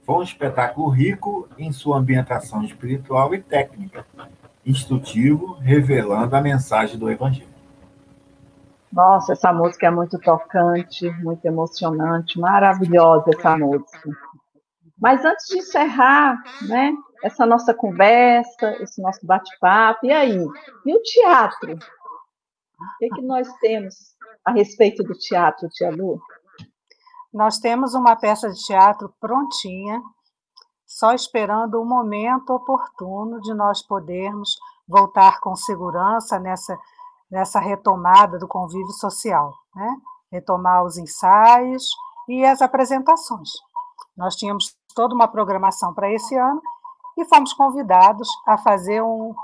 Foi 0.03 0.17
um 0.17 0.23
espetáculo 0.25 0.89
rico 0.89 1.49
em 1.57 1.71
sua 1.71 1.99
ambientação 1.99 2.65
espiritual 2.65 3.33
e 3.33 3.41
técnica, 3.41 4.05
instrutivo, 4.67 5.53
revelando 5.61 6.35
a 6.35 6.41
mensagem 6.41 6.99
do 6.99 7.09
Evangelho. 7.09 7.47
Nossa, 8.93 9.35
essa 9.35 9.53
música 9.53 9.87
é 9.87 9.91
muito 9.93 10.19
tocante, 10.19 11.09
muito 11.23 11.45
emocionante, 11.45 12.37
maravilhosa 12.37 13.31
essa 13.33 13.57
música. 13.57 14.11
Mas 15.01 15.25
antes 15.25 15.47
de 15.47 15.59
encerrar, 15.59 16.43
né, 16.63 16.93
essa 17.23 17.45
nossa 17.45 17.75
conversa, 17.75 18.71
esse 18.81 19.01
nosso 19.03 19.25
bate-papo, 19.27 20.07
e 20.07 20.13
aí? 20.13 20.47
E 20.87 20.97
o 20.97 21.03
teatro? 21.03 21.75
O 21.75 22.99
que, 22.99 23.09
que 23.09 23.23
nós 23.23 23.53
temos 23.61 23.95
a 24.45 24.53
respeito 24.53 25.03
do 25.03 25.15
teatro, 25.15 25.69
Tia 25.69 25.91
Lu? 25.91 26.21
Nós 27.33 27.59
temos 27.59 27.95
uma 27.95 28.17
peça 28.17 28.49
de 28.49 28.59
teatro 28.65 29.13
prontinha, 29.21 30.03
só 30.87 31.13
esperando 31.13 31.81
o 31.81 31.85
momento 31.85 32.51
oportuno 32.51 33.41
de 33.41 33.53
nós 33.53 33.83
podermos 33.83 34.57
voltar 34.87 35.39
com 35.41 35.55
segurança 35.55 36.39
nessa, 36.39 36.79
nessa 37.31 37.61
retomada 37.61 38.39
do 38.39 38.49
convívio 38.49 38.93
social, 38.93 39.53
né? 39.75 39.97
retomar 40.33 40.85
os 40.85 40.97
ensaios 40.97 41.91
e 42.29 42.45
as 42.45 42.63
apresentações. 42.63 43.51
Nós 44.17 44.35
tínhamos 44.35 44.75
toda 44.95 45.15
uma 45.15 45.29
programação 45.29 45.93
para 45.93 46.11
esse 46.13 46.35
ano 46.35 46.61
e 47.19 47.25
fomos 47.25 47.53
convidados 47.53 48.29
a 48.47 48.57
fazer 48.57 49.03
um 49.03 49.35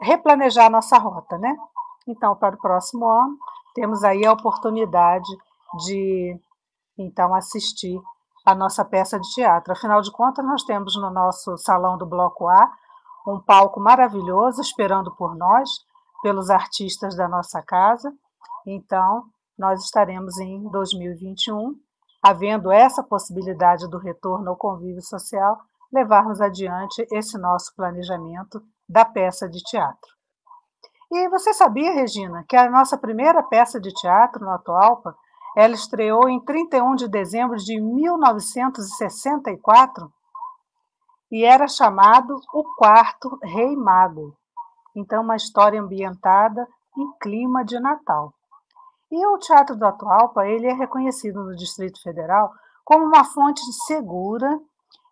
replanejar 0.00 0.68
nossa 0.68 0.98
rota, 0.98 1.38
né? 1.38 1.56
Então, 2.06 2.34
para 2.34 2.56
o 2.56 2.58
próximo 2.58 3.08
ano, 3.08 3.38
temos 3.74 4.02
aí 4.02 4.26
a 4.26 4.32
oportunidade 4.32 5.30
de 5.86 6.36
então 6.98 7.32
assistir 7.32 8.00
a 8.44 8.54
nossa 8.54 8.84
peça 8.84 9.18
de 9.20 9.28
teatro. 9.30 9.72
Afinal 9.72 10.00
de 10.00 10.10
contas, 10.10 10.44
nós 10.44 10.64
temos 10.64 10.96
no 10.96 11.10
nosso 11.10 11.56
salão 11.56 11.96
do 11.96 12.04
Bloco 12.04 12.48
A 12.48 12.70
um 13.26 13.38
palco 13.38 13.78
maravilhoso 13.78 14.60
esperando 14.60 15.14
por 15.14 15.36
nós, 15.36 15.68
pelos 16.22 16.50
artistas 16.50 17.14
da 17.14 17.28
nossa 17.28 17.62
casa. 17.62 18.12
Então, 18.66 19.24
nós 19.56 19.84
estaremos 19.84 20.38
em 20.38 20.68
2021, 20.70 21.76
havendo 22.22 22.72
essa 22.72 23.02
possibilidade 23.04 23.88
do 23.88 23.98
retorno 23.98 24.50
ao 24.50 24.56
convívio 24.56 25.02
social, 25.02 25.58
levarmos 25.92 26.40
adiante 26.40 27.06
esse 27.10 27.36
nosso 27.38 27.74
planejamento 27.74 28.62
da 28.88 29.04
peça 29.04 29.48
de 29.48 29.60
teatro. 29.62 30.08
E 31.10 31.28
você 31.28 31.52
sabia, 31.52 31.92
Regina, 31.92 32.44
que 32.48 32.56
a 32.56 32.70
nossa 32.70 32.96
primeira 32.96 33.42
peça 33.42 33.80
de 33.80 33.92
teatro 33.92 34.44
no 34.44 34.52
Atualpa, 34.52 35.16
ela 35.56 35.74
estreou 35.74 36.28
em 36.28 36.38
31 36.44 36.94
de 36.94 37.08
dezembro 37.08 37.56
de 37.56 37.80
1964 37.80 40.08
e 41.32 41.44
era 41.44 41.66
chamado 41.66 42.40
O 42.54 42.62
Quarto 42.76 43.36
Rei 43.42 43.74
Mago. 43.76 44.36
Então, 44.94 45.22
uma 45.22 45.34
história 45.36 45.80
ambientada 45.80 46.68
em 46.96 47.10
clima 47.18 47.64
de 47.64 47.80
Natal. 47.80 48.32
E 49.10 49.26
o 49.26 49.38
Teatro 49.38 49.74
do 49.76 49.84
Atualpa, 49.84 50.46
ele 50.46 50.68
é 50.68 50.72
reconhecido 50.72 51.42
no 51.42 51.56
Distrito 51.56 52.00
Federal 52.02 52.52
como 52.84 53.04
uma 53.04 53.24
fonte 53.24 53.60
segura 53.86 54.60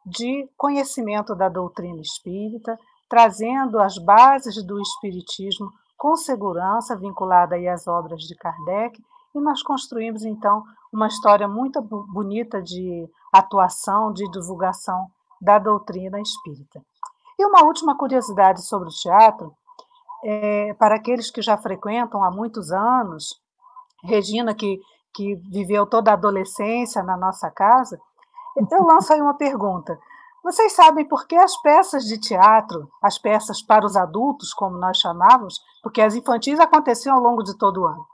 de 0.09 0.48
conhecimento 0.56 1.34
da 1.34 1.48
doutrina 1.48 2.00
espírita, 2.00 2.78
trazendo 3.09 3.78
as 3.78 3.98
bases 3.98 4.62
do 4.62 4.80
espiritismo 4.80 5.70
com 5.96 6.16
segurança 6.16 6.96
vinculada 6.96 7.56
às 7.72 7.86
obras 7.86 8.22
de 8.22 8.34
Kardec, 8.36 9.02
e 9.34 9.40
nós 9.40 9.62
construímos 9.62 10.24
então 10.24 10.64
uma 10.92 11.09
história 11.09 11.46
muito 11.46 11.80
bonita 11.82 12.62
de 12.62 13.09
atuação, 13.32 14.12
de 14.12 14.28
divulgação 14.30 15.11
da 15.40 15.59
doutrina 15.59 16.20
espírita. 16.20 16.82
E 17.38 17.44
uma 17.44 17.64
última 17.64 17.96
curiosidade 17.96 18.62
sobre 18.64 18.88
o 18.88 18.92
teatro, 18.92 19.54
é, 20.24 20.74
para 20.74 20.96
aqueles 20.96 21.30
que 21.30 21.42
já 21.42 21.56
frequentam 21.56 22.24
há 22.24 22.30
muitos 22.30 22.72
anos, 22.72 23.40
Regina, 24.02 24.54
que, 24.54 24.80
que 25.14 25.34
viveu 25.36 25.86
toda 25.86 26.11
a 26.11 26.14
adolescência 26.14 27.02
na 27.02 27.16
nossa 27.16 27.50
casa, 27.50 28.00
eu 28.70 28.82
lanço 28.84 29.12
aí 29.12 29.20
uma 29.20 29.34
pergunta. 29.34 29.98
Vocês 30.42 30.72
sabem 30.72 31.06
por 31.06 31.26
que 31.26 31.36
as 31.36 31.56
peças 31.61 32.04
de 32.04 32.18
teatro, 32.18 32.90
as 33.02 33.18
peças 33.18 33.61
para 33.61 33.84
os 33.84 33.96
adultos, 33.96 34.54
como 34.54 34.78
nós 34.78 34.98
chamávamos, 34.98 35.61
porque 35.82 36.00
as 36.00 36.14
infantis 36.14 36.59
aconteciam 36.59 37.16
ao 37.16 37.22
longo 37.22 37.42
de 37.42 37.56
todo 37.59 37.82
o 37.82 37.86
ano. 37.86 38.06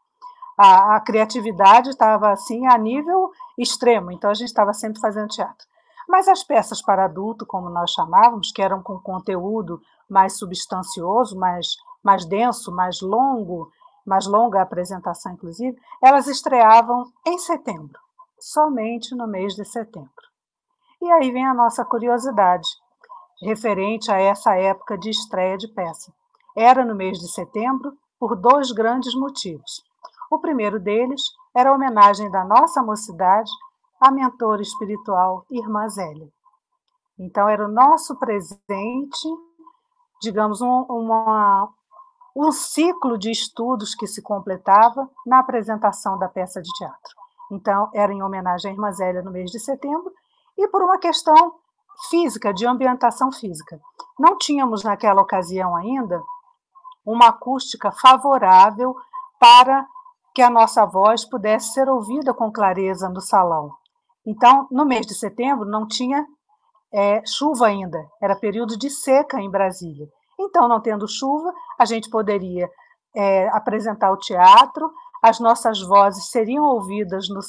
A, 0.58 0.96
a 0.96 1.00
criatividade 1.00 1.90
estava 1.90 2.30
assim 2.30 2.66
a 2.66 2.78
nível 2.78 3.30
extremo, 3.58 4.10
então 4.10 4.30
a 4.30 4.34
gente 4.34 4.48
estava 4.48 4.72
sempre 4.72 5.00
fazendo 5.00 5.28
teatro. 5.28 5.66
Mas 6.08 6.28
as 6.28 6.42
peças 6.42 6.82
para 6.82 7.04
adulto, 7.04 7.46
como 7.46 7.70
nós 7.70 7.90
chamávamos, 7.90 8.52
que 8.52 8.62
eram 8.62 8.82
com 8.82 8.98
conteúdo 8.98 9.80
mais 10.08 10.36
substancioso, 10.36 11.38
mais, 11.38 11.76
mais 12.02 12.24
denso, 12.26 12.72
mais 12.72 13.00
longo, 13.00 13.70
mais 14.04 14.26
longa 14.26 14.58
a 14.58 14.62
apresentação, 14.62 15.32
inclusive, 15.32 15.76
elas 16.02 16.26
estreavam 16.26 17.04
em 17.26 17.38
setembro, 17.38 17.98
somente 18.38 19.14
no 19.14 19.26
mês 19.26 19.54
de 19.54 19.64
setembro. 19.64 20.33
E 21.04 21.10
aí 21.10 21.30
vem 21.30 21.44
a 21.44 21.52
nossa 21.52 21.84
curiosidade, 21.84 22.66
referente 23.42 24.10
a 24.10 24.18
essa 24.18 24.54
época 24.54 24.96
de 24.96 25.10
estreia 25.10 25.58
de 25.58 25.68
peça. 25.68 26.10
Era 26.56 26.82
no 26.82 26.94
mês 26.94 27.18
de 27.18 27.30
setembro 27.30 27.92
por 28.18 28.34
dois 28.34 28.72
grandes 28.72 29.14
motivos. 29.14 29.84
O 30.30 30.38
primeiro 30.38 30.80
deles 30.80 31.20
era 31.54 31.68
a 31.68 31.74
homenagem 31.74 32.30
da 32.30 32.42
nossa 32.42 32.82
mocidade 32.82 33.50
à 34.00 34.10
mentora 34.10 34.62
espiritual 34.62 35.44
Irmã 35.50 35.86
Zélia. 35.90 36.26
Então, 37.18 37.50
era 37.50 37.66
o 37.66 37.70
nosso 37.70 38.16
presente, 38.16 39.28
digamos, 40.22 40.62
um, 40.62 40.86
uma, 40.88 41.68
um 42.34 42.50
ciclo 42.50 43.18
de 43.18 43.30
estudos 43.30 43.94
que 43.94 44.06
se 44.06 44.22
completava 44.22 45.06
na 45.26 45.40
apresentação 45.40 46.18
da 46.18 46.30
peça 46.30 46.62
de 46.62 46.70
teatro. 46.72 47.14
Então, 47.52 47.90
era 47.92 48.10
em 48.10 48.22
homenagem 48.22 48.70
à 48.70 48.74
Irmã 48.74 48.90
Zélia 48.90 49.20
no 49.20 49.30
mês 49.30 49.50
de 49.50 49.60
setembro, 49.60 50.10
e 50.56 50.68
por 50.68 50.82
uma 50.82 50.98
questão 50.98 51.54
física, 52.08 52.52
de 52.52 52.66
ambientação 52.66 53.30
física. 53.32 53.80
Não 54.18 54.36
tínhamos 54.36 54.82
naquela 54.82 55.22
ocasião 55.22 55.76
ainda 55.76 56.22
uma 57.04 57.28
acústica 57.28 57.92
favorável 57.92 58.94
para 59.38 59.86
que 60.34 60.42
a 60.42 60.50
nossa 60.50 60.84
voz 60.84 61.24
pudesse 61.24 61.72
ser 61.72 61.88
ouvida 61.88 62.34
com 62.34 62.50
clareza 62.50 63.08
no 63.08 63.20
salão. 63.20 63.70
Então, 64.26 64.66
no 64.70 64.84
mês 64.84 65.06
de 65.06 65.14
setembro, 65.14 65.66
não 65.68 65.86
tinha 65.86 66.26
é, 66.92 67.22
chuva 67.26 67.66
ainda, 67.66 67.98
era 68.22 68.36
período 68.36 68.76
de 68.76 68.88
seca 68.88 69.40
em 69.40 69.50
Brasília. 69.50 70.08
Então, 70.40 70.66
não 70.66 70.80
tendo 70.80 71.06
chuva, 71.06 71.52
a 71.78 71.84
gente 71.84 72.08
poderia 72.08 72.68
é, 73.14 73.48
apresentar 73.48 74.10
o 74.10 74.16
teatro, 74.16 74.90
as 75.24 75.40
nossas 75.40 75.80
vozes 75.80 76.26
seriam 76.26 76.66
ouvidas 76.66 77.30
no, 77.30 77.40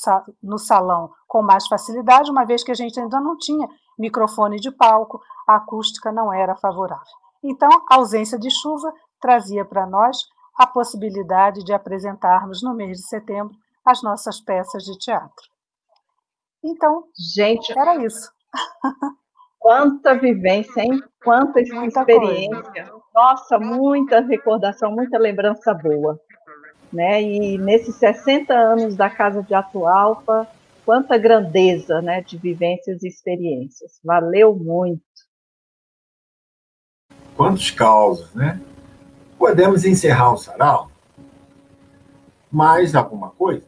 no 0.41 0.57
salão 0.57 1.11
com 1.27 1.41
mais 1.41 1.67
facilidade, 1.67 2.31
uma 2.31 2.45
vez 2.45 2.63
que 2.63 2.71
a 2.71 2.73
gente 2.73 2.97
ainda 2.97 3.19
não 3.19 3.37
tinha 3.37 3.67
microfone 3.99 4.61
de 4.61 4.71
palco, 4.71 5.19
a 5.45 5.57
acústica 5.57 6.09
não 6.09 6.31
era 6.31 6.55
favorável. 6.55 7.03
Então, 7.43 7.67
a 7.91 7.95
ausência 7.95 8.39
de 8.39 8.49
chuva 8.49 8.93
trazia 9.19 9.65
para 9.65 9.85
nós 9.85 10.19
a 10.57 10.65
possibilidade 10.65 11.65
de 11.65 11.73
apresentarmos 11.73 12.63
no 12.63 12.73
mês 12.73 12.97
de 12.97 13.09
setembro 13.09 13.53
as 13.85 14.01
nossas 14.01 14.39
peças 14.39 14.85
de 14.85 14.97
teatro. 14.97 15.45
Então, 16.63 17.03
gente, 17.35 17.77
era 17.77 17.97
isso. 18.05 18.31
Quanta 19.59 20.17
vivência, 20.17 20.81
hein? 20.81 21.03
Quanta 21.21 21.59
muita 21.73 21.99
experiência. 21.99 22.61
Coisa. 22.61 23.01
Nossa, 23.13 23.59
muita 23.59 24.21
recordação, 24.21 24.91
muita 24.91 25.17
lembrança 25.17 25.73
boa. 25.73 26.17
Né? 26.91 27.21
E 27.21 27.57
nesses 27.57 27.95
60 27.95 28.53
anos 28.53 28.95
da 28.95 29.09
Casa 29.09 29.43
de 29.43 29.53
Atualpa, 29.53 30.47
quanta 30.85 31.17
grandeza 31.17 32.01
né, 32.01 32.21
de 32.21 32.37
vivências 32.37 33.03
e 33.03 33.07
experiências. 33.07 33.99
Valeu 34.03 34.55
muito. 34.55 35.01
Quantos 37.35 37.69
causos, 37.71 38.33
né? 38.33 38.61
Podemos 39.37 39.83
encerrar 39.83 40.33
o 40.33 40.37
sarau? 40.37 40.89
Mais 42.49 42.95
alguma 42.95 43.31
coisa? 43.31 43.65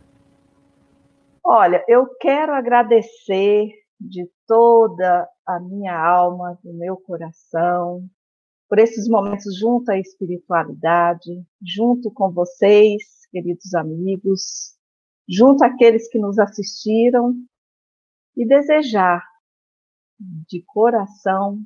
Olha, 1.44 1.84
eu 1.88 2.08
quero 2.20 2.54
agradecer 2.54 3.70
de 4.00 4.30
toda 4.46 5.28
a 5.46 5.60
minha 5.60 5.98
alma, 5.98 6.58
do 6.64 6.74
meu 6.74 6.96
coração, 6.98 8.06
por 8.68 8.80
esses 8.80 9.08
momentos 9.08 9.58
junto 9.58 9.90
à 9.92 9.98
espiritualidade, 9.98 11.46
junto 11.62 12.12
com 12.12 12.32
vocês, 12.32 13.26
queridos 13.32 13.74
amigos, 13.74 14.78
junto 15.28 15.64
àqueles 15.64 16.10
que 16.10 16.20
nos 16.20 16.38
assistiram 16.38 17.34
e 18.36 18.46
desejar 18.46 19.24
de 20.20 20.62
coração 20.64 21.64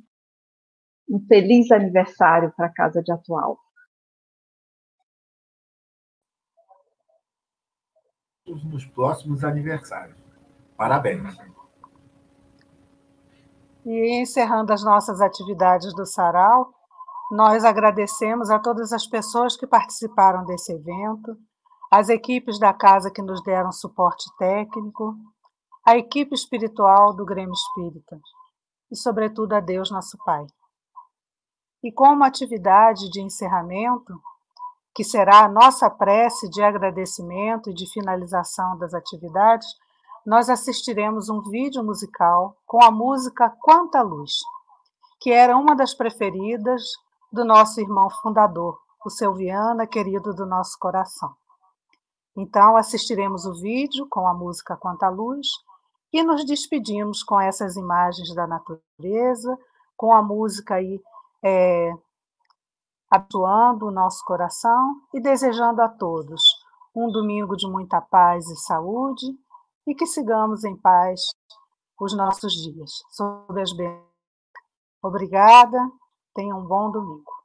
um 1.08 1.20
feliz 1.26 1.70
aniversário 1.70 2.52
para 2.56 2.66
a 2.66 2.72
Casa 2.72 3.02
de 3.02 3.12
Atual. 3.12 3.58
Nos 8.46 8.84
próximos 8.86 9.44
aniversários. 9.44 10.16
Parabéns. 10.76 11.36
E 13.84 14.20
encerrando 14.20 14.72
as 14.72 14.84
nossas 14.84 15.20
atividades 15.20 15.94
do 15.94 16.06
Sarau, 16.06 16.72
nós 17.32 17.64
agradecemos 17.64 18.50
a 18.50 18.58
todas 18.58 18.92
as 18.92 19.06
pessoas 19.06 19.56
que 19.56 19.66
participaram 19.66 20.44
desse 20.44 20.70
evento, 20.70 21.34
as 21.90 22.10
equipes 22.10 22.58
da 22.58 22.74
casa 22.74 23.10
que 23.10 23.22
nos 23.22 23.42
deram 23.42 23.72
suporte 23.72 24.30
técnico, 24.36 25.14
a 25.82 25.96
equipe 25.96 26.34
espiritual 26.34 27.16
do 27.16 27.24
Grêmio 27.24 27.54
Espírita 27.54 28.20
e, 28.90 28.96
sobretudo, 28.96 29.54
a 29.54 29.60
Deus, 29.60 29.90
nosso 29.90 30.18
Pai. 30.26 30.44
E 31.82 31.90
como 31.90 32.22
atividade 32.22 33.08
de 33.08 33.22
encerramento, 33.22 34.12
que 34.94 35.02
será 35.02 35.46
a 35.46 35.48
nossa 35.48 35.88
prece 35.88 36.50
de 36.50 36.62
agradecimento 36.62 37.70
e 37.70 37.74
de 37.74 37.90
finalização 37.94 38.76
das 38.76 38.92
atividades, 38.92 39.68
nós 40.26 40.50
assistiremos 40.50 41.30
um 41.30 41.40
vídeo 41.40 41.82
musical 41.82 42.58
com 42.66 42.84
a 42.84 42.90
música 42.90 43.48
Quanta 43.62 44.02
Luz, 44.02 44.32
que 45.18 45.30
era 45.32 45.56
uma 45.56 45.74
das 45.74 45.94
preferidas 45.94 46.82
do 47.32 47.44
nosso 47.44 47.80
irmão 47.80 48.10
fundador, 48.10 48.78
o 49.04 49.10
seu 49.10 49.32
Viana, 49.34 49.86
querido 49.86 50.34
do 50.34 50.44
nosso 50.44 50.78
coração. 50.78 51.34
Então, 52.36 52.76
assistiremos 52.76 53.46
o 53.46 53.54
vídeo 53.54 54.06
com 54.10 54.28
a 54.28 54.34
música 54.34 54.76
Quanta 54.76 55.08
Luz 55.08 55.48
e 56.12 56.22
nos 56.22 56.44
despedimos 56.44 57.22
com 57.22 57.40
essas 57.40 57.76
imagens 57.76 58.34
da 58.34 58.46
natureza, 58.46 59.58
com 59.96 60.12
a 60.12 60.22
música 60.22 60.74
aí 60.74 61.00
é, 61.42 61.92
atuando 63.10 63.86
o 63.86 63.90
nosso 63.90 64.22
coração 64.24 65.00
e 65.14 65.20
desejando 65.20 65.80
a 65.80 65.88
todos 65.88 66.42
um 66.94 67.10
domingo 67.10 67.56
de 67.56 67.66
muita 67.66 68.00
paz 68.00 68.46
e 68.48 68.56
saúde 68.56 69.26
e 69.86 69.94
que 69.94 70.06
sigamos 70.06 70.64
em 70.64 70.76
paz 70.76 71.20
os 71.98 72.14
nossos 72.14 72.52
dias, 72.52 72.90
sob 73.10 73.60
as 73.60 73.72
bênçãos. 73.72 74.12
Obrigada, 75.02 75.78
tenham 76.34 76.60
um 76.60 76.66
bom 76.66 76.90
domingo. 76.92 77.41